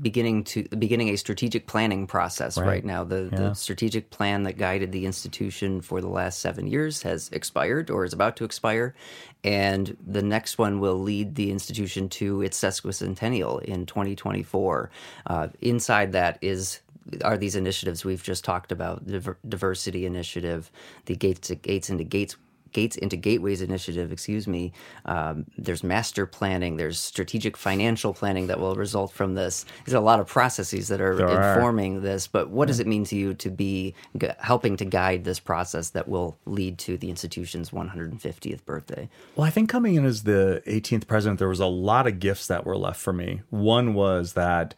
beginning 0.00 0.44
to 0.44 0.64
beginning 0.64 1.08
a 1.10 1.16
strategic 1.16 1.66
planning 1.66 2.06
process 2.06 2.58
right, 2.58 2.66
right 2.66 2.84
now. 2.84 3.04
The, 3.04 3.28
yeah. 3.30 3.38
the, 3.38 3.54
strategic 3.54 4.10
plan 4.10 4.42
that 4.44 4.58
guided 4.58 4.92
the 4.92 5.06
institution 5.06 5.80
for 5.80 6.00
the 6.00 6.08
last 6.08 6.40
seven 6.40 6.66
years 6.66 7.02
has 7.02 7.28
expired 7.30 7.90
or 7.90 8.04
is 8.04 8.12
about 8.12 8.36
to 8.36 8.44
expire, 8.44 8.94
and 9.42 9.96
the 10.04 10.22
next 10.22 10.58
one 10.58 10.80
will 10.80 11.00
lead 11.00 11.36
the 11.36 11.50
institution 11.50 12.08
to 12.10 12.42
its 12.42 12.60
sesquicentennial 12.60 13.62
in 13.62 13.86
2024. 13.86 14.90
Uh, 15.26 15.48
inside 15.60 16.12
that 16.12 16.38
is 16.40 16.80
are 17.22 17.36
these 17.36 17.54
initiatives 17.54 18.04
we've 18.04 18.22
just 18.22 18.44
talked 18.44 18.72
about 18.72 19.06
the 19.06 19.36
diversity 19.46 20.06
initiative 20.06 20.70
the 21.04 21.14
gates 21.14 21.50
gates 21.62 21.90
into 21.90 22.02
gates 22.02 22.36
Gates 22.74 22.96
into 22.96 23.16
Gateways 23.16 23.62
initiative, 23.62 24.12
excuse 24.12 24.46
me. 24.46 24.72
Um, 25.06 25.46
there's 25.56 25.82
master 25.82 26.26
planning, 26.26 26.76
there's 26.76 27.00
strategic 27.00 27.56
financial 27.56 28.12
planning 28.12 28.48
that 28.48 28.60
will 28.60 28.74
result 28.74 29.12
from 29.12 29.34
this. 29.34 29.64
There's 29.86 29.94
a 29.94 30.00
lot 30.00 30.20
of 30.20 30.26
processes 30.26 30.88
that 30.88 31.00
are 31.00 31.16
there 31.16 31.28
informing 31.28 31.98
are. 31.98 32.00
this, 32.00 32.26
but 32.26 32.50
what 32.50 32.66
yeah. 32.66 32.72
does 32.72 32.80
it 32.80 32.86
mean 32.86 33.04
to 33.04 33.16
you 33.16 33.32
to 33.34 33.50
be 33.50 33.94
g- 34.18 34.28
helping 34.40 34.76
to 34.76 34.84
guide 34.84 35.24
this 35.24 35.40
process 35.40 35.90
that 35.90 36.08
will 36.08 36.36
lead 36.44 36.76
to 36.78 36.98
the 36.98 37.08
institution's 37.08 37.70
150th 37.70 38.64
birthday? 38.66 39.08
Well, 39.36 39.46
I 39.46 39.50
think 39.50 39.70
coming 39.70 39.94
in 39.94 40.04
as 40.04 40.24
the 40.24 40.62
18th 40.66 41.06
president, 41.06 41.38
there 41.38 41.48
was 41.48 41.60
a 41.60 41.66
lot 41.66 42.06
of 42.06 42.18
gifts 42.18 42.46
that 42.48 42.66
were 42.66 42.76
left 42.76 43.00
for 43.00 43.12
me. 43.12 43.42
One 43.50 43.94
was 43.94 44.34
that 44.34 44.74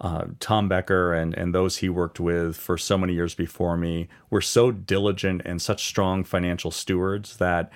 uh, 0.00 0.24
Tom 0.38 0.68
Becker 0.68 1.12
and, 1.12 1.34
and 1.34 1.54
those 1.54 1.78
he 1.78 1.88
worked 1.88 2.18
with 2.18 2.56
for 2.56 2.78
so 2.78 2.96
many 2.96 3.12
years 3.12 3.34
before 3.34 3.76
me 3.76 4.08
were 4.30 4.40
so 4.40 4.70
diligent 4.70 5.42
and 5.44 5.60
such 5.60 5.84
strong 5.84 6.24
financial 6.24 6.70
stewards 6.70 7.36
that 7.36 7.70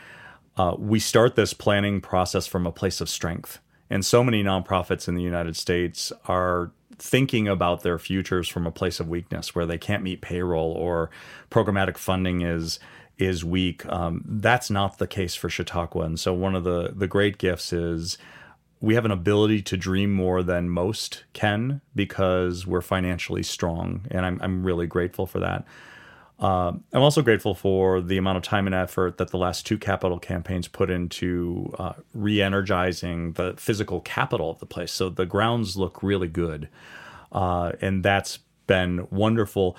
uh, 0.57 0.75
we 0.79 0.99
start 0.99 1.35
this 1.35 1.53
planning 1.53 2.01
process 2.01 2.47
from 2.47 2.67
a 2.67 2.73
place 2.73 3.01
of 3.01 3.09
strength. 3.09 3.61
And 3.91 4.05
so 4.05 4.25
many 4.25 4.43
nonprofits 4.43 5.07
in 5.07 5.15
the 5.15 5.23
United 5.23 5.57
States 5.57 6.13
are 6.27 6.73
thinking 6.97 7.49
about 7.49 7.83
their 7.83 7.99
futures 7.99 8.49
from 8.49 8.67
a 8.67 8.71
place 8.71 9.01
of 9.01 9.09
weakness 9.09 9.55
where 9.55 9.67
they 9.67 9.79
can't 9.79 10.03
meet 10.03 10.21
payroll 10.21 10.73
or 10.73 11.11
programmatic 11.51 11.99
funding 11.99 12.43
is 12.43 12.79
is 13.17 13.45
weak. 13.45 13.87
Um, 13.87 14.25
that's 14.27 14.71
not 14.71 14.99
the 14.99 15.07
case 15.07 15.37
for 15.37 15.49
Chautauqua. 15.49 16.05
And 16.05 16.19
so 16.19 16.33
one 16.33 16.55
of 16.55 16.65
the 16.65 16.93
the 16.97 17.07
great 17.07 17.39
gifts 17.39 17.73
is 17.73 18.17
we 18.85 18.95
have 18.95 19.07
an 19.07 19.11
ability 19.11 19.63
to 19.63 19.77
dream 19.77 20.13
more 20.13 20.43
than 20.43 20.69
most 20.69 21.25
can 21.33 21.81
because 21.95 22.67
we're 22.67 22.83
financially 22.83 23.43
strong, 23.43 24.07
and 24.11 24.27
I'm 24.27 24.39
I'm 24.43 24.65
really 24.65 24.87
grateful 24.87 25.27
for 25.27 25.41
that. 25.41 25.65
Uh, 26.39 26.73
I'm 26.93 27.03
also 27.03 27.23
grateful 27.23 27.55
for 27.55 28.01
the 28.01 28.19
amount 28.19 28.37
of 28.37 28.43
time 28.43 28.67
and 28.67 28.75
effort 28.75 29.19
that 29.19 29.31
the 29.31 29.39
last 29.39 29.67
two 29.67 29.79
capital 29.79 30.19
campaigns 30.19 30.69
put 30.69 30.91
into 30.91 31.73
uh, 31.79 31.95
re 32.13 32.43
energizing 32.43 33.33
the 33.33 33.55
physical 33.57 34.01
capital 34.01 34.51
of 34.51 34.59
the 34.59 34.67
place. 34.67 34.93
So 34.93 35.09
the 35.09 35.27
grounds 35.27 35.77
look 35.77 36.03
really 36.03 36.29
good. 36.29 36.69
Uh, 37.33 37.73
and 37.81 38.05
that's 38.05 38.41
been 38.67 39.07
wonderful. 39.11 39.77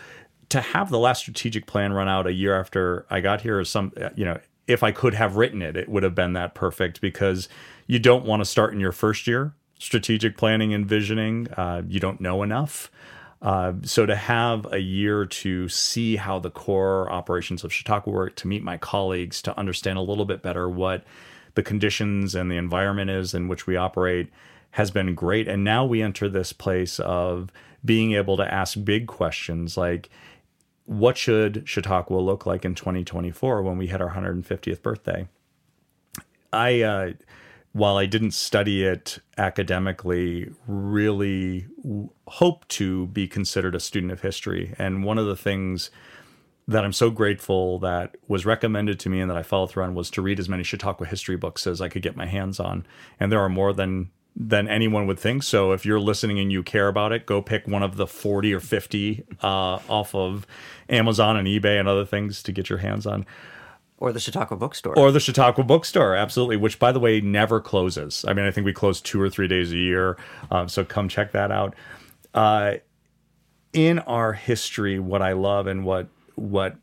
To 0.50 0.62
have 0.62 0.90
the 0.90 1.00
last 1.00 1.20
strategic 1.20 1.68
plan 1.68 1.94
run 1.94 2.08
out 2.08 2.26
a 2.26 2.34
year 2.34 2.60
after 2.60 3.06
I 3.10 3.20
got 3.20 3.42
here 3.42 3.60
is 3.60 3.70
some, 3.70 3.92
you 4.16 4.26
know, 4.26 4.40
if 4.68 4.84
I 4.84 4.92
could 4.92 5.14
have 5.14 5.36
written 5.36 5.62
it, 5.62 5.78
it 5.78 5.90
would 5.90 6.04
have 6.04 6.16
been 6.16 6.34
that 6.34 6.56
perfect 6.56 7.02
because 7.02 7.48
you 7.88 8.00
don't 8.00 8.26
want 8.26 8.42
to 8.42 8.46
start 8.46 8.74
in 8.74 8.80
your 8.80 8.92
first 8.92 9.28
year 9.28 9.54
strategic 9.78 10.38
planning 10.38 10.74
and 10.74 10.86
visioning. 10.86 11.48
Uh, 11.54 11.82
you 11.88 12.00
don't 12.00 12.22
know 12.22 12.44
enough. 12.44 12.90
Uh, 13.42 13.74
so 13.84 14.06
to 14.06 14.16
have 14.16 14.72
a 14.72 14.80
year 14.80 15.26
to 15.26 15.68
see 15.70 16.16
how 16.16 16.40
the 16.40 16.50
core 16.50 17.12
operations 17.12 17.64
of 17.64 17.72
Chautauqua 17.72 18.12
work, 18.12 18.36
to 18.38 18.48
meet 18.48 18.64
my 18.64 18.78
colleagues, 18.78 19.42
to 19.42 19.58
understand 19.60 19.98
a 19.98 20.02
little 20.02 20.26
bit 20.26 20.42
better 20.42 20.70
what 20.70 21.04
the 21.54 21.62
conditions 21.62 22.34
and 22.34 22.50
the 22.50 22.56
environment 22.56 23.10
is 23.10 23.34
in 23.34 23.48
which 23.48 23.68
we 23.68 23.76
operate 23.76 24.30
has 24.72 24.92
been 24.92 25.14
great. 25.14 25.48
And 25.48 25.64
now 25.64 25.86
we 25.86 26.02
enter 26.02 26.28
this 26.28 26.54
place 26.54 27.00
of 27.00 27.52
being 27.84 28.14
able 28.14 28.38
to 28.38 28.54
ask 28.54 28.84
big 28.84 29.08
questions 29.08 29.78
like, 29.78 30.10
what 30.86 31.18
should 31.18 31.64
Chautauqua 31.68 32.18
look 32.18 32.46
like 32.46 32.64
in 32.64 32.76
2024 32.76 33.62
when 33.62 33.78
we 33.78 33.88
hit 33.88 34.02
our 34.02 34.12
150th 34.12 34.82
birthday? 34.82 35.28
I, 36.54 36.82
uh, 36.82 37.14
while 37.74 37.98
I 37.98 38.06
didn't 38.06 38.32
study 38.32 38.86
it 38.86 39.20
academically, 39.38 40.50
really 40.68 41.68
hope 42.28 42.68
to 42.70 43.08
be 43.08 43.28
considered 43.28 43.76
a 43.76 43.80
student 43.80 44.14
of 44.14 44.22
history. 44.22 44.74
And 44.78 45.04
one 45.04 45.18
of 45.18 45.26
the 45.26 45.36
things 45.36 45.90
that 46.68 46.84
I'm 46.84 46.94
so 46.94 47.10
grateful 47.10 47.80
that 47.80 48.16
was 48.28 48.46
recommended 48.46 49.00
to 49.02 49.10
me 49.10 49.20
and 49.20 49.30
that 49.30 49.38
I 49.38 49.44
followed 49.44 49.72
through 49.72 49.84
on 49.84 49.94
was 49.94 50.10
to 50.12 50.22
read 50.22 50.40
as 50.40 50.50
many 50.50 50.64
Chautauqua 50.64 51.06
history 51.06 51.36
books 51.36 51.68
as 51.68 51.82
I 51.82 51.90
could 51.90 52.02
get 52.02 52.16
my 52.16 52.26
hands 52.26 52.60
on. 52.60 52.86
And 53.20 53.32
there 53.32 53.42
are 53.42 53.50
more 53.50 53.74
than 53.74 54.10
than 54.36 54.68
anyone 54.68 55.08
would 55.08 55.20
think. 55.20 55.44
So 55.44 55.72
if 55.72 55.86
you're 55.86 56.00
listening 56.00 56.40
and 56.40 56.52
you 56.52 56.62
care 56.62 56.88
about 56.88 57.14
it, 57.14 57.26
go 57.26 57.42
pick 57.42 57.68
one 57.68 57.84
of 57.84 57.96
the 57.96 58.06
40 58.06 58.54
or 58.54 58.60
50 58.60 59.24
uh, 59.42 59.48
off 59.48 60.14
of 60.14 60.46
Amazon 60.90 61.38
and 61.38 61.48
eBay 61.48 61.80
and 61.80 61.88
other 61.88 62.06
things 62.06 62.44
to 62.44 62.52
get 62.52 62.70
your 62.70 62.80
hands 62.80 63.06
on. 63.08 63.26
Or 63.98 64.12
the 64.12 64.20
Chautauqua 64.20 64.58
Bookstore. 64.58 64.98
Or 65.00 65.10
the 65.12 65.22
Chautauqua 65.22 65.64
Bookstore, 65.64 66.16
absolutely, 66.16 66.58
which, 66.58 66.80
by 66.80 66.92
the 66.92 67.00
way, 67.00 67.22
never 67.22 67.62
closes. 67.62 68.26
I 68.28 68.34
mean, 68.34 68.46
I 68.46 68.52
think 68.52 68.66
we 68.66 68.74
close 68.74 69.00
two 69.00 69.22
or 69.22 69.30
three 69.30 69.48
days 69.48 69.72
a 69.72 69.78
year. 69.78 70.18
Um, 70.52 70.68
so 70.68 70.84
come 70.84 71.08
check 71.08 71.32
that 71.32 71.50
out. 71.50 71.74
Uh, 72.34 72.76
in 73.72 74.00
our 74.00 74.34
history, 74.34 75.00
what 75.00 75.22
I 75.22 75.32
love 75.32 75.68
and 75.68 75.86
what 75.86 76.08
what 76.36 76.76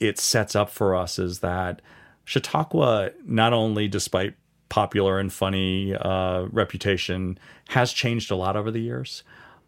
it 0.00 0.18
sets 0.18 0.54
up 0.54 0.70
for 0.70 0.94
us 0.94 1.18
is 1.18 1.40
that 1.40 1.80
Chautauqua, 2.24 3.10
not 3.24 3.52
only 3.52 3.88
despite 3.88 4.34
popular 4.70 5.18
and 5.18 5.30
funny 5.30 5.94
uh, 5.94 6.46
reputation 6.50 7.38
has 7.68 7.92
changed 7.92 8.30
a 8.30 8.36
lot 8.36 8.56
over 8.56 8.70
the 8.70 8.80
years. 8.80 9.22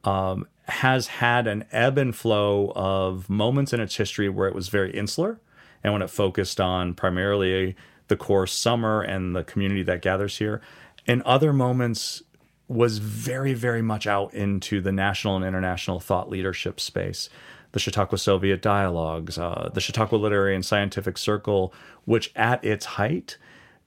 Um, 0.05 0.47
has 0.67 1.09
had 1.09 1.47
an 1.47 1.65
ebb 1.71 1.99
and 1.99 2.17
flow 2.17 2.73
of 2.75 3.29
moments 3.29 3.73
in 3.73 3.81
its 3.81 3.97
history 3.97 4.29
where 4.29 4.49
it 4.49 4.55
was 4.55 4.69
very 4.69 4.91
insular 4.93 5.39
and 5.85 5.93
when 5.93 6.03
it 6.03 6.09
focused 6.11 6.61
on 6.61 6.95
primarily 6.95 7.77
the 8.09 8.17
core 8.17 8.47
summer 8.47 9.03
and 9.03 9.37
the 9.37 9.45
community 9.45 9.83
that 9.83 10.03
gathers 10.03 10.39
here. 10.39 10.61
And 11.07 11.23
other 11.23 11.53
moments 11.53 12.23
was 12.69 12.99
very, 12.99 13.55
very 13.55 13.83
much 13.83 14.07
out 14.07 14.33
into 14.35 14.81
the 14.81 14.93
national 14.93 15.37
and 15.37 15.45
international 15.45 16.01
thought 16.01 16.31
leadership 16.31 16.81
space. 16.81 17.29
The 17.73 17.81
Chautauqua 17.81 18.19
Soviet 18.19 18.63
Dialogues, 18.63 19.39
uh, 19.39 19.71
the 19.73 19.81
Chautauqua 19.81 20.17
Literary 20.17 20.55
and 20.55 20.65
Scientific 20.65 21.19
Circle, 21.19 21.73
which 22.05 22.33
at 22.37 22.65
its 22.65 22.85
height 22.85 23.37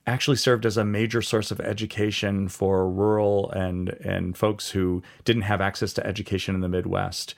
actually 0.06 0.36
served 0.36 0.64
as 0.64 0.76
a 0.76 0.84
major 0.84 1.20
source 1.20 1.50
of 1.50 1.60
education 1.60 2.48
for 2.48 2.88
rural 2.88 3.50
and 3.50 3.88
and 4.04 4.36
folks 4.36 4.70
who 4.70 5.02
didn't 5.24 5.42
have 5.42 5.60
access 5.60 5.92
to 5.94 6.06
education 6.06 6.54
in 6.54 6.60
the 6.60 6.68
Midwest. 6.68 7.34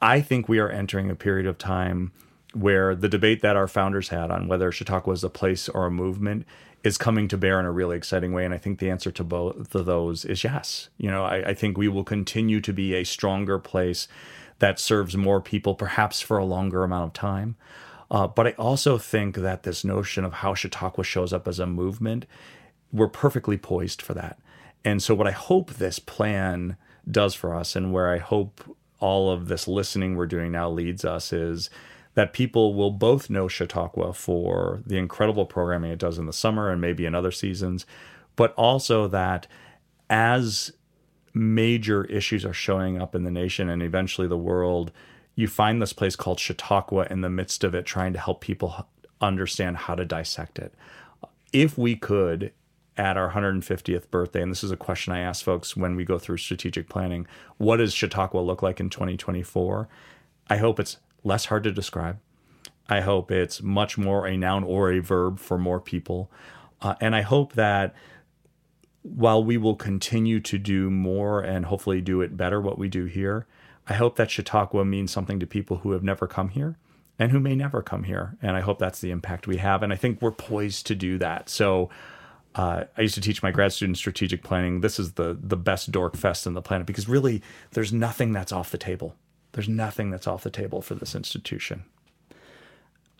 I 0.00 0.20
think 0.20 0.48
we 0.48 0.58
are 0.58 0.70
entering 0.70 1.10
a 1.10 1.14
period 1.14 1.46
of 1.46 1.58
time 1.58 2.12
where 2.54 2.94
the 2.94 3.08
debate 3.08 3.42
that 3.42 3.56
our 3.56 3.68
founders 3.68 4.08
had 4.08 4.30
on 4.30 4.48
whether 4.48 4.72
Chautauqua 4.72 5.10
was 5.10 5.24
a 5.24 5.28
place 5.28 5.68
or 5.68 5.86
a 5.86 5.90
movement 5.90 6.46
is 6.82 6.96
coming 6.96 7.28
to 7.28 7.36
bear 7.36 7.58
in 7.60 7.66
a 7.66 7.72
really 7.72 7.96
exciting 7.96 8.32
way. 8.32 8.44
And 8.44 8.54
I 8.54 8.58
think 8.58 8.78
the 8.78 8.90
answer 8.90 9.10
to 9.10 9.24
both 9.24 9.74
of 9.74 9.86
those 9.86 10.24
is 10.24 10.44
yes. 10.44 10.88
You 10.96 11.10
know, 11.10 11.24
I, 11.24 11.50
I 11.50 11.54
think 11.54 11.76
we 11.76 11.88
will 11.88 12.04
continue 12.04 12.60
to 12.60 12.72
be 12.72 12.94
a 12.94 13.04
stronger 13.04 13.58
place 13.58 14.08
that 14.60 14.78
serves 14.78 15.16
more 15.16 15.40
people, 15.40 15.74
perhaps 15.74 16.20
for 16.20 16.38
a 16.38 16.44
longer 16.44 16.84
amount 16.84 17.08
of 17.08 17.12
time. 17.12 17.56
Uh, 18.10 18.26
but 18.26 18.46
I 18.46 18.50
also 18.52 18.98
think 18.98 19.36
that 19.36 19.64
this 19.64 19.84
notion 19.84 20.24
of 20.24 20.34
how 20.34 20.54
Chautauqua 20.54 21.04
shows 21.04 21.32
up 21.32 21.48
as 21.48 21.58
a 21.58 21.66
movement, 21.66 22.26
we're 22.92 23.08
perfectly 23.08 23.56
poised 23.56 24.00
for 24.00 24.14
that. 24.14 24.38
And 24.84 25.02
so, 25.02 25.14
what 25.14 25.26
I 25.26 25.32
hope 25.32 25.74
this 25.74 25.98
plan 25.98 26.76
does 27.10 27.34
for 27.34 27.54
us, 27.54 27.74
and 27.74 27.92
where 27.92 28.08
I 28.12 28.18
hope 28.18 28.76
all 29.00 29.30
of 29.30 29.48
this 29.48 29.66
listening 29.66 30.14
we're 30.14 30.26
doing 30.26 30.52
now 30.52 30.70
leads 30.70 31.04
us, 31.04 31.32
is 31.32 31.68
that 32.14 32.32
people 32.32 32.74
will 32.74 32.90
both 32.90 33.28
know 33.28 33.48
Chautauqua 33.48 34.12
for 34.12 34.80
the 34.86 34.96
incredible 34.96 35.44
programming 35.44 35.90
it 35.90 35.98
does 35.98 36.18
in 36.18 36.26
the 36.26 36.32
summer 36.32 36.70
and 36.70 36.80
maybe 36.80 37.04
in 37.04 37.14
other 37.14 37.30
seasons, 37.30 37.84
but 38.36 38.54
also 38.54 39.06
that 39.08 39.46
as 40.08 40.72
major 41.34 42.04
issues 42.04 42.44
are 42.44 42.54
showing 42.54 43.00
up 43.00 43.14
in 43.14 43.24
the 43.24 43.30
nation 43.30 43.68
and 43.68 43.82
eventually 43.82 44.26
the 44.26 44.38
world, 44.38 44.92
you 45.36 45.46
find 45.46 45.80
this 45.80 45.92
place 45.92 46.16
called 46.16 46.40
Chautauqua 46.40 47.06
in 47.10 47.20
the 47.20 47.30
midst 47.30 47.62
of 47.62 47.74
it, 47.74 47.86
trying 47.86 48.12
to 48.14 48.18
help 48.18 48.40
people 48.40 48.86
understand 49.20 49.76
how 49.76 49.94
to 49.94 50.04
dissect 50.04 50.58
it. 50.58 50.74
If 51.52 51.78
we 51.78 51.94
could, 51.94 52.52
at 52.96 53.16
our 53.16 53.32
150th 53.32 54.10
birthday, 54.10 54.42
and 54.42 54.50
this 54.50 54.64
is 54.64 54.70
a 54.70 54.76
question 54.76 55.12
I 55.12 55.20
ask 55.20 55.44
folks 55.44 55.76
when 55.76 55.96
we 55.96 56.04
go 56.04 56.18
through 56.18 56.38
strategic 56.38 56.88
planning, 56.88 57.26
what 57.58 57.76
does 57.76 57.92
Chautauqua 57.92 58.38
look 58.38 58.62
like 58.62 58.80
in 58.80 58.88
2024? 58.88 59.88
I 60.48 60.56
hope 60.56 60.80
it's 60.80 60.96
less 61.22 61.46
hard 61.46 61.64
to 61.64 61.72
describe. 61.72 62.18
I 62.88 63.00
hope 63.00 63.30
it's 63.30 63.62
much 63.62 63.98
more 63.98 64.26
a 64.26 64.36
noun 64.36 64.64
or 64.64 64.90
a 64.90 65.00
verb 65.00 65.38
for 65.38 65.58
more 65.58 65.80
people. 65.80 66.30
Uh, 66.80 66.94
and 67.00 67.14
I 67.14 67.22
hope 67.22 67.54
that 67.54 67.94
while 69.02 69.42
we 69.42 69.56
will 69.56 69.76
continue 69.76 70.40
to 70.40 70.58
do 70.58 70.90
more 70.90 71.40
and 71.40 71.66
hopefully 71.66 72.00
do 72.00 72.20
it 72.22 72.36
better, 72.36 72.60
what 72.60 72.78
we 72.78 72.88
do 72.88 73.04
here, 73.04 73.46
I 73.88 73.94
hope 73.94 74.16
that 74.16 74.30
Chautauqua 74.30 74.84
means 74.84 75.12
something 75.12 75.38
to 75.40 75.46
people 75.46 75.78
who 75.78 75.92
have 75.92 76.02
never 76.02 76.26
come 76.26 76.50
here 76.50 76.76
and 77.18 77.30
who 77.30 77.40
may 77.40 77.54
never 77.54 77.82
come 77.82 78.04
here. 78.04 78.36
And 78.42 78.56
I 78.56 78.60
hope 78.60 78.78
that's 78.78 79.00
the 79.00 79.10
impact 79.10 79.46
we 79.46 79.58
have. 79.58 79.82
And 79.82 79.92
I 79.92 79.96
think 79.96 80.20
we're 80.20 80.32
poised 80.32 80.86
to 80.86 80.94
do 80.94 81.18
that. 81.18 81.48
So 81.48 81.88
uh, 82.54 82.84
I 82.96 83.02
used 83.02 83.14
to 83.14 83.20
teach 83.20 83.42
my 83.42 83.50
grad 83.50 83.72
students 83.72 84.00
strategic 84.00 84.42
planning. 84.42 84.80
This 84.80 84.98
is 84.98 85.12
the 85.12 85.38
the 85.40 85.56
best 85.56 85.92
dork 85.92 86.16
fest 86.16 86.46
in 86.46 86.54
the 86.54 86.62
planet 86.62 86.86
because 86.86 87.08
really 87.08 87.42
there's 87.72 87.92
nothing 87.92 88.32
that's 88.32 88.52
off 88.52 88.70
the 88.70 88.78
table. 88.78 89.14
There's 89.52 89.68
nothing 89.68 90.10
that's 90.10 90.26
off 90.26 90.42
the 90.42 90.50
table 90.50 90.82
for 90.82 90.94
this 90.94 91.14
institution. 91.14 91.84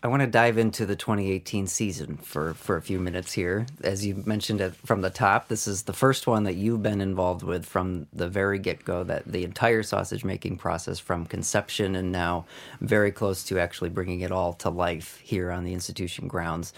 I 0.03 0.09
want 0.09 0.21
to 0.21 0.27
dive 0.27 0.59
into 0.59 0.85
the 0.85 0.95
2018 0.95 1.67
season 1.67 2.19
for, 2.19 2.53
for 2.53 2.77
a 2.77 2.83
few 2.83 3.01
minutes 3.01 3.33
here. 3.33 3.67
As 3.83 4.05
you 4.05 4.23
mentioned 4.27 4.61
it 4.61 4.75
from 4.77 5.01
the 5.01 5.09
top, 5.09 5.49
this 5.49 5.67
is 5.67 5.85
the 5.85 5.95
first 5.95 6.27
one 6.27 6.45
that 6.45 6.55
you've 6.55 6.83
been 6.83 7.01
involved 7.01 7.43
with 7.43 7.65
from 7.65 8.07
the 8.13 8.29
very 8.29 8.59
get 8.59 8.85
go, 8.85 9.05
that 9.05 9.25
the 9.25 9.43
entire 9.43 9.83
sausage 9.83 10.23
making 10.23 10.59
process 10.59 10.99
from 10.99 11.25
conception 11.25 11.97
and 11.97 12.13
now 12.13 12.45
very 12.83 13.11
close 13.11 13.43
to 13.45 13.59
actually 13.59 13.89
bringing 13.89 14.21
it 14.21 14.31
all 14.31 14.53
to 14.53 14.69
life 14.69 15.19
here 15.25 15.51
on 15.51 15.65
the 15.65 15.73
institution 15.73 16.29
grounds. 16.29 16.75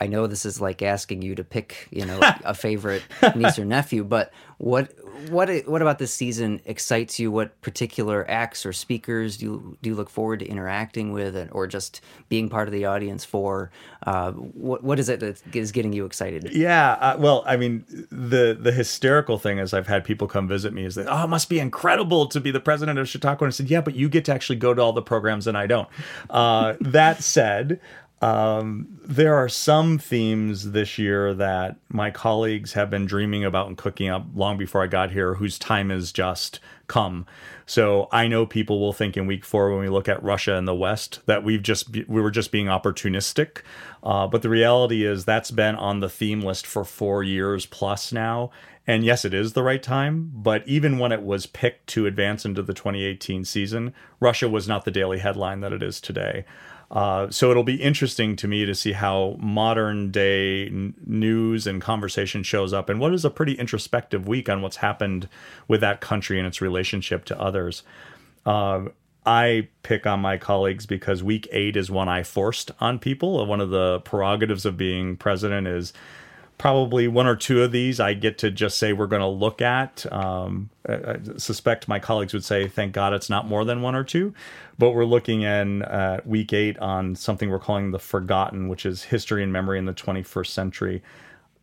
I 0.00 0.06
know 0.06 0.26
this 0.26 0.44
is 0.44 0.60
like 0.60 0.82
asking 0.82 1.22
you 1.22 1.34
to 1.36 1.44
pick, 1.44 1.88
you 1.90 2.04
know, 2.04 2.20
a 2.44 2.54
favorite 2.54 3.02
niece 3.34 3.58
or 3.58 3.64
nephew, 3.64 4.04
but 4.04 4.32
what 4.58 4.92
what 5.28 5.48
what 5.66 5.82
about 5.82 5.98
this 5.98 6.12
season 6.12 6.60
excites 6.64 7.18
you? 7.18 7.30
What 7.30 7.60
particular 7.60 8.24
acts 8.28 8.64
or 8.64 8.72
speakers 8.72 9.36
do 9.36 9.44
you, 9.44 9.78
do 9.82 9.90
you 9.90 9.96
look 9.96 10.10
forward 10.10 10.40
to 10.40 10.46
interacting 10.46 11.12
with, 11.12 11.36
and, 11.36 11.50
or 11.52 11.66
just 11.66 12.00
being 12.28 12.48
part 12.48 12.68
of 12.68 12.72
the 12.72 12.84
audience 12.84 13.24
for? 13.24 13.70
Uh, 14.06 14.32
what 14.32 14.82
what 14.82 14.98
is 14.98 15.08
it 15.08 15.20
that 15.20 15.42
is 15.54 15.72
getting 15.72 15.92
you 15.92 16.04
excited? 16.04 16.50
Yeah, 16.52 16.92
uh, 16.92 17.16
well, 17.18 17.44
I 17.46 17.56
mean, 17.56 17.84
the 18.10 18.56
the 18.58 18.72
hysterical 18.72 19.38
thing 19.38 19.58
is 19.58 19.74
I've 19.74 19.88
had 19.88 20.04
people 20.04 20.26
come 20.26 20.48
visit 20.48 20.72
me 20.72 20.84
is 20.84 20.94
that 20.94 21.06
oh, 21.08 21.24
it 21.24 21.28
must 21.28 21.48
be 21.48 21.58
incredible 21.58 22.26
to 22.26 22.40
be 22.40 22.50
the 22.50 22.60
president 22.60 22.98
of 22.98 23.08
Chautauqua, 23.08 23.46
and 23.46 23.52
I 23.52 23.54
said, 23.54 23.70
yeah, 23.70 23.80
but 23.80 23.94
you 23.94 24.08
get 24.08 24.24
to 24.26 24.34
actually 24.34 24.56
go 24.56 24.74
to 24.74 24.82
all 24.82 24.92
the 24.92 25.02
programs 25.02 25.46
and 25.46 25.56
I 25.56 25.66
don't. 25.66 25.88
Uh, 26.30 26.74
that 26.80 27.22
said. 27.22 27.80
Um, 28.22 28.98
there 29.04 29.34
are 29.34 29.48
some 29.48 29.98
themes 29.98 30.72
this 30.72 30.96
year 30.96 31.34
that 31.34 31.76
my 31.88 32.10
colleagues 32.10 32.72
have 32.72 32.88
been 32.88 33.04
dreaming 33.04 33.44
about 33.44 33.68
and 33.68 33.76
cooking 33.76 34.08
up 34.08 34.24
long 34.34 34.56
before 34.56 34.82
I 34.82 34.86
got 34.86 35.10
here, 35.10 35.34
whose 35.34 35.58
time 35.58 35.90
has 35.90 36.12
just 36.12 36.58
come. 36.86 37.26
So 37.66 38.08
I 38.12 38.26
know 38.26 38.46
people 38.46 38.80
will 38.80 38.94
think 38.94 39.16
in 39.16 39.26
week 39.26 39.44
four 39.44 39.70
when 39.70 39.80
we 39.80 39.88
look 39.88 40.08
at 40.08 40.22
Russia 40.22 40.54
and 40.54 40.66
the 40.66 40.74
West 40.74 41.20
that 41.26 41.44
we've 41.44 41.62
just 41.62 41.90
we 41.90 42.20
were 42.20 42.30
just 42.30 42.52
being 42.52 42.66
opportunistic, 42.66 43.62
uh, 44.02 44.26
but 44.26 44.42
the 44.42 44.48
reality 44.48 45.04
is 45.04 45.24
that's 45.24 45.50
been 45.50 45.74
on 45.74 46.00
the 46.00 46.08
theme 46.08 46.40
list 46.40 46.66
for 46.66 46.84
four 46.84 47.22
years 47.22 47.66
plus 47.66 48.12
now. 48.12 48.50
And 48.86 49.04
yes, 49.04 49.24
it 49.24 49.34
is 49.34 49.52
the 49.52 49.64
right 49.64 49.82
time, 49.82 50.30
but 50.32 50.66
even 50.66 50.98
when 50.98 51.10
it 51.10 51.22
was 51.22 51.46
picked 51.46 51.88
to 51.88 52.06
advance 52.06 52.44
into 52.44 52.62
the 52.62 52.72
2018 52.72 53.44
season, 53.44 53.92
Russia 54.20 54.48
was 54.48 54.68
not 54.68 54.84
the 54.84 54.92
daily 54.92 55.18
headline 55.18 55.60
that 55.60 55.72
it 55.72 55.82
is 55.82 56.00
today. 56.00 56.44
Uh, 56.90 57.28
so 57.30 57.50
it'll 57.50 57.64
be 57.64 57.82
interesting 57.82 58.36
to 58.36 58.46
me 58.46 58.64
to 58.64 58.74
see 58.74 58.92
how 58.92 59.36
modern 59.40 60.10
day 60.10 60.66
n- 60.66 60.94
news 61.04 61.66
and 61.66 61.82
conversation 61.82 62.42
shows 62.42 62.72
up 62.72 62.88
and 62.88 63.00
what 63.00 63.12
is 63.12 63.24
a 63.24 63.30
pretty 63.30 63.54
introspective 63.54 64.28
week 64.28 64.48
on 64.48 64.62
what's 64.62 64.76
happened 64.76 65.28
with 65.66 65.80
that 65.80 66.00
country 66.00 66.38
and 66.38 66.46
its 66.46 66.60
relationship 66.60 67.24
to 67.24 67.40
others. 67.40 67.82
Uh, 68.44 68.84
I 69.24 69.68
pick 69.82 70.06
on 70.06 70.20
my 70.20 70.36
colleagues 70.36 70.86
because 70.86 71.22
week 71.22 71.48
eight 71.50 71.76
is 71.76 71.90
one 71.90 72.08
I 72.08 72.22
forced 72.22 72.70
on 72.78 73.00
people. 73.00 73.44
One 73.44 73.60
of 73.60 73.70
the 73.70 73.98
prerogatives 74.00 74.64
of 74.64 74.76
being 74.76 75.16
president 75.16 75.66
is 75.66 75.92
probably 76.58 77.06
one 77.06 77.26
or 77.26 77.36
two 77.36 77.62
of 77.62 77.72
these 77.72 78.00
I 78.00 78.14
get 78.14 78.38
to 78.38 78.50
just 78.50 78.78
say 78.78 78.92
we're 78.92 79.06
going 79.06 79.20
to 79.20 79.28
look 79.28 79.60
at. 79.60 80.10
Um, 80.12 80.70
I, 80.88 81.18
suspect 81.36 81.88
my 81.88 81.98
colleagues 81.98 82.32
would 82.32 82.44
say, 82.44 82.68
thank 82.68 82.92
God 82.92 83.12
it's 83.12 83.28
not 83.28 83.46
more 83.46 83.64
than 83.64 83.82
one 83.82 83.94
or 83.94 84.04
two. 84.04 84.32
But 84.78 84.92
we're 84.92 85.04
looking 85.04 85.42
in 85.42 85.82
uh, 85.82 86.20
week 86.24 86.52
eight 86.52 86.78
on 86.78 87.14
something 87.14 87.50
we're 87.50 87.58
calling 87.58 87.90
the 87.90 87.98
forgotten, 87.98 88.68
which 88.68 88.86
is 88.86 89.04
history 89.04 89.42
and 89.42 89.52
memory 89.52 89.78
in 89.78 89.84
the 89.84 89.94
21st 89.94 90.48
century. 90.48 91.02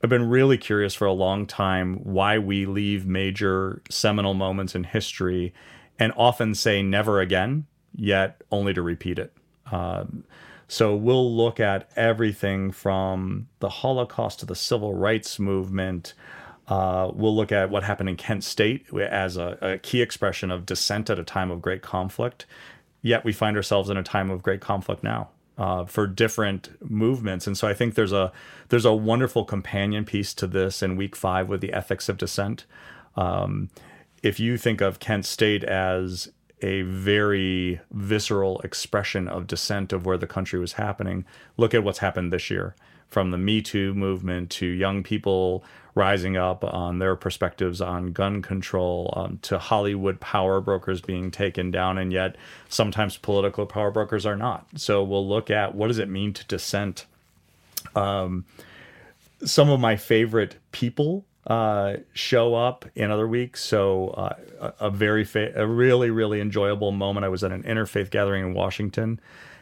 I've 0.03 0.09
been 0.09 0.27
really 0.27 0.57
curious 0.57 0.93
for 0.93 1.05
a 1.05 1.13
long 1.13 1.45
time 1.45 1.95
why 2.03 2.37
we 2.37 2.65
leave 2.65 3.05
major 3.05 3.81
seminal 3.89 4.33
moments 4.33 4.75
in 4.75 4.83
history 4.83 5.53
and 5.97 6.11
often 6.17 6.53
say 6.55 6.81
never 6.81 7.21
again, 7.21 7.65
yet 7.95 8.41
only 8.51 8.73
to 8.73 8.81
repeat 8.81 9.17
it. 9.17 9.31
Um, 9.71 10.25
so 10.73 10.95
we'll 10.95 11.31
look 11.31 11.59
at 11.59 11.87
everything 11.95 12.71
from 12.71 13.47
the 13.59 13.69
Holocaust 13.69 14.39
to 14.39 14.47
the 14.47 14.55
civil 14.55 14.91
rights 14.95 15.37
movement. 15.37 16.15
Uh, 16.67 17.11
we'll 17.13 17.35
look 17.35 17.51
at 17.51 17.69
what 17.69 17.83
happened 17.83 18.09
in 18.09 18.15
Kent 18.15 18.43
State 18.43 18.87
as 18.91 19.37
a, 19.37 19.55
a, 19.61 19.77
key 19.77 20.01
expression 20.01 20.49
of 20.49 20.65
dissent 20.65 21.11
at 21.11 21.19
a 21.19 21.23
time 21.23 21.51
of 21.51 21.61
great 21.61 21.83
conflict. 21.83 22.47
Yet 23.03 23.23
we 23.23 23.33
find 23.33 23.55
ourselves 23.55 23.91
in 23.91 23.97
a 23.97 24.03
time 24.03 24.31
of 24.31 24.41
great 24.41 24.61
conflict 24.61 25.03
now 25.03 25.29
uh, 25.59 25.85
for 25.85 26.07
different 26.07 26.69
movements, 26.81 27.45
and 27.45 27.55
so 27.55 27.67
I 27.67 27.75
think 27.75 27.93
there's 27.93 28.11
a 28.11 28.31
there's 28.69 28.85
a 28.85 28.95
wonderful 28.95 29.45
companion 29.45 30.05
piece 30.05 30.33
to 30.33 30.47
this 30.47 30.81
in 30.81 30.95
Week 30.95 31.15
Five 31.15 31.49
with 31.49 31.61
the 31.61 31.71
ethics 31.71 32.09
of 32.09 32.17
dissent. 32.17 32.65
Um, 33.15 33.69
if 34.23 34.39
you 34.39 34.57
think 34.57 34.81
of 34.81 34.99
Kent 34.99 35.27
State 35.27 35.63
as 35.63 36.29
a 36.63 36.81
very 36.83 37.81
visceral 37.91 38.59
expression 38.61 39.27
of 39.27 39.45
dissent 39.45 39.93
of 39.93 40.05
where 40.05 40.17
the 40.17 40.25
country 40.25 40.59
was 40.59 40.73
happening. 40.73 41.25
Look 41.57 41.73
at 41.73 41.83
what's 41.83 41.99
happened 41.99 42.31
this 42.31 42.49
year 42.49 42.75
from 43.09 43.29
the 43.29 43.37
Me 43.37 43.61
Too 43.61 43.93
movement 43.93 44.49
to 44.51 44.65
young 44.65 45.03
people 45.03 45.63
rising 45.93 46.35
up 46.37 46.63
on 46.63 46.97
their 46.97 47.15
perspectives 47.15 47.79
on 47.79 48.13
gun 48.13 48.41
control 48.41 49.13
um, 49.15 49.37
to 49.43 49.59
Hollywood 49.59 50.19
power 50.19 50.59
brokers 50.59 51.01
being 51.01 51.29
taken 51.29 51.69
down, 51.69 51.99
and 51.99 52.11
yet 52.11 52.35
sometimes 52.69 53.17
political 53.17 53.67
power 53.67 53.91
brokers 53.91 54.25
are 54.25 54.37
not. 54.37 54.65
So 54.75 55.03
we'll 55.03 55.27
look 55.27 55.51
at 55.51 55.75
what 55.75 55.89
does 55.89 55.99
it 55.99 56.09
mean 56.09 56.33
to 56.33 56.45
dissent. 56.47 57.05
Um, 57.95 58.45
some 59.45 59.69
of 59.69 59.79
my 59.79 59.97
favorite 59.97 60.55
people 60.71 61.25
uh, 61.47 61.97
show 62.13 62.55
up 62.55 62.85
in 62.95 63.11
other 63.11 63.27
weeks. 63.27 63.63
So 63.63 64.09
uh, 64.09 64.35
a, 64.59 64.85
a, 64.85 64.89
very 64.89 65.23
fa- 65.23 65.53
a 65.55 65.67
really 65.67 66.09
really 66.09 66.39
enjoyable 66.39 66.91
moment. 66.91 67.25
I 67.25 67.29
was 67.29 67.43
at 67.43 67.51
an 67.51 67.63
interfaith 67.63 68.09
gathering 68.09 68.45
in 68.45 68.53
Washington 68.53 69.19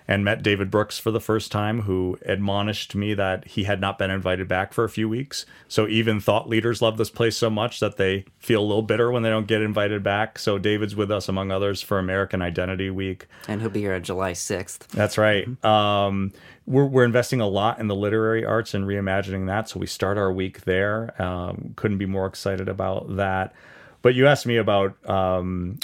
and 0.07 0.25
met 0.25 0.43
David 0.43 0.69
Brooks 0.69 0.99
for 0.99 1.11
the 1.11 1.21
first 1.21 1.51
time, 1.51 1.83
who 1.83 2.17
admonished 2.25 2.95
me 2.95 3.13
that 3.13 3.47
he 3.47 3.63
had 3.63 3.79
not 3.79 3.97
been 3.97 4.11
invited 4.11 4.47
back 4.47 4.73
for 4.73 4.83
a 4.83 4.89
few 4.89 5.07
weeks. 5.07 5.45
So 5.67 5.87
even 5.87 6.19
thought 6.19 6.49
leaders 6.49 6.81
love 6.81 6.97
this 6.97 7.09
place 7.09 7.37
so 7.37 7.49
much 7.49 7.79
that 7.79 7.97
they 7.97 8.25
feel 8.37 8.61
a 8.61 8.65
little 8.65 8.81
bitter 8.81 9.11
when 9.11 9.23
they 9.23 9.29
don't 9.29 9.47
get 9.47 9.61
invited 9.61 10.03
back. 10.03 10.37
So 10.37 10.57
David's 10.57 10.95
with 10.95 11.11
us, 11.11 11.29
among 11.29 11.51
others, 11.51 11.81
for 11.81 11.97
American 11.97 12.41
Identity 12.41 12.89
Week. 12.89 13.27
And 13.47 13.61
he'll 13.61 13.69
be 13.69 13.81
here 13.81 13.93
on 13.93 14.03
July 14.03 14.33
6th. 14.33 14.87
That's 14.87 15.17
right. 15.17 15.47
Mm-hmm. 15.47 15.65
Um, 15.65 16.33
we're, 16.71 16.85
we're 16.85 17.03
investing 17.03 17.41
a 17.41 17.47
lot 17.47 17.79
in 17.79 17.87
the 17.87 17.95
literary 17.95 18.45
arts 18.45 18.73
and 18.73 18.85
reimagining 18.85 19.47
that. 19.47 19.67
So 19.69 19.79
we 19.79 19.87
start 19.87 20.17
our 20.17 20.31
week 20.31 20.61
there. 20.61 21.21
Um, 21.21 21.73
couldn't 21.75 21.97
be 21.97 22.05
more 22.05 22.25
excited 22.25 22.69
about 22.69 23.17
that. 23.17 23.53
But 24.01 24.15
you 24.15 24.25
asked 24.27 24.45
me 24.45 24.57
about 24.57 24.97
um, 25.07 25.79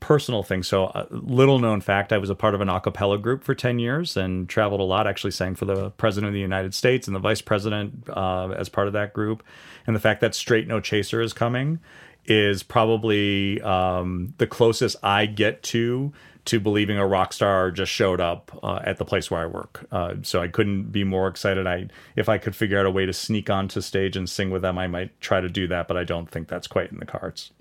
personal 0.00 0.42
things. 0.42 0.68
So, 0.68 0.86
a 0.86 1.06
little 1.10 1.58
known 1.58 1.80
fact 1.80 2.12
I 2.12 2.18
was 2.18 2.28
a 2.28 2.34
part 2.34 2.54
of 2.54 2.60
an 2.60 2.68
a 2.68 2.80
cappella 2.80 3.18
group 3.18 3.44
for 3.44 3.54
10 3.54 3.78
years 3.78 4.16
and 4.16 4.48
traveled 4.48 4.80
a 4.80 4.84
lot, 4.84 5.06
actually 5.06 5.30
sang 5.30 5.54
for 5.54 5.64
the 5.64 5.90
president 5.90 6.28
of 6.28 6.34
the 6.34 6.40
United 6.40 6.74
States 6.74 7.06
and 7.06 7.16
the 7.16 7.20
vice 7.20 7.40
president 7.40 8.08
uh, 8.10 8.50
as 8.50 8.68
part 8.68 8.88
of 8.88 8.92
that 8.92 9.14
group. 9.14 9.42
And 9.86 9.96
the 9.96 10.00
fact 10.00 10.20
that 10.20 10.34
Straight 10.34 10.66
No 10.66 10.80
Chaser 10.80 11.22
is 11.22 11.32
coming 11.32 11.78
is 12.26 12.62
probably 12.62 13.60
um, 13.62 14.34
the 14.38 14.46
closest 14.46 14.96
I 15.02 15.26
get 15.26 15.62
to 15.64 16.12
to 16.46 16.60
believing 16.60 16.98
a 16.98 17.06
rock 17.06 17.32
star 17.32 17.70
just 17.70 17.92
showed 17.92 18.20
up 18.20 18.58
uh, 18.62 18.80
at 18.84 18.98
the 18.98 19.04
place 19.04 19.30
where 19.30 19.40
I 19.40 19.46
work. 19.46 19.86
Uh, 19.92 20.14
so 20.22 20.40
I 20.40 20.48
couldn't 20.48 20.92
be 20.92 21.04
more 21.04 21.28
excited. 21.28 21.66
I 21.66 21.88
if 22.16 22.28
I 22.28 22.38
could 22.38 22.56
figure 22.56 22.78
out 22.78 22.86
a 22.86 22.90
way 22.90 23.06
to 23.06 23.12
sneak 23.12 23.50
onto 23.50 23.80
stage 23.80 24.16
and 24.16 24.28
sing 24.28 24.50
with 24.50 24.62
them, 24.62 24.78
I 24.78 24.86
might 24.86 25.20
try 25.20 25.40
to 25.40 25.48
do 25.48 25.66
that, 25.68 25.88
but 25.88 25.96
I 25.96 26.04
don't 26.04 26.30
think 26.30 26.48
that's 26.48 26.66
quite 26.66 26.90
in 26.90 26.98
the 26.98 27.06
cards 27.06 27.52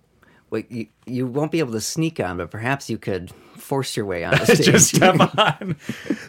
well, 0.49 0.63
you, 0.69 0.87
you 1.05 1.27
won't 1.27 1.51
be 1.51 1.59
able 1.59 1.73
to 1.73 1.81
sneak 1.81 2.19
on, 2.19 2.37
but 2.37 2.51
perhaps 2.51 2.89
you 2.89 2.97
could 2.97 3.31
force 3.57 3.97
your 3.97 4.05
way 4.05 4.23
on 4.23 4.37
stage. 4.45 4.65
Just 4.65 4.95
step 4.95 5.19
on. 5.37 5.75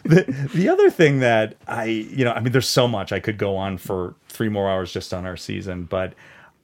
the, 0.03 0.49
the 0.53 0.69
other 0.69 0.89
thing 0.89 1.19
that 1.19 1.55
I, 1.67 1.85
you 1.85 2.25
know, 2.25 2.31
I 2.31 2.39
mean, 2.39 2.51
there's 2.51 2.69
so 2.69 2.87
much 2.87 3.11
I 3.11 3.19
could 3.19 3.37
go 3.37 3.55
on 3.55 3.77
for 3.77 4.15
three 4.27 4.49
more 4.49 4.69
hours 4.69 4.91
just 4.91 5.13
on 5.13 5.25
our 5.25 5.37
season, 5.37 5.83
but 5.83 6.13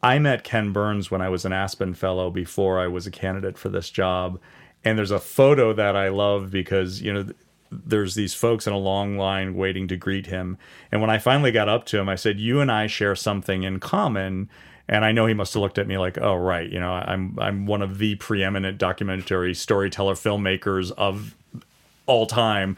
I 0.02 0.20
met 0.20 0.44
Ken 0.44 0.74
Burns 0.74 1.12
when 1.12 1.22
I 1.22 1.30
was 1.30 1.46
an 1.46 1.54
Aspen 1.54 1.94
Fellow 1.94 2.30
before 2.30 2.80
I 2.80 2.88
was 2.88 3.08
a 3.08 3.12
candidate 3.12 3.58
for 3.58 3.70
this 3.70 3.90
job. 3.90 4.40
And 4.84 4.98
there's 4.98 5.12
a 5.12 5.20
photo 5.20 5.74
that 5.74 5.96
I 5.96 6.10
love 6.10 6.52
because, 6.52 7.02
you 7.02 7.14
know, 7.14 7.26
there's 7.72 8.16
these 8.16 8.34
folks 8.34 8.68
in 8.68 8.74
a 8.74 8.78
long 8.78 9.18
line 9.18 9.56
waiting 9.56 9.88
to 9.88 9.96
greet 9.96 10.28
him. 10.28 10.58
And 10.92 11.02
when 11.02 11.10
I 11.10 11.18
finally 11.18 11.52
got 11.52 11.70
up 11.70 11.86
to 11.88 12.00
him, 12.00 12.10
I 12.10 12.16
said, 12.16 12.40
You 12.40 12.60
and 12.60 12.72
I 12.72 12.88
share 12.88 13.16
something 13.16 13.64
in 13.64 13.80
common 13.80 14.50
and 14.88 15.06
I 15.06 15.12
know 15.12 15.26
he 15.26 15.34
must 15.34 15.54
have 15.54 15.62
looked 15.62 15.78
at 15.78 15.88
me 15.88 15.98
like, 15.98 16.18
"Oh, 16.20 16.36
right, 16.36 16.70
you 16.70 16.80
know, 16.80 16.92
I'm 16.92 17.38
I'm 17.40 17.66
one 17.66 17.82
of 17.82 17.98
the 18.00 18.16
preeminent 18.16 18.78
documentary 18.78 19.54
storyteller 19.54 20.16
filmmakers 20.16 20.92
of 20.92 21.36
all 22.06 22.26
time." 22.26 22.78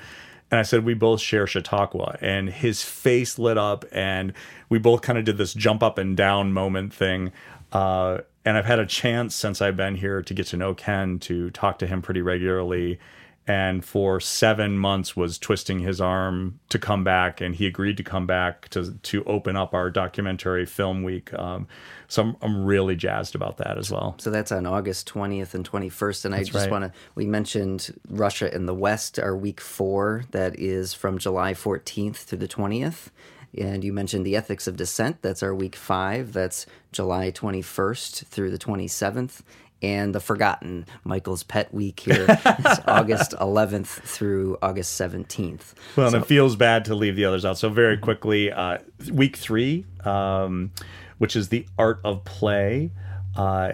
And 0.52 0.60
I 0.60 0.64
said, 0.64 0.86
"We 0.86 0.94
both 0.94 1.20
share 1.20 1.48
Chautauqua." 1.48 2.18
And 2.22 2.50
his 2.50 2.84
face 2.84 3.40
lit 3.40 3.58
up, 3.58 3.86
and 3.92 4.34
we 4.70 4.78
both 4.78 5.02
kind 5.02 5.18
of 5.18 5.26
did 5.26 5.38
this 5.38 5.54
jump 5.54 5.82
up 5.82 5.98
and 5.98 6.16
down 6.16 6.54
moment 6.54 6.94
thing. 6.94 7.32
Uh, 7.72 8.20
and 8.46 8.58
I've 8.58 8.66
had 8.66 8.80
a 8.80 8.86
chance 8.86 9.36
since 9.36 9.62
I've 9.62 9.76
been 9.76 9.96
here 9.96 10.22
to 10.22 10.34
get 10.34 10.48
to 10.48 10.58
know 10.58 10.76
Ken, 10.76 11.20
to 11.20 11.50
talk 11.50 11.80
to 11.80 11.88
him 11.88 12.02
pretty 12.02 12.22
regularly. 12.22 13.00
And 13.48 13.86
for 13.86 14.20
seven 14.20 14.76
months 14.76 15.16
was 15.16 15.38
twisting 15.38 15.80
his 15.80 16.02
arm 16.02 16.60
to 16.70 16.80
come 16.80 17.04
back 17.04 17.42
and 17.42 17.54
he 17.54 17.68
agreed 17.68 17.96
to 17.98 18.04
come 18.04 18.26
back 18.26 18.70
to 18.70 18.94
to 18.94 19.24
open 19.26 19.56
up 19.56 19.76
our 19.76 19.92
documentary 19.92 20.66
film 20.66 21.04
week. 21.04 21.32
Um, 21.32 21.68
so 22.08 22.24
I'm, 22.24 22.38
I'm 22.42 22.66
really 22.66 22.96
jazzed 22.96 23.36
about 23.36 23.58
that 23.58 23.78
as 23.78 23.92
well. 23.92 24.16
So 24.18 24.32
that's 24.32 24.52
on 24.52 24.66
august 24.66 25.08
20th 25.14 25.54
and 25.54 25.70
21st 25.70 26.26
and 26.26 26.34
that's 26.34 26.50
i 26.50 26.52
just 26.52 26.66
right. 26.66 26.72
want 26.72 26.86
to 26.86 27.00
we 27.14 27.28
mentioned 27.28 27.94
russia 28.10 28.54
in 28.54 28.66
the 28.66 28.74
west 28.74 29.20
our 29.20 29.38
week 29.38 29.62
four. 29.62 30.24
That 30.32 30.58
is 30.58 30.96
from 30.96 31.20
july 31.20 31.54
14th 31.54 32.26
to 32.30 32.36
the 32.36 32.48
20th 32.48 33.10
and 33.58 33.84
you 33.84 33.94
mentioned 33.94 34.26
the 34.26 34.36
ethics 34.36 34.68
of 34.68 34.76
dissent 34.76 35.22
that's 35.22 35.44
our 35.44 35.54
week 35.54 35.76
five 35.76 36.34
that's 36.34 36.66
july 36.92 37.32
21st 37.32 38.26
through 38.28 38.52
the 38.52 38.58
27th 38.58 39.42
and 39.82 40.16
The 40.16 40.20
Forgotten, 40.20 40.86
Michael's 41.04 41.44
pet 41.44 41.74
week 41.74 42.00
here. 42.00 42.26
it's 42.30 42.80
August 42.88 43.32
11th 43.32 43.88
through 43.88 44.58
August 44.62 45.00
17th. 45.00 45.74
Well, 45.96 46.10
so, 46.10 46.16
and 46.16 46.24
it 46.24 46.28
feels 46.28 46.56
bad 46.56 46.86
to 46.86 46.96
leave 46.96 47.16
the 47.16 47.26
others 47.26 47.46
out. 47.46 47.58
So, 47.58 47.70
very 47.70 47.98
quickly, 47.98 48.52
uh, 48.52 48.80
week 49.12 49.36
three, 49.38 49.86
um, 50.04 50.72
which 51.18 51.36
is 51.36 51.50
The 51.50 51.68
Art 51.78 52.00
of 52.04 52.24
Play. 52.24 52.92
Uh, 53.36 53.72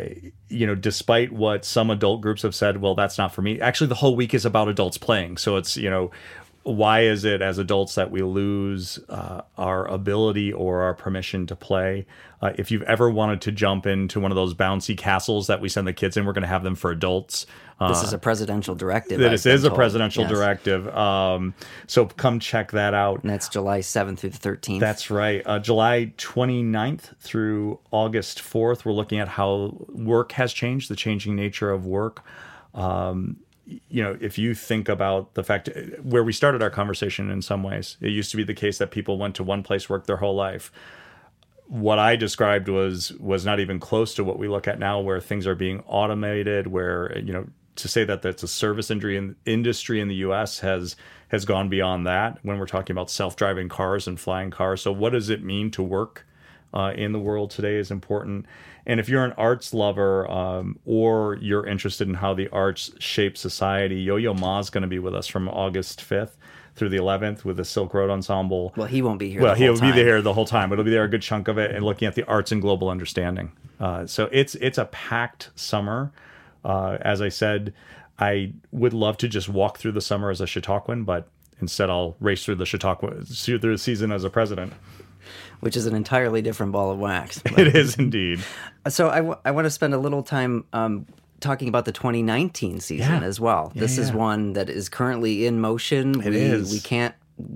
you 0.50 0.66
know, 0.66 0.76
despite 0.76 1.32
what 1.32 1.64
some 1.64 1.90
adult 1.90 2.22
groups 2.22 2.42
have 2.42 2.56
said, 2.56 2.82
well, 2.82 2.96
that's 2.96 3.18
not 3.18 3.34
for 3.34 3.42
me. 3.42 3.62
Actually, 3.62 3.88
the 3.88 3.96
whole 3.96 4.16
week 4.16 4.34
is 4.34 4.44
about 4.44 4.68
adults 4.68 4.98
playing. 4.98 5.38
So 5.38 5.56
it's, 5.56 5.78
you 5.78 5.90
know, 5.90 6.12
why 6.64 7.02
is 7.02 7.26
it 7.26 7.42
as 7.42 7.58
adults 7.58 7.96
that 7.96 8.12
we 8.12 8.22
lose 8.22 9.00
uh, 9.10 9.42
our 9.58 9.88
ability 9.88 10.54
or 10.54 10.82
our 10.82 10.94
permission 10.94 11.48
to 11.48 11.56
play? 11.56 12.06
Uh, 12.42 12.54
if 12.58 12.70
you've 12.70 12.84
ever 12.84 13.10
wanted 13.10 13.42
to 13.42 13.52
jump 13.52 13.86
into 13.86 14.20
one 14.20 14.32
of 14.32 14.36
those 14.36 14.54
bouncy 14.54 14.96
castles 14.98 15.48
that 15.48 15.60
we 15.62 15.70
send 15.70 15.88
the 15.88 15.94
kids 15.94 16.18
in, 16.18 16.26
we're 16.26 16.34
going 16.34 16.42
to 16.44 16.48
have 16.48 16.64
them 16.64 16.76
for 16.76 16.92
adults. 16.92 17.46
this 17.80 18.04
is 18.04 18.14
a 18.14 18.18
presidential 18.20 18.76
directive. 18.76 19.20
This 19.20 19.46
is 19.48 19.64
a 19.64 19.72
presidential 19.72 20.24
Yes. 20.24 20.32
directive. 20.32 20.88
Um, 20.96 21.56
so 21.88 22.06
come 22.06 22.40
check 22.40 22.72
that 22.72 22.94
out. 22.94 23.22
And 23.24 23.32
that's 23.32 23.50
July 23.50 23.80
7th 23.80 24.20
through 24.20 24.30
the 24.32 24.38
13th. 24.38 24.80
That's 24.80 25.10
right. 25.10 25.42
Uh, 25.46 25.58
July 25.58 26.14
29th 26.18 27.16
through 27.20 27.80
August 27.90 28.40
4th, 28.40 28.86
we're 28.86 28.92
looking 28.94 29.18
at 29.20 29.28
how 29.30 29.76
work 29.90 30.34
has 30.34 30.54
changed, 30.54 30.90
the 30.90 30.96
changing 30.96 31.36
nature 31.36 31.72
of 31.72 31.88
work. 31.88 32.24
Um, 32.76 33.38
you 33.90 34.04
know, 34.04 34.18
if 34.20 34.38
you 34.38 34.54
think 34.54 34.90
about 34.90 35.34
the 35.36 35.44
fact 35.44 35.70
where 36.02 36.24
we 36.24 36.34
started 36.34 36.62
our 36.62 36.70
conversation 36.70 37.30
in 37.30 37.42
some 37.42 37.64
ways, 37.64 37.98
it 38.02 38.10
used 38.10 38.32
to 38.32 38.38
be 38.38 38.44
the 38.44 38.54
case 38.54 38.78
that 38.80 38.92
people 38.92 39.18
went 39.18 39.36
to 39.36 39.44
one 39.44 39.64
place, 39.64 39.90
worked 39.90 40.08
their 40.08 40.18
whole 40.18 40.36
life. 40.36 40.72
What 41.68 42.00
I 42.00 42.16
described 42.16 42.68
was 42.68 43.14
was 43.14 43.46
not 43.46 43.60
even 43.60 43.80
close 43.80 44.14
to 44.16 44.24
what 44.24 44.38
we 44.38 44.48
look 44.48 44.68
at 44.68 44.80
now, 44.80 45.00
where 45.00 45.22
things 45.22 45.48
are 45.48 45.56
being 45.56 45.84
automated, 45.88 46.68
where 46.68 47.18
you 47.20 47.32
know 47.32 47.48
to 47.78 47.88
say 47.88 48.04
that 48.04 48.22
that's 48.22 48.44
a 48.44 48.48
service 48.48 48.92
industry 48.92 49.16
in, 49.16 49.36
industry 49.46 50.02
in 50.02 50.08
the 50.08 50.16
U.S. 50.16 50.60
has 50.60 50.96
has 51.30 51.46
gone 51.46 51.70
beyond 51.70 52.06
that 52.08 52.40
when 52.44 52.60
we're 52.60 52.66
talking 52.66 52.94
about 52.94 53.10
self-driving 53.10 53.70
cars 53.70 54.08
and 54.08 54.20
flying 54.20 54.52
cars. 54.52 54.82
So, 54.82 54.92
what 54.92 55.12
does 55.14 55.30
it 55.30 55.44
mean 55.44 55.72
to 55.72 55.84
work 55.84 56.26
uh, 56.74 56.94
in 56.96 57.12
the 57.12 57.20
world 57.20 57.52
today 57.52 57.76
is 57.76 57.92
important. 57.92 58.46
And 58.86 59.00
if 59.00 59.08
you're 59.08 59.24
an 59.24 59.34
arts 59.34 59.74
lover 59.74 60.30
um, 60.30 60.80
or 60.86 61.36
you're 61.36 61.66
interested 61.66 62.08
in 62.08 62.16
how 62.16 62.34
the 62.34 62.50
arts 62.50 62.92
shape 63.00 63.38
society, 63.38 64.02
Yo 64.02 64.16
Yo 64.16 64.34
Ma 64.34 64.60
is 64.60 64.70
going 64.70 64.82
to 64.82 64.88
be 64.88 65.00
with 65.00 65.16
us 65.16 65.28
from 65.28 65.48
August 65.48 66.00
5th 66.00 66.32
through 66.76 66.90
the 66.90 66.98
11th 66.98 67.44
with 67.44 67.58
the 67.58 67.66
Silk 67.66 67.94
Road 67.94 68.10
Ensemble. 68.10 68.74
well, 68.76 68.88
he 68.88 69.02
won't 69.02 69.20
be 69.20 69.30
here. 69.30 69.42
Well, 69.42 69.56
the 69.56 69.66
whole 69.66 69.76
he'll 69.76 69.82
be 69.82 69.92
there 69.92 70.22
the 70.22 70.34
whole 70.34 70.46
time. 70.46 70.72
It'll 70.72 70.86
be 70.86 70.92
there 70.92 71.04
a 71.04 71.10
good 71.10 71.22
chunk 71.22 71.48
of 71.48 71.58
it, 71.58 71.72
and 71.72 71.86
looking 71.86 72.08
at 72.08 72.16
the 72.16 72.24
arts 72.26 72.52
and 72.52 72.62
global 72.62 72.90
understanding. 72.90 73.52
Uh, 73.80 74.06
so 74.06 74.30
it's 74.32 74.56
it's 74.56 74.78
a 74.78 74.86
packed 74.86 75.52
summer. 75.56 76.12
Uh, 76.64 76.98
as 77.02 77.22
I 77.22 77.30
said, 77.30 77.74
I 78.20 78.54
would 78.72 78.94
love 78.94 79.18
to 79.18 79.28
just 79.28 79.50
walk 79.50 79.80
through 79.80 79.94
the 79.94 80.02
summer 80.02 80.30
as 80.30 80.42
a 80.42 80.46
Chautauquan, 80.46 81.06
but 81.06 81.28
instead 81.60 81.90
I'll 81.90 82.16
race 82.20 82.46
through 82.46 82.56
the 82.56 82.66
Chautauqua 82.66 83.24
through 83.26 83.58
the 83.60 83.78
season 83.78 84.12
as 84.12 84.24
a 84.24 84.30
president. 84.30 84.74
Which 85.62 85.76
is 85.78 85.86
an 85.86 85.96
entirely 85.96 86.42
different 86.42 86.72
ball 86.74 86.92
of 86.92 87.00
wax. 87.00 87.42
It 87.58 87.76
is 87.76 87.96
indeed. 87.96 88.42
so 88.90 89.10
I, 89.10 89.18
w- 89.18 89.38
I 89.46 89.52
want 89.52 89.66
to 89.66 89.72
spend 89.72 89.94
a 89.94 89.98
little 89.98 90.22
time 90.24 90.66
um, 90.74 91.06
talking 91.40 91.68
about 91.70 91.86
the 91.86 91.92
2019 91.92 92.80
season 92.82 93.22
Yeah. 93.22 93.28
as 93.28 93.40
well. 93.40 93.72
this 93.76 93.98
is 93.98 94.12
one 94.12 94.54
that 94.54 94.70
is 94.70 94.90
currently 94.90 95.46
in 95.46 95.60
motion. 95.62 96.22
It 96.22 96.30
we, 96.30 96.38
is. 96.38 96.72
we 96.72 96.80
can't 96.80 97.16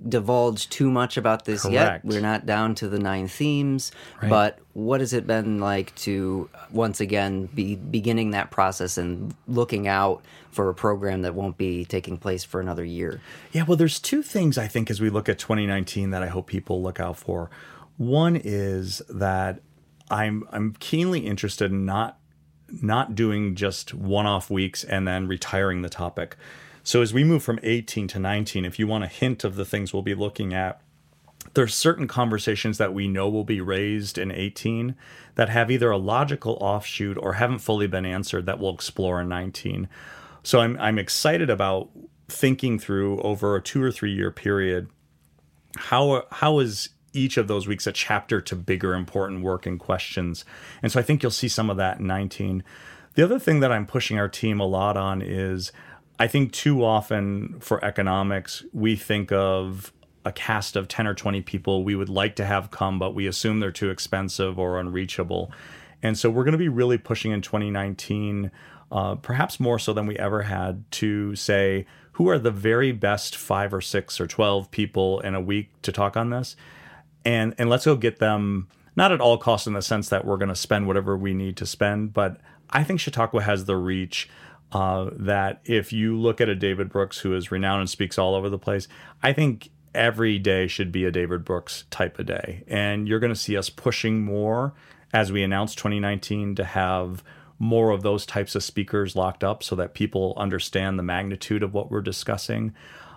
divulge 0.09 0.67
too 0.69 0.89
much 0.89 1.15
about 1.17 1.45
this 1.45 1.63
yet. 1.69 2.03
We're 2.03 2.21
not 2.21 2.45
down 2.47 2.73
to 2.75 2.87
the 2.87 2.97
nine 2.97 3.27
themes, 3.27 3.91
but 4.19 4.57
what 4.73 4.99
has 4.99 5.13
it 5.13 5.27
been 5.27 5.59
like 5.59 5.93
to 5.97 6.49
once 6.71 6.99
again 6.99 7.45
be 7.53 7.75
beginning 7.75 8.31
that 8.31 8.49
process 8.51 8.97
and 8.97 9.35
looking 9.47 9.87
out 9.87 10.23
for 10.51 10.69
a 10.69 10.73
program 10.73 11.21
that 11.21 11.35
won't 11.35 11.57
be 11.57 11.85
taking 11.85 12.17
place 12.17 12.43
for 12.43 12.59
another 12.59 12.83
year? 12.83 13.21
Yeah, 13.51 13.63
well, 13.63 13.77
there's 13.77 13.99
two 13.99 14.23
things 14.23 14.57
I 14.57 14.67
think 14.67 14.89
as 14.89 14.99
we 14.99 15.09
look 15.11 15.29
at 15.29 15.37
2019 15.37 16.09
that 16.11 16.23
I 16.23 16.27
hope 16.27 16.47
people 16.47 16.81
look 16.81 16.99
out 16.99 17.17
for. 17.17 17.49
One 17.97 18.35
is 18.35 19.01
that 19.09 19.61
I'm 20.09 20.43
I'm 20.51 20.73
keenly 20.79 21.25
interested 21.25 21.71
in 21.71 21.85
not 21.85 22.19
not 22.69 23.15
doing 23.15 23.55
just 23.55 23.93
one-off 23.93 24.49
weeks 24.49 24.83
and 24.83 25.07
then 25.07 25.27
retiring 25.27 25.81
the 25.81 25.89
topic. 25.89 26.35
So 26.83 27.01
as 27.01 27.13
we 27.13 27.23
move 27.23 27.43
from 27.43 27.59
18 27.63 28.07
to 28.09 28.19
19, 28.19 28.65
if 28.65 28.77
you 28.77 28.87
want 28.87 29.03
a 29.03 29.07
hint 29.07 29.43
of 29.43 29.55
the 29.55 29.65
things 29.65 29.93
we'll 29.93 30.03
be 30.03 30.15
looking 30.15 30.53
at, 30.53 30.81
there's 31.53 31.73
certain 31.73 32.07
conversations 32.07 32.77
that 32.77 32.93
we 32.93 33.07
know 33.07 33.29
will 33.29 33.43
be 33.43 33.61
raised 33.61 34.17
in 34.17 34.31
18 34.31 34.95
that 35.35 35.49
have 35.49 35.71
either 35.71 35.89
a 35.89 35.97
logical 35.97 36.57
offshoot 36.59 37.17
or 37.17 37.33
haven't 37.33 37.59
fully 37.59 37.87
been 37.87 38.05
answered 38.05 38.45
that 38.45 38.59
we'll 38.59 38.73
explore 38.73 39.21
in 39.21 39.29
19. 39.29 39.87
So 40.43 40.59
I'm 40.59 40.77
I'm 40.79 40.99
excited 40.99 41.49
about 41.49 41.89
thinking 42.27 42.77
through 42.79 43.21
over 43.21 43.55
a 43.55 43.61
2 43.61 43.81
or 43.81 43.91
3 43.91 44.11
year 44.11 44.31
period 44.31 44.89
how 45.77 46.23
how 46.31 46.59
is 46.59 46.89
each 47.15 47.37
of 47.37 47.47
those 47.47 47.67
weeks 47.67 47.87
a 47.87 47.91
chapter 47.91 48.41
to 48.41 48.55
bigger 48.55 48.93
important 48.93 49.41
work 49.41 49.65
and 49.65 49.79
questions. 49.79 50.45
And 50.81 50.91
so 50.91 50.99
I 50.99 51.03
think 51.03 51.23
you'll 51.23 51.31
see 51.31 51.47
some 51.47 51.69
of 51.69 51.77
that 51.77 51.99
in 51.99 52.07
19. 52.07 52.63
The 53.15 53.23
other 53.23 53.39
thing 53.39 53.61
that 53.61 53.71
I'm 53.71 53.85
pushing 53.85 54.19
our 54.19 54.27
team 54.27 54.59
a 54.59 54.65
lot 54.65 54.97
on 54.97 55.21
is 55.21 55.71
I 56.19 56.27
think 56.27 56.51
too 56.51 56.83
often 56.83 57.59
for 57.59 57.83
economics 57.83 58.63
we 58.73 58.95
think 58.95 59.31
of 59.31 59.91
a 60.25 60.31
cast 60.31 60.75
of 60.75 60.87
10 60.87 61.07
or 61.07 61.13
20 61.13 61.41
people 61.41 61.83
we 61.83 61.95
would 61.95 62.09
like 62.09 62.35
to 62.35 62.45
have 62.45 62.71
come 62.71 62.99
but 62.99 63.13
we 63.13 63.27
assume 63.27 63.59
they're 63.59 63.71
too 63.71 63.89
expensive 63.89 64.59
or 64.59 64.79
unreachable. 64.79 65.51
And 66.03 66.17
so 66.17 66.29
we're 66.29 66.43
going 66.43 66.51
to 66.51 66.57
be 66.57 66.69
really 66.69 66.97
pushing 66.97 67.31
in 67.31 67.41
2019 67.41 68.51
uh, 68.91 69.15
perhaps 69.15 69.59
more 69.59 69.79
so 69.79 69.93
than 69.93 70.05
we 70.05 70.17
ever 70.17 70.43
had 70.43 70.89
to 70.91 71.35
say 71.35 71.85
who 72.13 72.29
are 72.29 72.39
the 72.39 72.51
very 72.51 72.91
best 72.91 73.35
five 73.35 73.73
or 73.73 73.81
six 73.81 74.21
or 74.21 74.27
12 74.27 74.71
people 74.71 75.19
in 75.21 75.35
a 75.35 75.41
week 75.41 75.69
to 75.81 75.91
talk 75.91 76.15
on 76.15 76.29
this 76.29 76.55
and 77.25 77.53
and 77.57 77.69
let's 77.69 77.85
go 77.85 77.95
get 77.95 78.19
them 78.19 78.67
not 78.95 79.11
at 79.11 79.19
all 79.19 79.37
costs 79.37 79.67
in 79.67 79.73
the 79.73 79.81
sense 79.81 80.07
that 80.09 80.23
we're 80.23 80.37
going 80.37 80.49
to 80.49 80.55
spend 80.55 80.87
whatever 80.87 81.17
we 81.17 81.33
need 81.33 81.57
to 81.57 81.65
spend 81.65 82.13
but 82.13 82.39
i 82.69 82.83
think 82.83 82.99
chautauqua 82.99 83.41
has 83.41 83.65
the 83.65 83.75
reach 83.75 84.29
uh, 84.71 85.09
that 85.13 85.61
if 85.63 85.93
you 85.93 86.17
look 86.17 86.39
at 86.39 86.49
a 86.49 86.55
david 86.55 86.89
brooks 86.89 87.19
who 87.19 87.35
is 87.35 87.51
renowned 87.51 87.81
and 87.81 87.89
speaks 87.89 88.17
all 88.17 88.35
over 88.35 88.49
the 88.49 88.59
place 88.59 88.87
i 89.21 89.33
think 89.33 89.69
every 89.95 90.37
day 90.37 90.67
should 90.67 90.91
be 90.91 91.05
a 91.05 91.11
david 91.11 91.43
brooks 91.43 91.85
type 91.89 92.19
of 92.19 92.27
day. 92.27 92.63
And 92.67 93.07
you're 93.07 93.19
going 93.19 93.33
to 93.33 93.39
see 93.39 93.57
us 93.57 93.69
pushing 93.69 94.23
more 94.23 94.73
as 95.13 95.31
we 95.31 95.41
announce 95.41 95.73
2019 95.73 96.55
to 96.55 96.63
have 96.63 97.23
more 97.57 97.91
of 97.91 98.03
those 98.03 98.25
types 98.25 98.53
of 98.53 98.63
speakers 98.63 99.15
locked 99.15 99.43
up 99.43 99.63
so 99.63 99.75
that 99.77 99.93
people 99.93 100.33
understand 100.35 100.99
the 100.99 101.03
magnitude 101.03 101.63
of 101.63 101.73
what 101.73 101.89
we're 101.89 102.01
discussing 102.01 102.75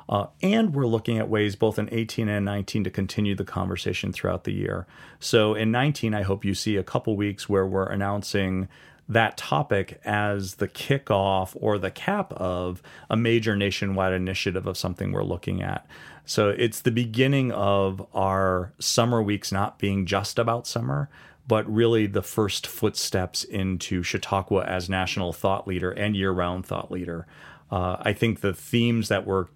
uh, 0.09 0.27
and 0.43 0.75
we're 0.75 0.87
looking 0.87 1.19
at 1.19 1.29
ways 1.29 1.55
both 1.57 1.79
in 1.79 1.89
18 1.93 2.29
and 2.29 2.45
19 2.45 2.85
to 2.85 2.91
continue 2.91 3.35
the 3.35 3.45
conversation 3.45 4.13
throughout 4.13 4.45
the 4.45 4.53
year. 4.53 4.87
So 5.21 5.55
in 5.55 5.71
19, 5.71 6.15
I 6.15 6.23
hope 6.23 6.45
you 6.45 6.55
see 6.55 6.77
a 6.77 6.83
couple 6.83 7.17
weeks 7.17 7.49
where 7.49 7.67
we're 7.67 7.89
announcing 7.89 8.69
that 9.09 9.37
topic 9.37 10.01
as 10.05 10.57
the 10.57 10.69
kickoff 10.69 11.57
or 11.59 11.79
the 11.79 11.91
cap 11.91 12.33
of 12.35 12.83
a 13.09 13.17
major 13.17 13.57
nationwide 13.57 14.13
initiative 14.13 14.67
of 14.67 14.77
something 14.77 15.13
we're 15.13 15.23
looking 15.23 15.63
at. 15.63 15.87
So 16.27 16.51
it's 16.51 16.83
the 16.83 16.91
beginning 16.91 17.53
of 17.53 18.07
our 18.15 18.73
summer 18.79 19.23
weeks 19.23 19.51
not 19.51 19.79
being 19.79 20.05
just 20.05 20.39
about 20.39 20.67
summer, 20.67 21.09
but 21.47 21.71
really 21.73 22.07
the 22.07 22.23
first 22.23 22.67
footsteps 22.67 23.45
into 23.45 24.03
Chautauqua 24.03 24.65
as 24.65 24.91
national 24.91 25.33
thought 25.33 25.67
leader 25.67 25.91
and 25.91 26.15
year 26.15 26.31
round 26.31 26.67
thought 26.67 26.91
leader. 26.91 27.27
Uh, 27.71 27.97
I 28.01 28.13
think 28.13 28.41
the 28.41 28.53
themes 28.53 29.09
that 29.09 29.27
we're 29.27 29.47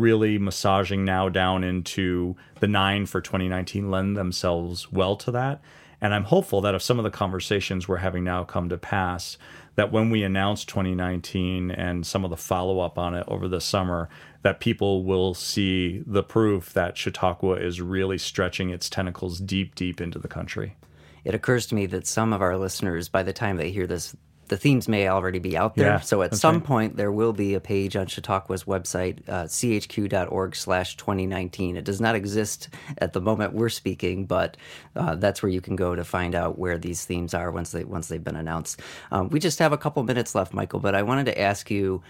really 0.00 0.38
massaging 0.38 1.04
now 1.04 1.28
down 1.28 1.64
into 1.64 2.36
the 2.60 2.68
nine 2.68 3.06
for 3.06 3.20
2019 3.20 3.90
lend 3.90 4.16
themselves 4.16 4.92
well 4.92 5.16
to 5.16 5.30
that. 5.30 5.60
And 6.00 6.12
I'm 6.12 6.24
hopeful 6.24 6.60
that 6.62 6.74
if 6.74 6.82
some 6.82 6.98
of 6.98 7.04
the 7.04 7.10
conversations 7.10 7.88
we're 7.88 7.96
having 7.96 8.24
now 8.24 8.44
come 8.44 8.68
to 8.68 8.76
pass, 8.76 9.38
that 9.76 9.90
when 9.90 10.10
we 10.10 10.22
announce 10.22 10.64
2019 10.64 11.70
and 11.70 12.06
some 12.06 12.24
of 12.24 12.30
the 12.30 12.36
follow 12.36 12.80
up 12.80 12.98
on 12.98 13.14
it 13.14 13.24
over 13.26 13.48
the 13.48 13.60
summer, 13.60 14.08
that 14.42 14.60
people 14.60 15.04
will 15.04 15.34
see 15.34 16.02
the 16.06 16.22
proof 16.22 16.72
that 16.74 16.96
Chautauqua 16.98 17.54
is 17.54 17.80
really 17.80 18.18
stretching 18.18 18.70
its 18.70 18.90
tentacles 18.90 19.40
deep, 19.40 19.74
deep 19.74 20.00
into 20.00 20.18
the 20.18 20.28
country. 20.28 20.76
It 21.24 21.34
occurs 21.34 21.66
to 21.68 21.74
me 21.74 21.86
that 21.86 22.06
some 22.06 22.32
of 22.32 22.42
our 22.42 22.58
listeners, 22.58 23.08
by 23.08 23.22
the 23.22 23.32
time 23.32 23.56
they 23.56 23.70
hear 23.70 23.86
this, 23.86 24.14
the 24.48 24.56
themes 24.56 24.88
may 24.88 25.08
already 25.08 25.38
be 25.38 25.56
out 25.56 25.76
there. 25.76 25.86
Yeah, 25.86 26.00
so 26.00 26.22
at 26.22 26.34
some 26.34 26.56
right. 26.56 26.64
point, 26.64 26.96
there 26.96 27.12
will 27.12 27.32
be 27.32 27.54
a 27.54 27.60
page 27.60 27.96
on 27.96 28.06
Chautauqua's 28.06 28.64
website, 28.64 29.28
uh, 29.28 29.44
chq.org 29.44 30.56
slash 30.56 30.96
2019. 30.96 31.76
It 31.76 31.84
does 31.84 32.00
not 32.00 32.14
exist 32.14 32.68
at 32.98 33.12
the 33.12 33.20
moment 33.20 33.52
we're 33.54 33.68
speaking, 33.68 34.26
but 34.26 34.56
uh, 34.96 35.14
that's 35.16 35.42
where 35.42 35.50
you 35.50 35.60
can 35.60 35.76
go 35.76 35.94
to 35.94 36.04
find 36.04 36.34
out 36.34 36.58
where 36.58 36.78
these 36.78 37.04
themes 37.04 37.34
are 37.34 37.50
once, 37.50 37.72
they, 37.72 37.84
once 37.84 38.08
they've 38.08 38.22
been 38.22 38.36
announced. 38.36 38.80
Um, 39.10 39.28
we 39.28 39.40
just 39.40 39.58
have 39.58 39.72
a 39.72 39.78
couple 39.78 40.02
minutes 40.02 40.34
left, 40.34 40.52
Michael, 40.52 40.80
but 40.80 40.94
I 40.94 41.02
wanted 41.02 41.26
to 41.26 41.40
ask 41.40 41.70
you, 41.70 42.02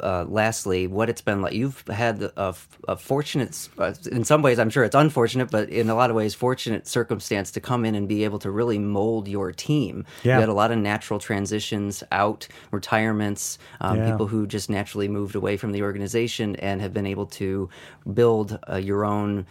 uh, 0.00 0.24
lastly, 0.28 0.86
what 0.86 1.08
it's 1.08 1.20
been 1.20 1.42
like. 1.42 1.52
You've 1.52 1.86
had 1.88 2.22
a, 2.22 2.54
a 2.88 2.96
fortunate, 2.96 3.68
uh, 3.78 3.94
in 4.10 4.24
some 4.24 4.42
ways, 4.42 4.58
I'm 4.58 4.70
sure 4.70 4.84
it's 4.84 4.94
unfortunate, 4.94 5.50
but 5.50 5.68
in 5.68 5.90
a 5.90 5.94
lot 5.94 6.10
of 6.10 6.16
ways, 6.16 6.34
fortunate 6.34 6.86
circumstance 6.86 7.50
to 7.52 7.60
come 7.60 7.84
in 7.84 7.94
and 7.94 8.08
be 8.08 8.24
able 8.24 8.38
to 8.40 8.50
really 8.50 8.78
mold 8.78 9.28
your 9.28 9.52
team. 9.52 10.04
Yeah. 10.22 10.36
You 10.36 10.40
had 10.40 10.48
a 10.48 10.54
lot 10.54 10.70
of 10.70 10.78
natural 10.78 11.18
transitions 11.18 11.81
out, 12.12 12.46
retirements, 12.70 13.58
um, 13.80 13.98
Yeah. 13.98 14.10
people 14.10 14.26
who 14.28 14.46
just 14.46 14.68
naturally 14.70 15.08
moved 15.08 15.34
away 15.34 15.56
from 15.56 15.72
the 15.72 15.82
organization 15.82 16.56
and 16.56 16.80
have 16.80 16.92
been 16.92 17.06
able 17.06 17.26
to 17.26 17.68
build 18.14 18.58
uh, 18.70 18.76
your 18.76 19.04
own 19.04 19.46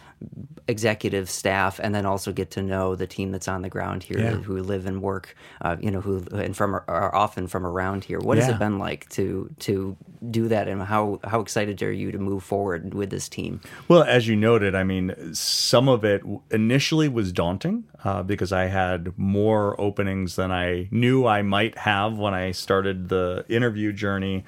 executive 0.68 1.28
staff 1.28 1.80
and 1.82 1.94
then 1.94 2.06
also 2.06 2.32
get 2.32 2.50
to 2.52 2.62
know 2.62 2.94
the 2.94 3.06
team 3.06 3.32
that's 3.32 3.48
on 3.48 3.62
the 3.62 3.68
ground 3.68 4.02
here 4.02 4.18
Yeah. 4.18 4.30
who 4.36 4.62
live 4.62 4.86
and 4.86 5.02
work, 5.02 5.34
uh, 5.60 5.76
you 5.80 5.90
know, 5.90 6.00
who 6.00 6.24
and 6.32 6.56
from 6.56 6.74
are 6.74 7.14
often 7.14 7.46
from 7.48 7.66
around 7.66 8.04
here. 8.04 8.18
What 8.20 8.38
has 8.38 8.48
it 8.48 8.58
been 8.58 8.78
like 8.78 9.08
to 9.10 9.50
to 9.60 9.96
do 10.30 10.48
that, 10.48 10.68
and 10.68 10.80
how 10.82 11.18
how 11.24 11.40
excited 11.40 11.82
are 11.82 11.92
you 11.92 12.12
to 12.12 12.18
move 12.18 12.42
forward 12.44 12.94
with 12.94 13.10
this 13.10 13.28
team? 13.28 13.60
Well, 13.88 14.02
as 14.04 14.28
you 14.28 14.36
noted, 14.36 14.74
I 14.74 14.84
mean, 14.84 15.34
some 15.34 15.88
of 15.88 16.04
it 16.04 16.22
initially 16.50 17.08
was 17.08 17.32
daunting 17.32 17.84
uh, 18.04 18.22
because 18.22 18.52
I 18.52 18.66
had 18.66 19.16
more 19.18 19.78
openings 19.80 20.36
than 20.36 20.52
I 20.52 20.88
knew 20.90 21.26
I 21.26 21.42
might 21.42 21.76
have 21.78 22.16
when 22.22 22.34
I 22.34 22.52
started 22.52 23.08
the 23.08 23.44
interview 23.48 23.92
journey. 23.92 24.44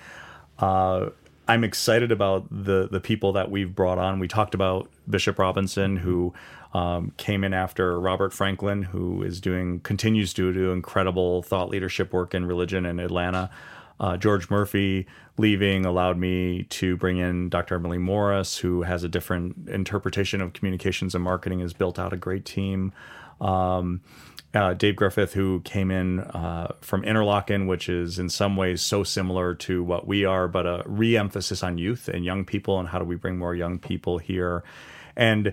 Uh, 0.59 1.11
I'm 1.47 1.65
excited 1.65 2.11
about 2.11 2.47
the 2.51 2.89
the 2.91 3.01
people 3.01 3.33
that 3.33 3.51
we've 3.51 3.75
brought 3.75 3.99
on. 3.99 4.19
We 4.19 4.29
talked 4.29 4.55
about 4.55 4.91
Bishop 5.09 5.39
Robinson, 5.39 5.97
who 5.97 6.33
um, 6.73 7.13
came 7.17 7.45
in 7.45 7.53
after 7.53 8.01
Robert 8.01 8.33
Franklin, 8.33 8.83
who 8.83 9.23
is 9.23 9.41
doing 9.41 9.81
continues 9.81 10.33
to 10.35 10.53
do 10.53 10.73
incredible 10.73 11.43
thought 11.43 11.69
leadership 11.69 12.13
work 12.13 12.35
in 12.35 12.47
religion 12.47 12.87
in 12.87 12.99
Atlanta. 12.99 13.51
Uh, 14.01 14.17
George 14.17 14.51
Murphy 14.51 15.07
leaving 15.37 15.87
allowed 15.87 16.19
me 16.19 16.65
to 16.65 16.97
bring 16.97 17.19
in 17.19 17.49
Dr. 17.49 17.77
Emily 17.77 17.99
Morris, 17.99 18.59
who 18.59 18.83
has 18.83 19.05
a 19.05 19.09
different 19.09 19.69
interpretation 19.69 20.41
of 20.41 20.53
communications 20.53 21.15
and 21.15 21.23
marketing, 21.23 21.61
has 21.61 21.73
built 21.73 21.99
out 21.99 22.13
a 22.13 22.17
great 22.17 22.45
team. 22.45 22.93
Um, 23.41 24.01
uh, 24.55 24.75
Dave 24.75 24.97
Griffith, 24.97 25.33
who 25.33 25.61
came 25.61 25.91
in 25.91 26.21
uh, 26.21 26.75
from 26.81 27.03
Interlochen, 27.03 27.67
which 27.67 27.89
is 27.89 28.19
in 28.19 28.29
some 28.29 28.57
ways 28.57 28.81
so 28.81 29.03
similar 29.03 29.55
to 29.55 29.83
what 29.83 30.07
we 30.07 30.25
are, 30.25 30.47
but 30.47 30.67
a 30.67 30.83
re 30.87 31.17
emphasis 31.17 31.63
on 31.63 31.79
youth 31.79 32.09
and 32.09 32.25
young 32.25 32.45
people 32.45 32.79
and 32.79 32.89
how 32.89 32.99
do 32.99 33.05
we 33.05 33.17
bring 33.17 33.37
more 33.37 33.55
young 33.55 33.79
people 33.79 34.19
here. 34.19 34.63
And 35.17 35.53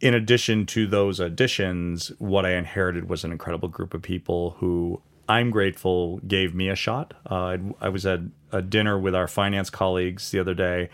in 0.00 0.14
addition 0.14 0.66
to 0.66 0.86
those 0.86 1.20
additions, 1.20 2.12
what 2.18 2.44
I 2.44 2.54
inherited 2.54 3.08
was 3.08 3.24
an 3.24 3.32
incredible 3.32 3.68
group 3.68 3.94
of 3.94 4.02
people 4.02 4.56
who 4.58 5.00
I'm 5.28 5.50
grateful 5.50 6.18
gave 6.26 6.54
me 6.54 6.68
a 6.68 6.76
shot. 6.76 7.14
Uh, 7.24 7.56
I 7.80 7.88
was 7.88 8.04
at 8.04 8.20
a 8.52 8.60
dinner 8.60 8.98
with 8.98 9.14
our 9.14 9.28
finance 9.28 9.70
colleagues 9.70 10.30
the 10.30 10.40
other 10.40 10.54
day, 10.54 10.90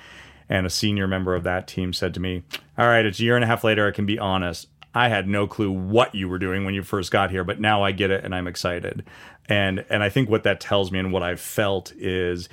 and 0.48 0.66
a 0.66 0.70
senior 0.70 1.08
member 1.08 1.34
of 1.34 1.44
that 1.44 1.66
team 1.66 1.92
said 1.92 2.14
to 2.14 2.20
me, 2.20 2.42
All 2.78 2.86
right, 2.86 3.04
it's 3.04 3.18
a 3.18 3.24
year 3.24 3.34
and 3.34 3.44
a 3.44 3.48
half 3.48 3.64
later. 3.64 3.88
I 3.88 3.90
can 3.90 4.06
be 4.06 4.18
honest. 4.18 4.68
I 4.94 5.08
had 5.08 5.28
no 5.28 5.46
clue 5.46 5.70
what 5.70 6.14
you 6.14 6.28
were 6.28 6.38
doing 6.38 6.64
when 6.64 6.74
you 6.74 6.82
first 6.82 7.10
got 7.10 7.30
here, 7.30 7.44
but 7.44 7.60
now 7.60 7.82
I 7.82 7.92
get 7.92 8.10
it 8.10 8.24
and 8.24 8.34
I'm 8.34 8.46
excited. 8.46 9.04
And 9.48 9.84
and 9.88 10.02
I 10.02 10.08
think 10.08 10.28
what 10.28 10.44
that 10.44 10.60
tells 10.60 10.90
me 10.90 10.98
and 10.98 11.12
what 11.12 11.22
I've 11.22 11.40
felt 11.40 11.92
is 11.96 12.48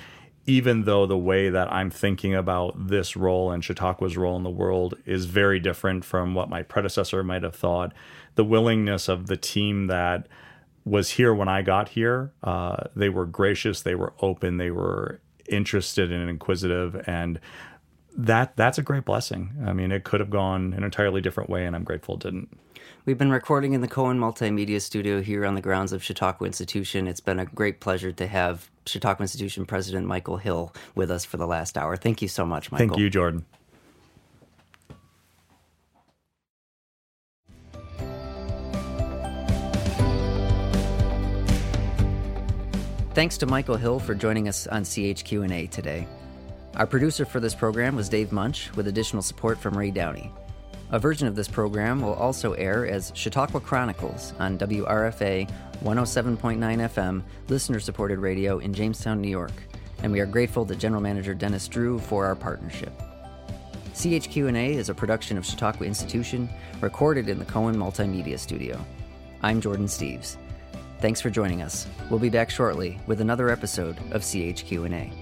even 0.46 0.84
though 0.84 1.04
the 1.04 1.18
way 1.18 1.50
that 1.50 1.70
I'm 1.70 1.90
thinking 1.90 2.34
about 2.34 2.88
this 2.88 3.16
role 3.16 3.50
and 3.50 3.62
Chautauqua's 3.62 4.16
role 4.16 4.34
in 4.36 4.44
the 4.44 4.50
world 4.50 4.94
is 5.04 5.26
very 5.26 5.60
different 5.60 6.06
from 6.06 6.34
what 6.34 6.48
my 6.48 6.62
predecessor 6.62 7.22
might 7.22 7.42
have 7.42 7.54
thought, 7.54 7.92
the 8.34 8.44
willingness 8.44 9.08
of 9.08 9.26
the 9.26 9.36
team 9.36 9.88
that 9.88 10.26
was 10.86 11.10
here 11.10 11.34
when 11.34 11.48
I 11.48 11.60
got 11.60 11.90
here, 11.90 12.32
uh, 12.42 12.84
they 12.96 13.10
were 13.10 13.26
gracious, 13.26 13.82
they 13.82 13.94
were 13.94 14.14
open, 14.20 14.56
they 14.56 14.70
were 14.70 15.20
interested 15.50 16.10
and 16.10 16.30
inquisitive, 16.30 16.96
and 17.06 17.38
that 18.18 18.56
that's 18.56 18.78
a 18.78 18.82
great 18.82 19.04
blessing. 19.04 19.52
I 19.64 19.72
mean, 19.72 19.92
it 19.92 20.04
could 20.04 20.20
have 20.20 20.30
gone 20.30 20.74
an 20.74 20.82
entirely 20.82 21.20
different 21.20 21.48
way, 21.48 21.64
and 21.64 21.74
I'm 21.74 21.84
grateful 21.84 22.16
it 22.16 22.20
didn't. 22.20 22.58
We've 23.06 23.16
been 23.16 23.30
recording 23.30 23.72
in 23.72 23.80
the 23.80 23.88
Cohen 23.88 24.18
Multimedia 24.18 24.82
Studio 24.82 25.22
here 25.22 25.46
on 25.46 25.54
the 25.54 25.62
grounds 25.62 25.92
of 25.92 26.02
Chautauqua 26.02 26.46
Institution. 26.46 27.06
It's 27.06 27.20
been 27.20 27.38
a 27.38 27.46
great 27.46 27.80
pleasure 27.80 28.12
to 28.12 28.26
have 28.26 28.68
Chautauqua 28.86 29.22
Institution 29.22 29.64
President 29.64 30.06
Michael 30.06 30.36
Hill 30.36 30.74
with 30.94 31.10
us 31.10 31.24
for 31.24 31.36
the 31.36 31.46
last 31.46 31.78
hour. 31.78 31.96
Thank 31.96 32.20
you 32.20 32.28
so 32.28 32.44
much, 32.44 32.70
Michael. 32.70 32.88
Thank 32.88 32.98
you, 32.98 33.08
Jordan. 33.08 33.46
Thanks 43.14 43.38
to 43.38 43.46
Michael 43.46 43.76
Hill 43.76 43.98
for 44.00 44.14
joining 44.14 44.48
us 44.48 44.66
on 44.66 44.82
CHQ&A 44.82 45.66
today. 45.68 46.06
Our 46.78 46.86
producer 46.86 47.24
for 47.24 47.40
this 47.40 47.56
program 47.56 47.96
was 47.96 48.08
Dave 48.08 48.30
Munch, 48.30 48.70
with 48.76 48.86
additional 48.86 49.20
support 49.20 49.58
from 49.58 49.76
Ray 49.76 49.90
Downey. 49.90 50.32
A 50.92 50.98
version 51.00 51.26
of 51.26 51.34
this 51.34 51.48
program 51.48 52.00
will 52.00 52.14
also 52.14 52.52
air 52.52 52.86
as 52.86 53.10
Chautauqua 53.16 53.58
Chronicles 53.58 54.32
on 54.38 54.56
WRFA 54.58 55.50
107.9 55.82 56.58
FM, 56.58 57.24
listener 57.48 57.80
supported 57.80 58.20
radio 58.20 58.58
in 58.58 58.72
Jamestown, 58.72 59.20
New 59.20 59.28
York, 59.28 59.50
and 60.04 60.12
we 60.12 60.20
are 60.20 60.26
grateful 60.26 60.64
to 60.66 60.76
General 60.76 61.02
Manager 61.02 61.34
Dennis 61.34 61.66
Drew 61.66 61.98
for 61.98 62.24
our 62.24 62.36
partnership. 62.36 62.92
CHQ&A 63.94 64.74
is 64.74 64.88
a 64.88 64.94
production 64.94 65.36
of 65.36 65.44
Chautauqua 65.44 65.84
Institution, 65.84 66.48
recorded 66.80 67.28
in 67.28 67.40
the 67.40 67.44
Cohen 67.44 67.74
Multimedia 67.74 68.38
Studio. 68.38 68.78
I'm 69.42 69.60
Jordan 69.60 69.86
Steves. 69.86 70.36
Thanks 71.00 71.20
for 71.20 71.28
joining 71.28 71.60
us. 71.60 71.88
We'll 72.08 72.20
be 72.20 72.30
back 72.30 72.50
shortly 72.50 73.00
with 73.08 73.20
another 73.20 73.50
episode 73.50 73.98
of 74.12 74.22
CHQ&A. 74.22 75.12